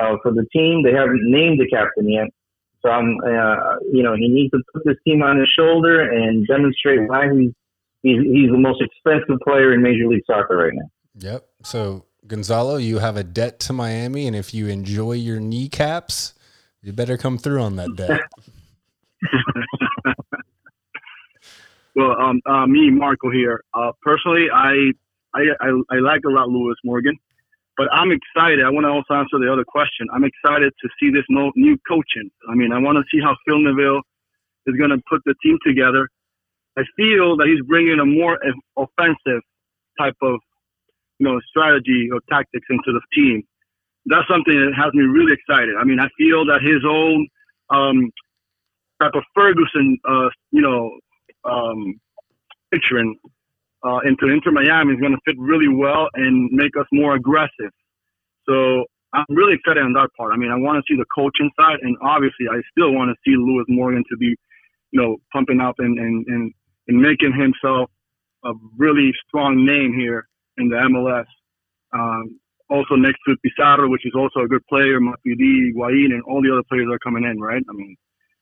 uh, 0.00 0.16
for 0.22 0.32
the 0.32 0.46
team. 0.52 0.82
They 0.84 0.92
haven't 0.92 1.22
named 1.24 1.60
the 1.60 1.68
captain 1.68 2.08
yet, 2.08 2.28
so 2.80 2.90
I'm, 2.90 3.18
uh, 3.26 3.82
you 3.92 4.02
know, 4.02 4.14
he 4.14 4.28
needs 4.28 4.52
to 4.52 4.60
put 4.72 4.84
this 4.84 4.96
team 5.04 5.22
on 5.22 5.38
his 5.38 5.48
shoulder 5.58 6.00
and 6.00 6.46
demonstrate 6.46 7.08
why 7.08 7.26
he's 7.34 7.52
he's, 8.02 8.22
he's 8.22 8.50
the 8.50 8.62
most 8.68 8.80
expensive 8.80 9.40
player 9.46 9.74
in 9.74 9.82
Major 9.82 10.06
League 10.06 10.22
Soccer 10.26 10.56
right 10.56 10.72
now. 10.72 10.88
Yep. 11.18 11.46
So 11.64 12.06
Gonzalo, 12.28 12.76
you 12.76 12.98
have 12.98 13.16
a 13.16 13.24
debt 13.24 13.58
to 13.60 13.72
Miami, 13.72 14.26
and 14.26 14.36
if 14.36 14.52
you 14.52 14.68
enjoy 14.68 15.12
your 15.12 15.40
kneecaps, 15.40 16.34
you 16.82 16.92
better 16.92 17.16
come 17.16 17.38
through 17.38 17.62
on 17.62 17.76
that 17.76 17.96
debt. 17.96 18.20
well, 21.96 22.20
um, 22.20 22.42
uh, 22.44 22.66
me, 22.66 22.90
Marco 22.90 23.30
here. 23.30 23.64
Uh, 23.72 23.92
personally, 24.02 24.48
I, 24.54 24.92
I, 25.34 25.40
I, 25.58 25.68
I 25.90 25.98
like 26.00 26.20
a 26.26 26.30
lot 26.30 26.50
Lewis 26.50 26.76
Morgan, 26.84 27.16
but 27.78 27.88
I'm 27.92 28.12
excited. 28.12 28.62
I 28.62 28.68
want 28.68 28.84
to 28.84 28.90
also 28.90 29.14
answer 29.14 29.38
the 29.38 29.50
other 29.50 29.64
question. 29.64 30.06
I'm 30.12 30.24
excited 30.24 30.74
to 30.82 30.88
see 31.00 31.10
this 31.10 31.24
new 31.30 31.78
coaching. 31.88 32.30
I 32.50 32.54
mean, 32.54 32.72
I 32.72 32.78
want 32.78 32.98
to 32.98 33.04
see 33.10 33.22
how 33.22 33.36
Phil 33.46 33.58
Neville 33.58 34.02
is 34.66 34.76
going 34.76 34.90
to 34.90 35.02
put 35.08 35.22
the 35.24 35.34
team 35.42 35.56
together. 35.64 36.10
I 36.76 36.82
feel 36.94 37.38
that 37.38 37.46
he's 37.48 37.64
bringing 37.66 37.98
a 37.98 38.04
more 38.04 38.38
offensive 38.76 39.40
type 39.98 40.16
of 40.20 40.40
you 41.18 41.26
know, 41.26 41.40
strategy 41.48 42.08
or 42.12 42.20
tactics 42.30 42.66
into 42.70 42.92
the 42.92 43.00
team. 43.14 43.42
That's 44.06 44.26
something 44.28 44.54
that 44.54 44.72
has 44.76 44.92
me 44.94 45.02
really 45.02 45.32
excited. 45.32 45.74
I 45.78 45.84
mean, 45.84 46.00
I 46.00 46.08
feel 46.16 46.46
that 46.46 46.60
his 46.62 46.82
own 46.88 47.28
um, 47.70 48.10
type 49.02 49.12
of 49.14 49.22
Ferguson, 49.34 49.98
uh, 50.08 50.28
you 50.50 50.62
know, 50.62 50.98
um, 51.44 52.00
picturing 52.72 53.16
uh, 53.84 53.98
into 54.04 54.32
Inter 54.32 54.50
Miami 54.50 54.94
is 54.94 55.00
going 55.00 55.12
to 55.12 55.20
fit 55.24 55.36
really 55.38 55.68
well 55.68 56.08
and 56.14 56.50
make 56.52 56.76
us 56.78 56.86
more 56.92 57.14
aggressive. 57.14 57.72
So 58.48 58.84
I'm 59.12 59.24
really 59.28 59.54
excited 59.54 59.82
on 59.82 59.92
that 59.94 60.08
part. 60.16 60.32
I 60.32 60.36
mean, 60.36 60.50
I 60.50 60.56
want 60.56 60.82
to 60.82 60.82
see 60.88 60.96
the 60.96 61.06
coaching 61.14 61.50
side, 61.60 61.78
and 61.82 61.96
obviously, 62.02 62.46
I 62.50 62.60
still 62.70 62.92
want 62.92 63.10
to 63.10 63.16
see 63.24 63.36
Lewis 63.36 63.66
Morgan 63.68 64.04
to 64.10 64.16
be, 64.16 64.36
you 64.90 65.00
know, 65.00 65.16
pumping 65.32 65.60
up 65.60 65.76
and 65.78 65.98
and 65.98 66.26
and, 66.26 66.52
and 66.88 67.00
making 67.00 67.32
himself 67.32 67.90
a 68.44 68.52
really 68.76 69.12
strong 69.26 69.64
name 69.64 69.94
here 69.94 70.28
in 70.58 70.68
the 70.68 70.76
MLS. 70.76 71.26
Um, 71.92 72.38
also 72.70 72.96
next 72.96 73.18
to 73.26 73.36
Pizarro, 73.42 73.88
which 73.88 74.04
is 74.04 74.12
also 74.14 74.40
a 74.40 74.48
good 74.48 74.66
player, 74.66 75.00
Matuidi, 75.00 75.72
Higuain, 75.72 76.12
and 76.12 76.22
all 76.24 76.42
the 76.42 76.52
other 76.52 76.62
players 76.68 76.86
that 76.86 76.92
are 76.92 76.98
coming 76.98 77.24
in, 77.24 77.40
right? 77.40 77.62
I 77.68 77.72
mean, 77.72 77.96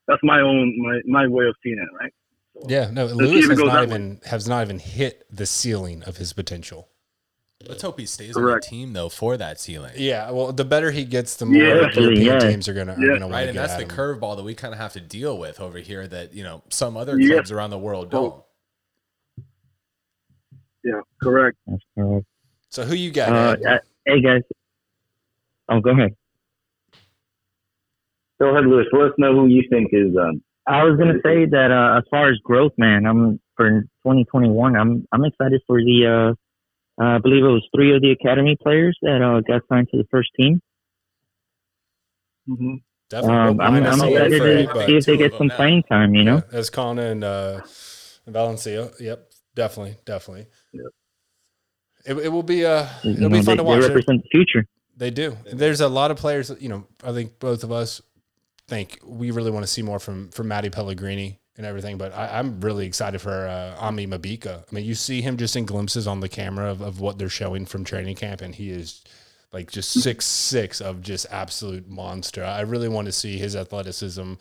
that's 0.09 0.23
my 0.23 0.41
own 0.41 0.75
my, 0.79 1.01
my 1.07 1.27
way 1.29 1.47
of 1.47 1.55
seeing 1.62 1.79
it, 1.79 1.89
right? 2.01 2.12
So, 2.55 2.67
yeah, 2.69 2.91
no, 2.91 3.07
Lewis 3.07 3.49
has 3.49 3.59
not 3.59 3.83
even 3.85 4.11
way. 4.11 4.21
has 4.27 4.49
not 4.49 4.64
even 4.64 4.79
hit 4.79 5.25
the 5.31 5.47
ceiling 5.47 6.03
of 6.05 6.17
his 6.17 6.33
potential. 6.33 6.89
Let's 7.69 7.83
hope 7.83 7.99
he 7.99 8.07
stays 8.07 8.35
Correct. 8.35 8.67
on 8.67 8.71
the 8.71 8.77
team 8.77 8.93
though 8.93 9.09
for 9.09 9.37
that 9.37 9.59
ceiling. 9.59 9.93
Yeah, 9.97 10.31
well, 10.31 10.53
the 10.53 10.64
better 10.64 10.91
he 10.91 11.05
gets, 11.05 11.37
the 11.37 11.47
more 11.47 11.57
yeah, 11.57 11.91
European 11.95 12.23
yeah. 12.23 12.39
teams 12.39 12.69
are 12.69 12.75
gonna, 12.75 12.97
yeah. 12.99 13.19
gonna 13.19 13.29
right, 13.29 13.49
and 13.49 13.59
that's 13.59 13.77
the 13.77 13.85
curveball 13.85 14.37
that 14.37 14.45
we 14.45 14.55
kind 14.55 14.75
of 14.75 14.79
have 14.79 14.93
to 14.93 15.01
deal 15.01 15.39
with 15.39 15.61
over 15.61 15.79
here. 15.79 16.07
That 16.07 16.35
you 16.35 16.43
know 16.43 16.62
some 16.69 16.97
other 16.97 17.19
clubs 17.19 17.51
around 17.51 17.71
the 17.71 17.79
world 17.79 18.11
don't. 18.11 18.43
Yeah, 20.87 21.01
correct. 21.20 21.57
That's 21.66 21.82
correct. 21.99 22.26
So 22.68 22.84
who 22.84 22.95
you 22.95 23.11
got? 23.11 23.32
Uh, 23.32 23.78
hey 24.07 24.20
guys. 24.20 24.43
Oh, 25.68 25.80
go 25.80 25.91
ahead. 25.91 26.14
Go 28.41 28.51
ahead, 28.51 28.66
Lewis. 28.66 28.87
Let 28.93 29.07
us 29.07 29.12
know 29.18 29.34
who 29.34 29.49
you 29.49 29.64
think 29.68 29.89
is. 29.93 30.16
Um, 30.16 30.43
I 30.64 30.84
was 30.84 30.97
gonna 30.97 31.18
say 31.24 31.45
that 31.47 31.72
uh, 31.72 31.99
as 31.99 32.05
far 32.09 32.30
as 32.30 32.39
growth, 32.45 32.72
man, 32.78 33.05
I'm 33.05 33.41
for 33.57 33.80
2021. 34.05 34.76
I'm 34.76 35.09
I'm 35.11 35.24
excited 35.24 35.61
for 35.66 35.80
the. 35.80 36.07
Uh, 36.07 37.03
uh, 37.03 37.16
I 37.16 37.18
believe 37.18 37.45
it 37.45 37.49
was 37.49 37.66
three 37.74 37.95
of 37.95 38.01
the 38.01 38.12
academy 38.12 38.57
players 38.62 38.97
that 39.03 39.20
uh, 39.22 39.41
got 39.41 39.62
signed 39.68 39.89
to 39.91 39.99
the 39.99 40.07
first 40.11 40.30
team. 40.39 40.62
Mm-hmm. 42.49 42.76
Um, 43.12 43.61
I'm, 43.61 43.74
I'm 43.74 43.84
excited 43.84 44.30
to 44.30 44.87
see 44.87 44.97
if 44.97 45.05
they 45.05 45.16
get 45.16 45.34
some 45.37 45.49
now. 45.49 45.57
playing 45.57 45.82
time. 45.82 46.14
You 46.14 46.22
know, 46.22 46.43
yeah, 46.51 46.59
as 46.59 46.70
Connor 46.70 47.07
and 47.07 47.24
uh, 47.24 47.61
Valencia. 48.26 48.91
Yep, 49.01 49.30
definitely, 49.57 49.97
definitely. 50.05 50.47
Yep. 50.73 50.87
It, 52.07 52.27
it 52.27 52.29
will 52.29 52.45
be 52.45 52.65
uh 52.65 52.87
it'll 53.01 53.23
you 53.23 53.29
be 53.29 53.43
fun 53.43 53.45
they, 53.45 53.57
to 53.57 53.65
watch. 53.65 53.81
They 53.81 53.89
represent 53.89 54.23
the 54.23 54.29
future. 54.31 54.67
They 54.97 55.11
do. 55.11 55.37
There's 55.53 55.81
a 55.81 55.89
lot 55.89 56.13
of 56.13 56.17
players. 56.17 56.53
You 56.61 56.69
know, 56.69 56.87
I 57.03 57.13
think 57.13 57.41
both 57.41 57.65
of 57.65 57.73
us 57.73 58.01
think 58.69 59.01
we 59.05 59.33
really 59.33 59.51
want 59.51 59.65
to 59.65 59.71
see 59.71 59.83
more 59.83 59.99
from 59.99 60.29
from 60.31 60.47
Matty 60.47 60.71
Pellegrini 60.71 61.41
and 61.57 61.67
everything. 61.67 61.99
But 61.99 62.15
I, 62.15 62.39
am 62.39 62.61
really 62.61 62.87
excited 62.87 63.21
for 63.21 63.49
uh, 63.49 63.77
Aimé 63.81 64.09
Mabika. 64.09 64.63
I 64.71 64.75
mean, 64.75 64.85
you 64.85 64.95
see 64.95 65.21
him 65.21 65.37
just 65.37 65.57
in 65.57 65.67
glimpses 65.67 66.07
on 66.07 66.21
the 66.21 66.29
camera 66.29 66.71
of, 66.71 66.81
of 66.81 67.01
what 67.01 67.19
they're 67.19 67.29
showing 67.29 67.67
from 67.67 67.85
training 67.85 68.17
camp, 68.17 68.41
and 68.41 68.55
he 68.55 68.71
is 68.71 69.03
like 69.53 69.70
just 69.70 69.90
six 69.90 70.24
six 70.24 70.80
of 70.80 71.01
just 71.01 71.26
absolute 71.30 71.88
monster. 71.88 72.44
I 72.44 72.61
really 72.61 72.88
want 72.88 73.07
to 73.07 73.12
see 73.12 73.38
his 73.38 73.57
athleticism 73.57 74.34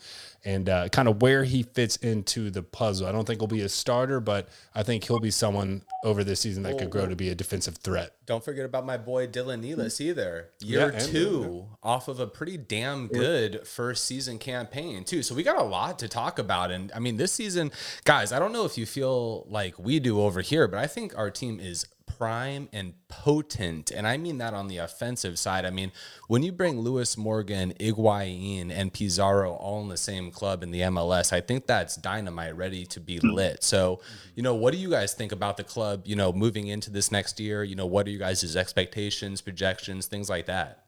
and 0.44 0.68
uh, 0.68 0.88
kind 0.88 1.08
of 1.08 1.22
where 1.22 1.44
he 1.44 1.62
fits 1.62 1.96
into 1.96 2.50
the 2.50 2.62
puzzle. 2.62 3.06
I 3.06 3.12
don't 3.12 3.26
think 3.26 3.40
he'll 3.40 3.48
be 3.48 3.62
a 3.62 3.68
starter, 3.68 4.20
but 4.20 4.48
I 4.74 4.82
think 4.82 5.04
he'll 5.04 5.18
be 5.18 5.30
someone 5.30 5.82
over 6.04 6.22
this 6.22 6.40
season 6.40 6.62
that 6.64 6.78
could 6.78 6.90
grow 6.90 7.06
to 7.06 7.16
be 7.16 7.30
a 7.30 7.34
defensive 7.34 7.76
threat. 7.78 8.12
Don't 8.26 8.44
forget 8.44 8.64
about 8.64 8.86
my 8.86 8.96
boy 8.96 9.26
Dylan 9.26 9.64
Nealis 9.64 10.00
either. 10.00 10.50
Year 10.60 10.92
yeah, 10.92 10.98
two 10.98 11.66
off 11.82 12.08
of 12.08 12.20
a 12.20 12.26
pretty 12.26 12.56
damn 12.56 13.08
good 13.08 13.66
first 13.66 14.04
season 14.04 14.38
campaign 14.38 15.04
too. 15.04 15.22
So 15.22 15.34
we 15.34 15.42
got 15.42 15.58
a 15.58 15.64
lot 15.64 15.98
to 16.00 16.08
talk 16.08 16.38
about. 16.38 16.70
And 16.70 16.92
I 16.94 16.98
mean, 16.98 17.16
this 17.16 17.32
season, 17.32 17.72
guys, 18.04 18.32
I 18.32 18.38
don't 18.38 18.52
know 18.52 18.64
if 18.64 18.76
you 18.76 18.86
feel 18.86 19.46
like 19.48 19.78
we 19.78 19.98
do 19.98 20.20
over 20.20 20.42
here, 20.42 20.68
but 20.68 20.78
I 20.78 20.86
think 20.86 21.16
our 21.16 21.30
team 21.30 21.58
is 21.60 21.86
prime 22.06 22.68
and 22.72 22.94
potent. 23.08 23.90
And 23.90 24.06
I 24.06 24.16
mean 24.16 24.38
that 24.38 24.54
on 24.54 24.68
the 24.68 24.78
offensive 24.78 25.38
side. 25.38 25.64
I 25.64 25.70
mean, 25.70 25.92
when 26.28 26.42
you 26.42 26.52
bring 26.52 26.80
Lewis 26.80 27.16
Morgan, 27.16 27.74
Higuain, 27.78 28.70
and 28.70 28.92
Pizarro 28.92 29.52
all 29.52 29.82
in 29.82 29.88
the 29.88 29.96
same 29.96 30.30
club 30.30 30.62
in 30.62 30.70
the 30.70 30.80
MLS, 30.82 31.32
I 31.32 31.40
think 31.40 31.66
that's 31.66 31.96
dynamite 31.96 32.56
ready 32.56 32.86
to 32.86 33.00
be 33.00 33.18
lit. 33.20 33.62
So, 33.62 34.00
you 34.34 34.42
know, 34.42 34.54
what 34.54 34.72
do 34.72 34.78
you 34.78 34.90
guys 34.90 35.14
think 35.14 35.32
about 35.32 35.56
the 35.56 35.64
club, 35.64 36.02
you 36.04 36.16
know, 36.16 36.32
moving 36.32 36.68
into 36.68 36.90
this 36.90 37.12
next 37.12 37.38
year? 37.38 37.62
You 37.64 37.74
know, 37.74 37.86
what 37.86 38.06
are 38.06 38.10
you 38.10 38.18
guys' 38.18 38.56
expectations, 38.56 39.40
projections, 39.40 40.06
things 40.06 40.30
like 40.30 40.46
that? 40.46 40.84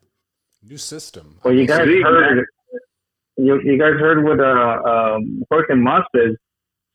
New 0.63 0.79
system. 0.79 1.39
Well, 1.45 1.55
you 1.55 1.67
guys 1.67 1.87
heard, 1.87 2.47
you, 3.37 3.61
you 3.63 3.79
guys 3.79 3.95
heard 4.01 4.25
what 4.25 4.41
uh, 4.41 5.15
um, 5.17 5.45
Jorge 5.51 5.75
Mas 5.75 6.05
says. 6.15 6.37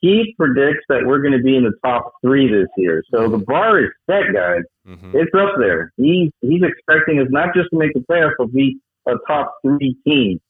He 0.04 0.36
predicts 0.38 0.84
that 0.90 1.06
we're 1.06 1.22
going 1.22 1.32
to 1.32 1.42
be 1.42 1.56
in 1.56 1.64
the 1.64 1.72
top 1.82 2.12
three 2.22 2.52
this 2.52 2.68
year. 2.76 3.02
So 3.10 3.30
the 3.30 3.38
bar 3.38 3.80
is 3.80 3.90
set, 4.06 4.34
guys. 4.34 4.64
Mhm. 4.86 5.16
It's 5.16 5.34
up 5.34 5.54
there. 5.58 5.94
He's 5.96 6.30
he's 6.42 6.62
expecting 6.62 7.20
us 7.22 7.28
not 7.30 7.56
just 7.56 7.70
to 7.70 7.78
make 7.78 7.94
the 7.94 8.02
playoffs, 8.02 8.34
but 8.38 8.52
be 8.52 8.80
a 9.08 9.14
top 9.26 9.56
three 9.66 9.96
team. 10.06 10.42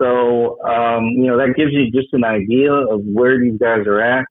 So 0.00 0.62
um, 0.62 1.06
you 1.06 1.26
know 1.26 1.36
that 1.38 1.56
gives 1.56 1.72
you 1.72 1.90
just 1.90 2.12
an 2.12 2.22
idea 2.22 2.72
of 2.72 3.00
where 3.02 3.36
these 3.40 3.58
guys 3.58 3.84
are 3.88 4.00
at, 4.00 4.26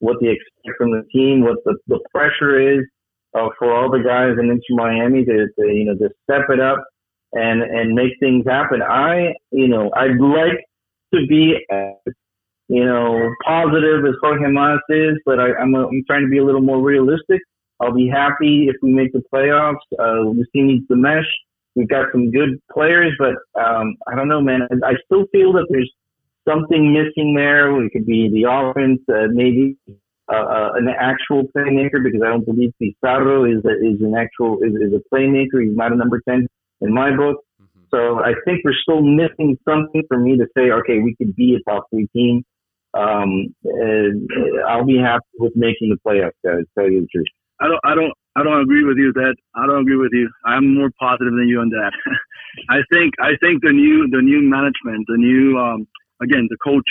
what 0.00 0.16
they 0.20 0.30
expect 0.30 0.78
from 0.78 0.90
the 0.90 1.04
team, 1.12 1.42
what 1.42 1.58
the, 1.64 1.76
the 1.86 2.00
pressure 2.12 2.58
is 2.58 2.84
uh, 3.38 3.50
for 3.56 3.72
all 3.72 3.88
the 3.88 4.02
guys 4.02 4.32
in 4.36 4.50
Inter 4.50 4.70
Miami 4.70 5.24
to, 5.24 5.46
to 5.46 5.66
you 5.72 5.84
know 5.84 5.94
to 5.94 6.10
step 6.24 6.50
it 6.50 6.58
up 6.58 6.84
and 7.34 7.62
and 7.62 7.94
make 7.94 8.14
things 8.18 8.44
happen. 8.48 8.82
I 8.82 9.34
you 9.52 9.68
know 9.68 9.92
I'd 9.96 10.20
like 10.20 10.64
to 11.14 11.24
be 11.28 11.64
as 11.70 12.12
you 12.68 12.84
know 12.84 13.30
positive 13.44 14.04
as 14.06 14.14
Jorge 14.22 14.48
Mas 14.50 14.80
is, 14.88 15.16
but 15.26 15.38
I, 15.40 15.54
I'm 15.54 15.74
a, 15.74 15.86
I'm 15.86 16.02
trying 16.06 16.22
to 16.22 16.28
be 16.28 16.38
a 16.38 16.44
little 16.44 16.62
more 16.62 16.80
realistic. 16.80 17.40
I'll 17.80 17.92
be 17.92 18.08
happy 18.08 18.66
if 18.68 18.76
we 18.82 18.92
make 18.92 19.12
the 19.12 19.22
playoffs. 19.32 19.84
Uh, 19.98 20.32
the 20.32 20.46
team 20.52 20.68
needs 20.68 20.86
to 20.88 20.96
mesh. 20.96 21.26
We've 21.74 21.88
got 21.88 22.06
some 22.12 22.30
good 22.30 22.60
players, 22.72 23.12
but 23.18 23.34
um, 23.60 23.96
I 24.06 24.14
don't 24.14 24.28
know, 24.28 24.40
man. 24.40 24.68
I 24.84 24.94
still 25.04 25.26
feel 25.32 25.52
that 25.54 25.66
there's 25.70 25.92
something 26.48 26.92
missing 26.92 27.34
there. 27.34 27.84
It 27.84 27.90
could 27.90 28.06
be 28.06 28.30
the 28.30 28.48
offense, 28.48 29.00
uh, 29.08 29.26
maybe 29.32 29.76
uh, 30.32 30.36
uh, 30.36 30.72
an 30.76 30.88
actual 30.88 31.42
playmaker, 31.54 32.02
because 32.02 32.22
I 32.24 32.28
don't 32.28 32.46
believe 32.46 32.72
Pizarro 32.80 33.44
is 33.44 33.64
a, 33.64 33.70
is 33.70 34.00
an 34.00 34.14
actual 34.16 34.58
is, 34.62 34.72
is 34.74 34.92
a 34.94 35.14
playmaker. 35.14 35.62
He's 35.62 35.76
not 35.76 35.92
a 35.92 35.96
number 35.96 36.22
ten 36.28 36.46
in 36.80 36.94
my 36.94 37.14
book. 37.14 37.44
So 37.90 38.18
I 38.18 38.32
think 38.44 38.64
we're 38.64 38.74
still 38.82 39.02
missing 39.02 39.56
something 39.68 40.02
for 40.08 40.18
me 40.18 40.36
to 40.36 40.46
say, 40.56 40.70
okay, 40.70 40.98
we 40.98 41.14
could 41.16 41.36
be 41.36 41.56
a 41.56 41.70
top 41.70 41.86
three 41.90 42.08
team. 42.12 42.44
Um, 42.94 43.54
and 43.64 44.28
I'll 44.68 44.84
be 44.84 44.98
happy 44.98 45.26
with 45.38 45.52
making 45.56 45.90
the 45.90 45.98
playoffs, 46.06 46.38
guys. 46.44 46.64
Tell 46.78 46.90
you 46.90 47.02
the 47.02 47.08
truth. 47.12 47.26
I 47.60 47.66
don't, 47.66 47.80
I 47.84 47.94
don't, 47.94 48.12
I 48.36 48.42
don't 48.42 48.60
agree 48.62 48.84
with 48.84 48.98
you, 48.98 49.12
Dad. 49.12 49.34
I 49.54 49.66
don't 49.66 49.82
agree 49.82 49.96
with 49.96 50.12
you. 50.12 50.30
I'm 50.44 50.74
more 50.74 50.90
positive 50.98 51.34
than 51.34 51.48
you 51.48 51.60
on 51.60 51.70
that. 51.70 51.92
I 52.70 52.82
think, 52.92 53.14
I 53.20 53.34
think 53.40 53.62
the 53.62 53.72
new, 53.72 54.08
the 54.10 54.22
new 54.22 54.42
management, 54.42 55.06
the 55.06 55.18
new, 55.18 55.58
um, 55.58 55.86
again, 56.22 56.46
the 56.50 56.56
coach 56.62 56.86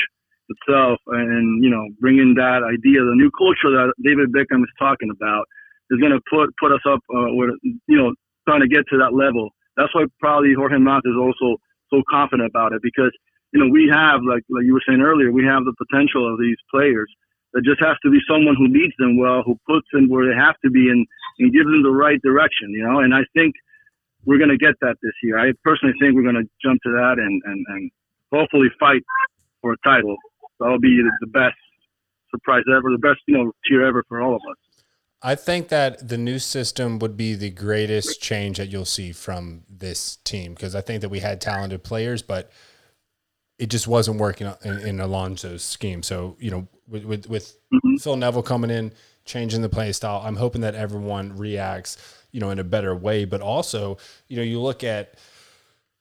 itself, 0.49 0.99
and 1.07 1.63
you 1.63 1.69
know, 1.69 1.87
bringing 1.99 2.35
that 2.35 2.63
idea, 2.63 2.99
the 3.03 3.15
new 3.15 3.31
culture 3.37 3.71
that 3.71 3.93
David 4.03 4.31
Beckham 4.31 4.63
is 4.63 4.73
talking 4.79 5.09
about, 5.09 5.45
is 5.91 5.99
going 5.99 6.11
to 6.11 6.21
put 6.29 6.49
put 6.59 6.71
us 6.71 6.83
up, 6.87 6.99
uh, 7.11 7.31
with, 7.35 7.55
you 7.63 7.97
know, 7.97 8.13
trying 8.47 8.61
to 8.61 8.67
get 8.67 8.83
to 8.91 8.97
that 8.99 9.13
level. 9.13 9.49
That's 9.77 9.93
why 9.95 10.05
probably 10.19 10.53
Jorge 10.53 10.77
Mas 10.77 11.01
is 11.05 11.15
also 11.17 11.57
so 11.91 12.03
confident 12.09 12.49
about 12.49 12.73
it 12.73 12.81
because 12.81 13.11
you 13.53 13.61
know 13.61 13.69
we 13.71 13.89
have, 13.93 14.21
like 14.25 14.43
like 14.49 14.65
you 14.65 14.73
were 14.73 14.83
saying 14.87 15.01
earlier, 15.01 15.31
we 15.31 15.45
have 15.45 15.63
the 15.63 15.77
potential 15.77 16.25
of 16.25 16.39
these 16.39 16.57
players. 16.73 17.09
There 17.53 17.61
just 17.61 17.79
has 17.85 17.95
to 18.03 18.09
be 18.09 18.17
someone 18.27 18.57
who 18.57 18.67
leads 18.67 18.97
them 18.97 19.15
well, 19.15 19.43
who 19.45 19.53
puts 19.69 19.85
them 19.93 20.09
where 20.09 20.25
they 20.25 20.35
have 20.35 20.57
to 20.65 20.71
be, 20.71 20.89
and, 20.89 21.05
and 21.37 21.53
gives 21.53 21.69
them 21.69 21.83
the 21.83 21.93
right 21.93 22.19
direction. 22.21 22.73
You 22.73 22.83
know, 22.89 22.99
and 22.99 23.13
I 23.13 23.21
think 23.37 23.53
we're 24.25 24.39
going 24.39 24.49
to 24.49 24.57
get 24.57 24.73
that 24.81 24.95
this 25.03 25.13
year. 25.21 25.37
I 25.37 25.53
personally 25.63 25.93
think 26.01 26.15
we're 26.15 26.23
going 26.23 26.41
to 26.41 26.49
jump 26.63 26.81
to 26.83 26.91
that 26.91 27.15
and, 27.19 27.41
and, 27.45 27.65
and 27.67 27.91
hopefully 28.31 28.69
fight 28.79 29.03
for 29.61 29.73
a 29.73 29.77
title. 29.83 30.15
That'll 30.59 30.79
be 30.79 30.97
the, 31.03 31.11
the 31.21 31.31
best 31.31 31.59
surprise 32.31 32.63
ever, 32.69 32.89
the 32.89 32.97
best 32.97 33.19
you 33.27 33.37
know 33.37 33.51
cheer 33.65 33.85
ever 33.85 34.03
for 34.07 34.21
all 34.21 34.35
of 34.35 34.41
us. 34.49 34.57
I 35.21 35.35
think 35.35 35.69
that 35.69 36.09
the 36.09 36.17
new 36.17 36.37
system 36.37 36.99
would 36.99 37.15
be 37.15 37.33
the 37.33 37.49
greatest 37.49 38.21
change 38.21 38.57
that 38.57 38.67
you'll 38.67 38.83
see 38.83 39.13
from 39.13 39.63
this 39.69 40.17
team 40.17 40.53
because 40.53 40.75
I 40.75 40.81
think 40.81 40.99
that 41.01 41.09
we 41.09 41.19
had 41.19 41.39
talented 41.39 41.83
players, 41.83 42.21
but 42.21 42.51
it 43.63 43.69
just 43.69 43.87
wasn't 43.87 44.19
working 44.19 44.51
in, 44.65 44.79
in 44.79 44.99
Alonso's 44.99 45.63
scheme. 45.63 46.03
So 46.03 46.35
you 46.37 46.51
know, 46.51 46.67
with 46.85 47.05
with, 47.05 47.29
with 47.29 47.57
Phil 48.01 48.17
Neville 48.17 48.43
coming 48.43 48.69
in, 48.69 48.91
changing 49.23 49.61
the 49.61 49.69
play 49.69 49.93
style, 49.93 50.21
I'm 50.25 50.35
hoping 50.35 50.59
that 50.61 50.75
everyone 50.75 51.37
reacts, 51.37 51.97
you 52.33 52.41
know, 52.41 52.49
in 52.49 52.59
a 52.59 52.63
better 52.65 52.93
way. 52.93 53.23
But 53.23 53.39
also, 53.39 53.97
you 54.27 54.35
know, 54.35 54.43
you 54.43 54.59
look 54.59 54.83
at 54.83 55.15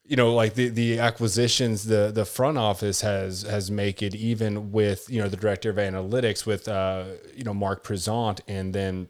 you 0.05 0.17
know 0.17 0.35
like 0.35 0.55
the 0.55 0.71
the 0.71 0.99
acquisitions 0.99 1.85
the 1.85 2.11
the 2.13 2.25
front 2.25 2.59
office 2.59 3.03
has 3.03 3.43
has 3.43 3.71
make 3.71 4.03
it 4.03 4.17
even 4.17 4.73
with 4.73 5.09
you 5.09 5.23
know 5.23 5.29
the 5.29 5.37
director 5.37 5.71
of 5.71 5.77
analytics 5.77 6.45
with 6.45 6.67
uh 6.67 7.05
you 7.37 7.45
know 7.45 7.55
Mark 7.55 7.85
Prezant 7.85 8.41
and 8.49 8.75
then 8.75 9.09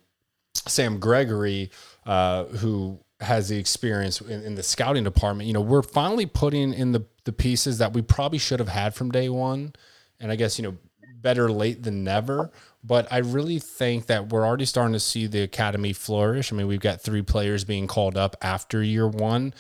Sam 0.53 1.01
Gregory 1.01 1.71
uh 2.05 2.45
who 2.45 3.01
has 3.21 3.49
the 3.49 3.57
experience 3.57 4.21
in, 4.21 4.43
in 4.43 4.55
the 4.57 4.63
scouting 4.63 5.05
department 5.05 5.47
you 5.47 5.55
know 5.55 5.63
we're 5.63 5.81
finally 5.81 6.27
putting 6.27 6.75
in 6.75 6.93
the 6.93 7.07
the 7.25 7.33
pieces 7.33 7.79
that 7.79 7.93
we 7.93 8.03
probably 8.03 8.39
should 8.39 8.61
have 8.61 8.69
had 8.69 8.95
from 8.95 9.11
day 9.11 9.29
one 9.29 9.73
and 10.21 10.31
I 10.31 10.37
guess 10.37 10.59
you 10.59 10.65
know 10.65 10.77
better 11.21 11.51
late 11.51 11.83
than 11.83 12.03
never 12.03 12.51
but 12.83 13.07
I 13.13 13.19
really 13.19 13.61
think 13.61 14.07
that 14.07 14.31
we're 14.31 14.45
already 14.45 14.65
starting 14.65 14.93
to 14.93 15.01
see 15.01 15.27
the 15.27 15.43
academy 15.43 15.93
flourish 15.93 16.53
I 16.53 16.57
mean 16.57 16.67
we've 16.67 16.81
got 16.81 17.01
three 17.01 17.23
players 17.23 17.65
being 17.65 17.87
called 17.87 18.17
up 18.17 18.37
after 18.43 18.83
year 18.83 19.07
1 19.07 19.55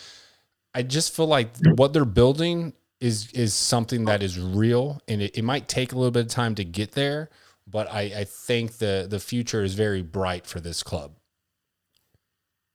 I 0.75 0.83
just 0.83 1.15
feel 1.15 1.27
like 1.27 1.51
what 1.77 1.93
they're 1.93 2.05
building 2.05 2.73
is 3.03 3.31
is 3.33 3.53
something 3.53 4.05
that 4.05 4.23
is 4.23 4.39
real, 4.39 5.01
and 5.09 5.21
it, 5.21 5.37
it 5.37 5.43
might 5.43 5.69
take 5.69 5.93
a 5.93 5.97
little 5.97 6.13
bit 6.13 6.27
of 6.27 6.29
time 6.29 6.55
to 6.55 6.65
get 6.65 6.93
there. 6.93 7.31
But 7.67 7.93
I, 7.93 8.01
I 8.01 8.25
think 8.25 8.79
the 8.79 9.07
the 9.11 9.19
future 9.19 9.63
is 9.63 9.75
very 9.75 10.03
bright 10.03 10.47
for 10.47 10.61
this 10.61 10.83
club. 10.83 11.17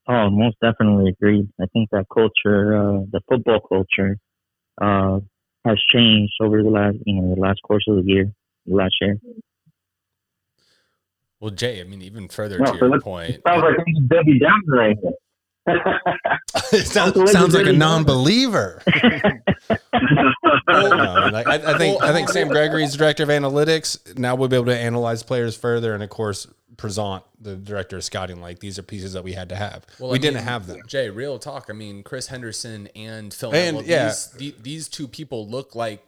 Oh, 0.09 0.29
most 0.29 0.57
definitely 0.61 1.09
agreed. 1.11 1.47
I 1.61 1.65
think 1.73 1.89
that 1.91 2.05
culture, 2.13 2.77
uh, 2.77 2.99
the 3.11 3.21
football 3.27 3.59
culture, 3.59 4.17
uh, 4.81 5.19
has 5.65 5.81
changed 5.93 6.33
over 6.41 6.63
the 6.63 6.69
last, 6.69 6.97
you 7.05 7.21
know, 7.21 7.35
the 7.35 7.41
last 7.41 7.61
course 7.63 7.85
of 7.87 7.97
the 7.97 8.03
year, 8.03 8.31
last 8.65 8.95
year. 9.01 9.17
Well, 11.39 11.51
Jay, 11.51 11.81
I 11.81 11.83
mean, 11.83 12.01
even 12.01 12.29
further 12.29 12.57
No, 12.57 12.73
to 12.73 12.79
so 12.79 12.85
your 12.87 12.99
point, 12.99 13.41
sounds 13.45 13.63
like 13.63 14.07
Debbie 14.07 14.39
Downs 14.39 14.63
right 14.67 14.97
here. 15.01 15.11
it 16.71 16.87
sounds, 16.87 17.31
sounds 17.31 17.53
like 17.53 17.67
a 17.67 17.73
non-believer. 17.73 18.81
No, 20.69 21.29
like, 21.31 21.47
I, 21.47 21.73
I 21.73 21.77
think 21.77 22.03
I 22.03 22.11
think 22.11 22.29
Sam 22.29 22.49
Gregory's 22.49 22.95
director 22.95 23.23
of 23.23 23.29
analytics. 23.29 24.17
Now 24.17 24.35
we'll 24.35 24.49
be 24.49 24.55
able 24.55 24.65
to 24.67 24.77
analyze 24.77 25.23
players 25.23 25.55
further, 25.55 25.93
and 25.93 26.03
of 26.03 26.09
course, 26.09 26.45
Prezant, 26.77 27.23
the 27.41 27.55
director 27.55 27.97
of 27.97 28.03
scouting. 28.03 28.39
Like 28.39 28.59
these 28.59 28.77
are 28.77 28.83
pieces 28.83 29.13
that 29.13 29.23
we 29.23 29.33
had 29.33 29.49
to 29.49 29.55
have. 29.55 29.85
Well, 29.99 30.11
we 30.11 30.17
I 30.17 30.21
didn't 30.21 30.35
mean, 30.35 30.43
have 30.45 30.67
them. 30.67 30.81
Jay, 30.87 31.09
real 31.09 31.39
talk. 31.39 31.67
I 31.69 31.73
mean, 31.73 32.03
Chris 32.03 32.27
Henderson 32.27 32.87
and 32.95 33.33
Phil 33.33 33.53
And, 33.53 33.77
Neville, 33.77 33.89
yeah. 33.89 34.05
these, 34.07 34.27
the, 34.31 34.55
these 34.61 34.87
two 34.87 35.07
people 35.07 35.47
look 35.47 35.75
like 35.75 36.03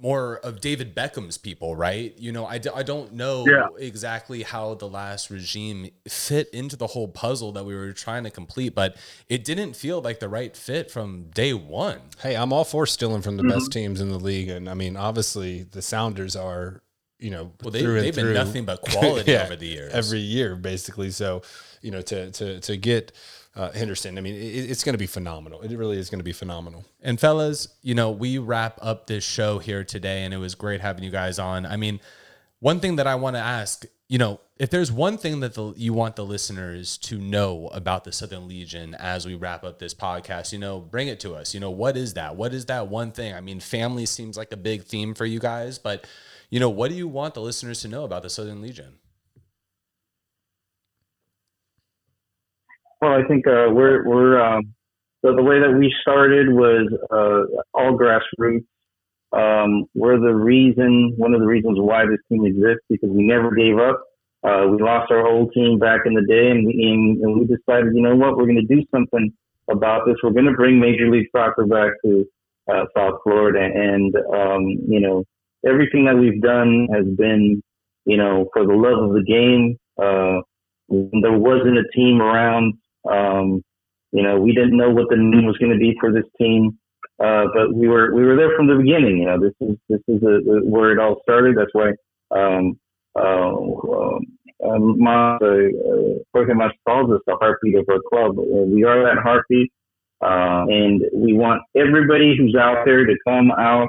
more 0.00 0.36
of 0.44 0.60
David 0.60 0.94
Beckham's 0.94 1.38
people, 1.38 1.74
right? 1.74 2.14
You 2.16 2.30
know, 2.30 2.46
I, 2.46 2.58
d- 2.58 2.70
I 2.72 2.84
don't 2.84 3.14
know 3.14 3.44
Yeah. 3.48 3.66
exactly 3.78 4.44
how 4.44 4.74
the 4.74 4.88
last 4.88 5.28
regime 5.28 5.90
fit 6.08 6.48
into 6.50 6.76
the 6.76 6.86
whole 6.86 7.08
puzzle 7.08 7.50
that 7.52 7.64
we 7.64 7.74
were 7.74 7.92
trying 7.92 8.22
to 8.22 8.30
complete, 8.30 8.76
but 8.76 8.96
it 9.28 9.42
didn't 9.44 9.74
feel 9.74 10.00
like 10.00 10.20
the 10.20 10.28
right 10.28 10.56
fit 10.56 10.88
from 10.90 11.30
day 11.30 11.52
one. 11.52 12.00
Hey, 12.22 12.36
I'm 12.36 12.52
all 12.52 12.62
for 12.62 12.86
stealing 12.86 13.22
from 13.22 13.38
the 13.38 13.42
best 13.42 13.70
mm-hmm. 13.70 13.80
teams 13.80 14.00
in 14.00 14.08
the 14.10 14.20
league, 14.20 14.48
and 14.48 14.68
I 14.68 14.74
mean, 14.74 14.96
obviously, 14.96 15.64
the 15.64 15.82
Sounders 15.82 16.36
are, 16.36 16.80
you 17.18 17.30
know, 17.30 17.52
Well, 17.62 17.70
they, 17.70 17.82
through 17.82 18.00
they've 18.00 18.14
been 18.14 18.32
nothing 18.34 18.64
but 18.64 18.80
quality 18.90 19.32
Yeah, 19.32 19.44
over 19.44 19.56
the 19.56 19.66
years. 19.66 19.92
every 19.92 20.20
year, 20.20 20.56
basically. 20.56 21.10
So, 21.10 21.42
you 21.82 21.90
know, 21.90 22.00
to 22.02 22.30
to 22.32 22.60
to 22.60 22.76
get 22.76 23.12
uh, 23.56 23.72
Henderson, 23.72 24.16
I 24.18 24.20
mean, 24.20 24.34
it, 24.34 24.70
it's 24.70 24.84
going 24.84 24.94
to 24.94 24.98
be 24.98 25.06
phenomenal. 25.06 25.60
It 25.62 25.76
really 25.76 25.98
is 25.98 26.10
going 26.10 26.20
to 26.20 26.24
be 26.24 26.32
phenomenal. 26.32 26.84
And 27.02 27.18
fellas, 27.18 27.68
you 27.82 27.94
know, 27.94 28.10
we 28.10 28.38
wrap 28.38 28.78
up 28.80 29.06
this 29.08 29.24
show 29.24 29.58
here 29.58 29.82
today, 29.82 30.22
and 30.24 30.32
it 30.32 30.36
was 30.38 30.54
great 30.54 30.80
having 30.80 31.02
you 31.02 31.10
guys 31.10 31.38
on. 31.40 31.66
I 31.66 31.76
mean, 31.76 32.00
one 32.60 32.78
thing 32.80 32.96
that 32.96 33.06
I 33.08 33.16
want 33.16 33.34
to 33.36 33.40
ask, 33.40 33.84
you 34.08 34.18
know, 34.18 34.40
if 34.58 34.70
there's 34.70 34.90
one 34.92 35.18
thing 35.18 35.40
that 35.40 35.54
the, 35.54 35.72
you 35.76 35.92
want 35.92 36.16
the 36.16 36.24
listeners 36.24 36.98
to 36.98 37.18
know 37.18 37.68
about 37.72 38.04
the 38.04 38.12
Southern 38.12 38.48
Legion 38.48 38.94
as 38.96 39.26
we 39.26 39.34
wrap 39.34 39.64
up 39.64 39.78
this 39.78 39.94
podcast, 39.94 40.52
you 40.52 40.58
know, 40.58 40.80
bring 40.80 41.08
it 41.08 41.20
to 41.20 41.34
us. 41.34 41.52
You 41.54 41.60
know, 41.60 41.70
what 41.70 41.96
is 41.96 42.14
that? 42.14 42.36
What 42.36 42.52
is 42.54 42.66
that 42.66 42.88
one 42.88 43.10
thing? 43.12 43.34
I 43.34 43.40
mean, 43.40 43.60
family 43.60 44.06
seems 44.06 44.36
like 44.36 44.50
a 44.52 44.56
big 44.56 44.84
theme 44.84 45.14
for 45.14 45.26
you 45.26 45.38
guys, 45.40 45.78
but 45.78 46.06
you 46.50 46.60
know, 46.60 46.70
what 46.70 46.90
do 46.90 46.96
you 46.96 47.08
want 47.08 47.34
the 47.34 47.40
listeners 47.40 47.80
to 47.82 47.88
know 47.88 48.04
about 48.04 48.22
the 48.22 48.30
Southern 48.30 48.60
Legion? 48.60 48.94
Well, 53.00 53.12
I 53.12 53.26
think 53.28 53.46
uh, 53.46 53.70
we're 53.70 54.04
we're 54.08 54.40
um, 54.40 54.74
so 55.24 55.34
the 55.34 55.42
way 55.42 55.60
that 55.60 55.76
we 55.76 55.92
started 56.02 56.48
was 56.48 56.88
uh, 57.10 57.60
all 57.74 57.98
grassroots. 57.98 58.64
Um, 59.30 59.84
we're 59.94 60.18
the 60.18 60.34
reason, 60.34 61.14
one 61.16 61.34
of 61.34 61.40
the 61.40 61.46
reasons 61.46 61.78
why 61.78 62.06
this 62.06 62.20
team 62.28 62.46
exists 62.46 62.84
because 62.88 63.10
we 63.10 63.24
never 63.24 63.54
gave 63.54 63.78
up. 63.78 64.02
Uh, 64.42 64.66
we 64.70 64.82
lost 64.82 65.10
our 65.10 65.22
whole 65.22 65.50
team 65.50 65.78
back 65.78 66.00
in 66.06 66.14
the 66.14 66.22
day, 66.22 66.50
and 66.50 66.66
we 66.66 67.18
and, 67.22 67.40
we 67.40 67.46
decided, 67.46 67.94
you 67.94 68.00
know 68.00 68.16
what, 68.16 68.36
we're 68.36 68.46
going 68.46 68.66
to 68.66 68.74
do 68.74 68.82
something 68.94 69.32
about 69.68 70.06
this. 70.06 70.16
We're 70.22 70.30
going 70.30 70.46
to 70.46 70.52
bring 70.52 70.80
Major 70.80 71.10
League 71.10 71.26
Soccer 71.34 71.66
back 71.66 71.92
to 72.04 72.24
uh, 72.72 72.84
South 72.96 73.20
Florida, 73.24 73.60
and 73.60 74.14
um, 74.16 74.62
you 74.88 75.00
know, 75.00 75.24
everything 75.66 76.04
that 76.06 76.16
we've 76.16 76.40
done 76.40 76.88
has 76.92 77.06
been, 77.16 77.62
you 78.04 78.16
know, 78.16 78.48
for 78.52 78.66
the 78.66 78.74
love 78.74 79.02
of 79.08 79.14
the 79.14 79.24
game. 79.24 79.78
Uh, 79.98 80.42
there 80.88 81.38
wasn't 81.38 81.78
a 81.78 81.84
team 81.94 82.20
around. 82.20 82.74
Um, 83.08 83.62
you 84.12 84.22
know, 84.22 84.38
we 84.40 84.52
didn't 84.52 84.76
know 84.76 84.90
what 84.90 85.08
the 85.10 85.16
name 85.16 85.44
was 85.44 85.58
going 85.58 85.72
to 85.72 85.78
be 85.78 85.96
for 86.00 86.12
this 86.12 86.24
team. 86.38 86.78
Uh, 87.22 87.46
but 87.52 87.74
we 87.74 87.88
were 87.88 88.14
we 88.14 88.24
were 88.24 88.36
there 88.36 88.56
from 88.56 88.68
the 88.68 88.76
beginning. 88.76 89.18
You 89.18 89.26
know, 89.26 89.40
this 89.40 89.52
is 89.60 89.76
this 89.88 90.00
is 90.06 90.22
a, 90.22 90.64
where 90.64 90.92
it 90.92 90.98
all 91.00 91.20
started. 91.22 91.56
That's 91.56 91.72
why 91.72 91.90
um, 92.30 92.78
uh, 93.18 93.50
um, 94.64 94.98
Mas, 94.98 95.40
uh, 95.42 96.18
Jorge 96.32 96.54
Mas 96.54 96.72
calls 96.86 97.10
us 97.10 97.20
the 97.26 97.36
heartbeat 97.40 97.76
of 97.76 97.86
our 97.88 98.00
club. 98.08 98.38
Uh, 98.38 98.62
we 98.66 98.84
are 98.84 99.02
that 99.02 99.22
heartbeat, 99.22 99.72
uh, 100.20 100.64
and 100.68 101.02
we 101.12 101.32
want 101.32 101.62
everybody 101.76 102.36
who's 102.36 102.54
out 102.54 102.84
there 102.84 103.04
to 103.04 103.14
come 103.26 103.50
out 103.50 103.88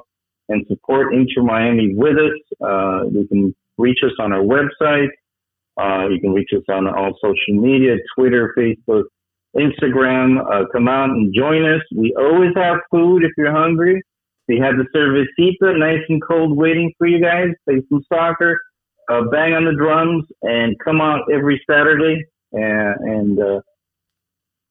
and 0.49 0.65
support 0.67 1.13
Inter 1.13 1.43
Miami 1.43 1.93
with 1.95 2.17
us. 2.17 2.57
Uh, 2.61 3.05
you 3.11 3.27
can 3.27 3.55
reach 3.77 3.99
us 4.03 4.11
on 4.19 4.33
our 4.33 4.41
website. 4.41 5.09
Uh, 5.79 6.09
you 6.09 6.19
can 6.19 6.33
reach 6.33 6.49
us 6.53 6.63
on 6.69 6.87
all 6.87 7.13
social 7.21 7.61
media, 7.61 7.95
Twitter, 8.15 8.53
Facebook, 8.57 9.03
Instagram. 9.55 10.39
Uh, 10.51 10.65
come 10.71 10.87
out 10.87 11.09
and 11.09 11.33
join 11.33 11.63
us. 11.63 11.81
We 11.95 12.13
always 12.19 12.51
have 12.55 12.77
food 12.91 13.23
if 13.23 13.31
you're 13.37 13.51
hungry. 13.51 14.01
We 14.47 14.57
have 14.59 14.75
the 14.77 14.85
cervecita 14.95 15.77
nice 15.77 16.03
and 16.09 16.21
cold 16.27 16.57
waiting 16.57 16.91
for 16.97 17.07
you 17.07 17.21
guys. 17.21 17.49
Play 17.65 17.81
some 17.87 18.01
soccer, 18.11 18.59
uh, 19.09 19.21
bang 19.31 19.53
on 19.53 19.65
the 19.65 19.75
drums, 19.77 20.25
and 20.41 20.75
come 20.83 21.01
out 21.01 21.21
every 21.31 21.61
Saturday. 21.69 22.25
and 22.51 23.39
uh, 23.39 23.61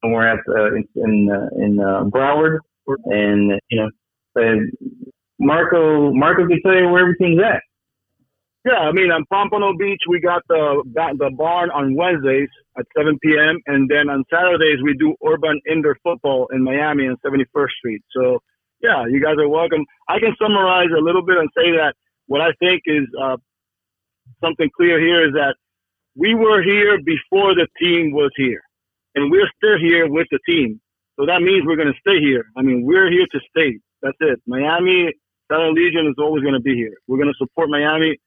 we're 0.03 0.27
at 0.27 0.41
uh, 0.49 0.75
in 0.75 0.89
in, 0.97 1.31
uh, 1.31 1.65
in 1.65 1.81
uh, 1.81 2.05
Broward, 2.05 2.59
and 3.07 3.61
you 3.71 3.79
know, 3.79 3.91
Marco 5.39 6.13
Marco 6.13 6.47
can 6.47 6.61
tell 6.63 6.75
you 6.75 6.89
where 6.89 7.03
everything's 7.03 7.41
at. 7.41 7.63
Yeah, 8.65 8.79
I 8.79 8.93
mean, 8.93 9.11
on 9.11 9.25
Pompano 9.31 9.73
Beach, 9.79 10.03
we 10.09 10.21
got 10.21 10.43
the 10.49 10.83
the 11.19 11.31
barn 11.37 11.71
on 11.71 11.95
Wednesdays 11.95 12.49
at 12.79 12.87
7 12.97 13.19
p.m. 13.23 13.59
And 13.67 13.89
then 13.89 14.11
on 14.11 14.25
Saturdays, 14.31 14.79
we 14.83 14.95
do 14.99 15.15
urban 15.27 15.61
indoor 15.71 15.97
football 16.03 16.49
in 16.53 16.63
Miami 16.63 17.07
on 17.09 17.17
71st 17.25 17.71
Street. 17.79 18.03
So, 18.15 18.41
yeah, 18.83 19.07
you 19.07 19.23
guys 19.23 19.37
are 19.39 19.49
welcome. 19.49 19.85
I 20.09 20.19
can 20.19 20.35
summarize 20.41 20.89
a 20.97 21.01
little 21.01 21.23
bit 21.23 21.39
and 21.39 21.49
say 21.57 21.73
that 21.73 21.95
what 22.27 22.41
I 22.41 22.53
think 22.61 22.83
is 22.87 23.07
uh, 23.21 23.37
something 24.43 24.71
clear 24.77 25.01
here 25.01 25.27
is 25.27 25.35
that 25.35 25.57
we 26.15 26.35
were 26.35 26.63
here 26.63 26.99
before 27.03 27.55
the 27.55 27.69
team 27.81 28.13
was 28.13 28.31
here. 28.37 28.61
And 29.15 29.31
we're 29.31 29.49
still 29.57 29.79
here 29.79 30.09
with 30.11 30.27
the 30.31 30.39
team. 30.47 30.81
So 31.19 31.27
that 31.27 31.43
means 31.43 31.65
we're 31.65 31.77
going 31.77 31.93
to 31.93 32.01
stay 32.01 32.21
here. 32.21 32.45
I 32.57 32.63
mean, 32.63 32.85
we're 32.85 33.11
here 33.11 33.27
to 33.33 33.41
stay. 33.51 33.79
That's 34.03 34.17
it. 34.21 34.41
Miami, 34.47 35.13
Southern 35.51 35.75
Legion 35.75 36.07
is 36.07 36.15
always 36.19 36.43
going 36.43 36.55
to 36.55 36.61
be 36.61 36.75
here. 36.75 36.95
We're 37.07 37.17
going 37.19 37.33
to 37.33 37.39
support 37.39 37.71
Miami 37.71 38.19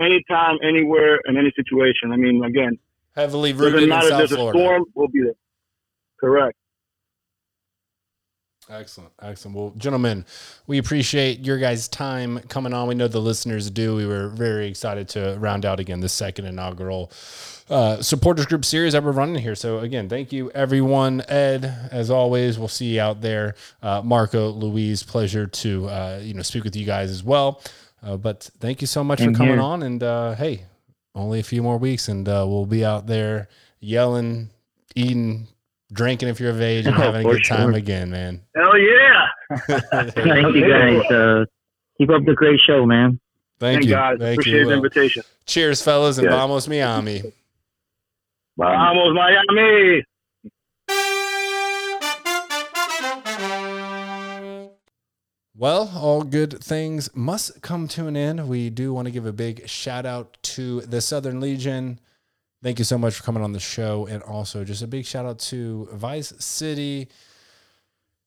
anytime, 0.00 0.58
anywhere, 0.62 1.20
in 1.26 1.36
any 1.36 1.52
situation. 1.54 2.12
I 2.12 2.16
mean, 2.16 2.42
again, 2.44 2.78
heavily 3.14 3.52
rooted 3.52 3.84
in 3.84 3.90
South 3.90 4.08
there's 4.08 4.30
Florida. 4.32 4.58
a 4.58 4.60
storm, 4.60 4.84
we'll 4.94 5.08
be 5.08 5.22
there. 5.22 5.34
Correct. 6.18 6.56
Excellent. 8.72 9.12
Excellent. 9.20 9.56
Well, 9.56 9.74
gentlemen, 9.76 10.24
we 10.66 10.78
appreciate 10.78 11.40
your 11.40 11.58
guys' 11.58 11.88
time 11.88 12.38
coming 12.48 12.72
on. 12.72 12.88
We 12.88 12.94
know 12.94 13.06
the 13.06 13.20
listeners 13.20 13.68
do. 13.68 13.94
We 13.94 14.06
were 14.06 14.28
very 14.28 14.66
excited 14.66 15.08
to 15.10 15.36
round 15.38 15.66
out 15.66 15.78
again 15.78 16.00
the 16.00 16.08
second 16.08 16.46
inaugural 16.46 17.12
uh, 17.68 18.00
supporters 18.00 18.46
group 18.46 18.64
series 18.64 18.94
that 18.94 19.04
we're 19.04 19.12
running 19.12 19.42
here. 19.42 19.54
So, 19.54 19.80
again, 19.80 20.08
thank 20.08 20.32
you, 20.32 20.50
everyone. 20.52 21.22
Ed, 21.28 21.66
as 21.90 22.10
always, 22.10 22.58
we'll 22.58 22.68
see 22.68 22.94
you 22.94 23.00
out 23.02 23.20
there. 23.20 23.56
Uh, 23.82 24.00
Marco, 24.02 24.48
Louise, 24.48 25.02
pleasure 25.02 25.46
to 25.46 25.88
uh, 25.88 26.20
you 26.22 26.32
know 26.32 26.42
speak 26.42 26.64
with 26.64 26.74
you 26.74 26.86
guys 26.86 27.10
as 27.10 27.22
well. 27.22 27.60
Uh, 28.02 28.16
but 28.16 28.48
thank 28.58 28.80
you 28.80 28.86
so 28.86 29.04
much 29.04 29.20
for 29.20 29.32
coming 29.32 29.54
here. 29.54 29.60
on. 29.60 29.82
And 29.82 30.02
uh, 30.02 30.34
hey, 30.34 30.64
only 31.14 31.40
a 31.40 31.44
few 31.44 31.62
more 31.62 31.76
weeks, 31.76 32.08
and 32.08 32.26
uh, 32.26 32.44
we'll 32.48 32.66
be 32.66 32.84
out 32.84 33.06
there 33.06 33.48
yelling, 33.80 34.50
eating, 34.94 35.46
drinking 35.92 36.28
if 36.28 36.40
you're 36.40 36.50
of 36.50 36.60
age, 36.60 36.86
and 36.86 36.96
having 36.96 37.26
a 37.26 37.30
good 37.30 37.44
time 37.44 37.74
again, 37.74 38.10
man. 38.10 38.40
Hell 38.56 38.78
yeah! 38.78 39.28
Thank 40.10 40.54
you 40.54 40.68
guys. 40.68 41.10
Uh, 41.10 41.44
keep 41.98 42.10
up 42.10 42.24
the 42.24 42.34
great 42.34 42.60
show, 42.66 42.86
man. 42.86 43.20
Thank 43.58 43.76
Thank 43.76 43.84
you. 43.84 43.90
Guys. 43.92 44.18
Thank 44.18 44.40
Appreciate 44.40 44.60
you. 44.60 44.66
the 44.66 44.72
invitation. 44.72 45.22
Cheers, 45.46 45.82
fellas, 45.82 46.18
and 46.18 46.26
yeah. 46.26 46.36
vamos 46.36 46.66
Miami. 46.68 47.22
Vamos 48.56 49.14
Miami. 49.14 50.04
Well, 55.54 55.92
all 55.94 56.22
good 56.22 56.58
things 56.60 57.08
must 57.14 57.62
come 57.62 57.86
to 57.88 58.08
an 58.08 58.16
end. 58.16 58.48
We 58.48 58.68
do 58.68 58.92
want 58.92 59.06
to 59.06 59.12
give 59.12 59.26
a 59.26 59.32
big 59.32 59.68
shout 59.68 60.04
out 60.04 60.36
to 60.42 60.80
the 60.80 61.00
Southern 61.00 61.38
Legion. 61.38 62.00
Thank 62.62 62.78
you 62.78 62.84
so 62.84 62.96
much 62.96 63.14
for 63.14 63.24
coming 63.24 63.42
on 63.42 63.52
the 63.52 63.60
show. 63.60 64.06
And 64.06 64.22
also 64.22 64.64
just 64.64 64.82
a 64.82 64.86
big 64.86 65.04
shout 65.04 65.26
out 65.26 65.40
to 65.40 65.88
Vice 65.92 66.32
City 66.38 67.08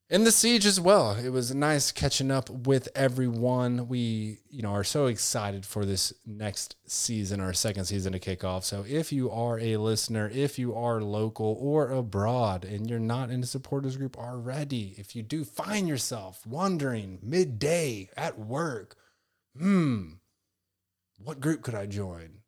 and 0.09 0.25
the 0.25 0.31
siege 0.31 0.65
as 0.65 0.79
well. 0.79 1.15
It 1.15 1.29
was 1.29 1.55
nice 1.55 1.91
catching 1.91 2.29
up 2.29 2.49
with 2.49 2.89
everyone. 2.95 3.87
We, 3.87 4.39
you 4.49 4.61
know, 4.61 4.73
are 4.73 4.83
so 4.83 5.07
excited 5.07 5.65
for 5.65 5.85
this 5.85 6.13
next 6.25 6.75
season, 6.85 7.39
our 7.39 7.53
second 7.53 7.85
season 7.85 8.11
to 8.13 8.19
kick 8.19 8.43
off. 8.43 8.65
So 8.65 8.85
if 8.87 9.11
you 9.11 9.31
are 9.31 9.57
a 9.57 9.77
listener, 9.77 10.29
if 10.31 10.59
you 10.59 10.75
are 10.75 11.01
local 11.01 11.57
or 11.59 11.89
abroad 11.89 12.65
and 12.65 12.89
you're 12.89 12.99
not 12.99 13.31
in 13.31 13.41
a 13.41 13.47
supporters 13.47 13.97
group 13.97 14.17
already, 14.17 14.95
if 14.97 15.15
you 15.15 15.23
do 15.23 15.43
find 15.43 15.87
yourself 15.87 16.45
wondering 16.45 17.19
midday 17.23 18.09
at 18.15 18.37
work, 18.37 18.97
hmm, 19.57 20.09
what 21.17 21.39
group 21.39 21.63
could 21.63 21.75
I 21.75 21.85
join? 21.85 22.41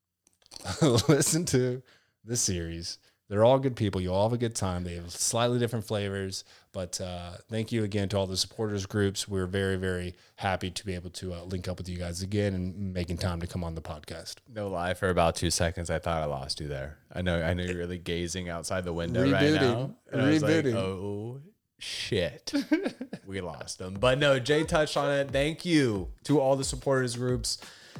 Listen 0.82 1.46
to 1.46 1.82
the 2.24 2.38
series 2.38 2.98
they're 3.30 3.44
all 3.44 3.60
good 3.60 3.76
people. 3.76 4.00
You 4.00 4.14
all 4.14 4.30
have 4.30 4.34
a 4.34 4.38
good 4.38 4.56
time. 4.56 4.84
They 4.84 4.96
have 4.96 5.12
slightly 5.12 5.60
different 5.60 5.86
flavors, 5.86 6.46
but 6.72 7.00
uh, 7.02 7.32
thank 7.50 7.72
you 7.72 7.84
again 7.84 8.08
to 8.10 8.18
all 8.18 8.28
the 8.28 8.38
supporters 8.38 8.86
groups. 8.86 9.28
We're 9.28 9.48
very, 9.48 9.76
very 9.76 10.16
happy 10.38 10.72
to 10.72 10.86
be 10.86 10.96
able 10.96 11.10
to 11.12 11.34
uh, 11.34 11.44
link 11.44 11.68
up 11.68 11.78
with 11.78 11.90
you 11.90 11.98
guys 11.98 12.22
again 12.22 12.54
and 12.54 12.94
making 12.94 13.18
time 13.18 13.42
to 13.42 13.48
come 13.48 13.64
on 13.64 13.76
the 13.76 13.82
podcast. 13.82 14.36
No 14.54 14.70
lie, 14.70 14.94
for 14.94 15.10
about 15.10 15.36
two 15.36 15.52
seconds, 15.52 15.90
I 15.90 16.00
thought 16.00 16.22
I 16.22 16.26
lost 16.26 16.62
you 16.62 16.68
there. 16.70 17.00
I 17.14 17.22
know, 17.22 17.42
I 17.42 17.54
know 17.54 17.64
you're 17.64 17.78
really 17.78 17.98
gazing 17.98 18.48
outside 18.48 18.86
the 18.86 18.94
window 18.94 19.26
Rebooting. 19.26 19.34
right 19.34 19.62
now. 19.62 19.96
And 20.12 20.22
I 20.22 20.30
was 20.30 20.44
like, 20.44 20.66
oh 20.68 21.42
shit, 21.80 22.54
we 23.28 23.42
lost 23.42 23.78
them. 23.78 23.96
But 23.96 24.20
no, 24.20 24.40
Jay 24.40 24.64
touched 24.64 24.96
on 24.96 25.12
it. 25.12 25.32
Thank 25.32 25.66
you 25.66 26.14
to 26.24 26.40
all 26.40 26.56
the 26.56 26.64
supporters 26.64 27.18
groups 27.18 27.58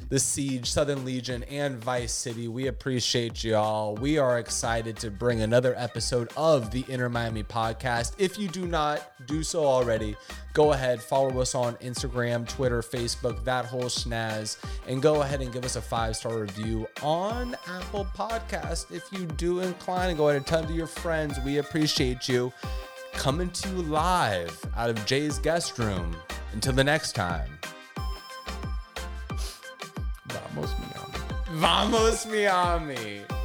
the 0.08 0.18
Siege, 0.18 0.70
Southern 0.70 1.04
Legion, 1.04 1.42
and 1.44 1.76
Vice 1.76 2.12
City. 2.12 2.48
We 2.48 2.68
appreciate 2.68 3.44
y'all. 3.44 3.94
We 3.94 4.18
are 4.18 4.38
excited 4.38 4.96
to 4.98 5.10
bring 5.10 5.42
another 5.42 5.74
episode 5.76 6.30
of 6.36 6.70
the 6.70 6.84
Inter 6.88 7.08
Miami 7.08 7.42
podcast. 7.42 8.14
If 8.18 8.38
you 8.38 8.48
do 8.48 8.66
not 8.66 9.12
do 9.26 9.42
so 9.42 9.64
already, 9.64 10.16
go 10.54 10.72
ahead, 10.72 11.02
follow 11.02 11.40
us 11.40 11.54
on 11.54 11.74
Instagram, 11.76 12.48
Twitter, 12.48 12.80
Facebook, 12.82 13.44
that 13.44 13.64
whole 13.64 13.84
snaz, 13.84 14.56
and 14.86 15.02
go 15.02 15.22
ahead 15.22 15.40
and 15.40 15.52
give 15.52 15.64
us 15.64 15.76
a 15.76 15.82
five 15.82 16.16
star 16.16 16.38
review 16.38 16.86
on 17.02 17.56
Apple 17.66 18.06
Podcast. 18.16 18.90
If 18.94 19.12
you 19.12 19.26
do 19.26 19.60
incline, 19.60 20.16
go 20.16 20.28
ahead 20.28 20.36
and 20.36 20.46
tell 20.46 20.60
them 20.60 20.70
to 20.70 20.74
your 20.74 20.86
friends. 20.86 21.38
We 21.44 21.58
appreciate 21.58 22.28
you. 22.28 22.52
Coming 23.12 23.50
to 23.50 23.68
you 23.68 23.82
live 23.82 24.58
out 24.76 24.90
of 24.90 25.04
Jay's 25.06 25.38
guest 25.38 25.78
room. 25.78 26.16
Until 26.52 26.72
the 26.72 26.84
next 26.84 27.12
time. 27.12 27.58
Vamos 31.58 32.24
Miami. 32.26 33.37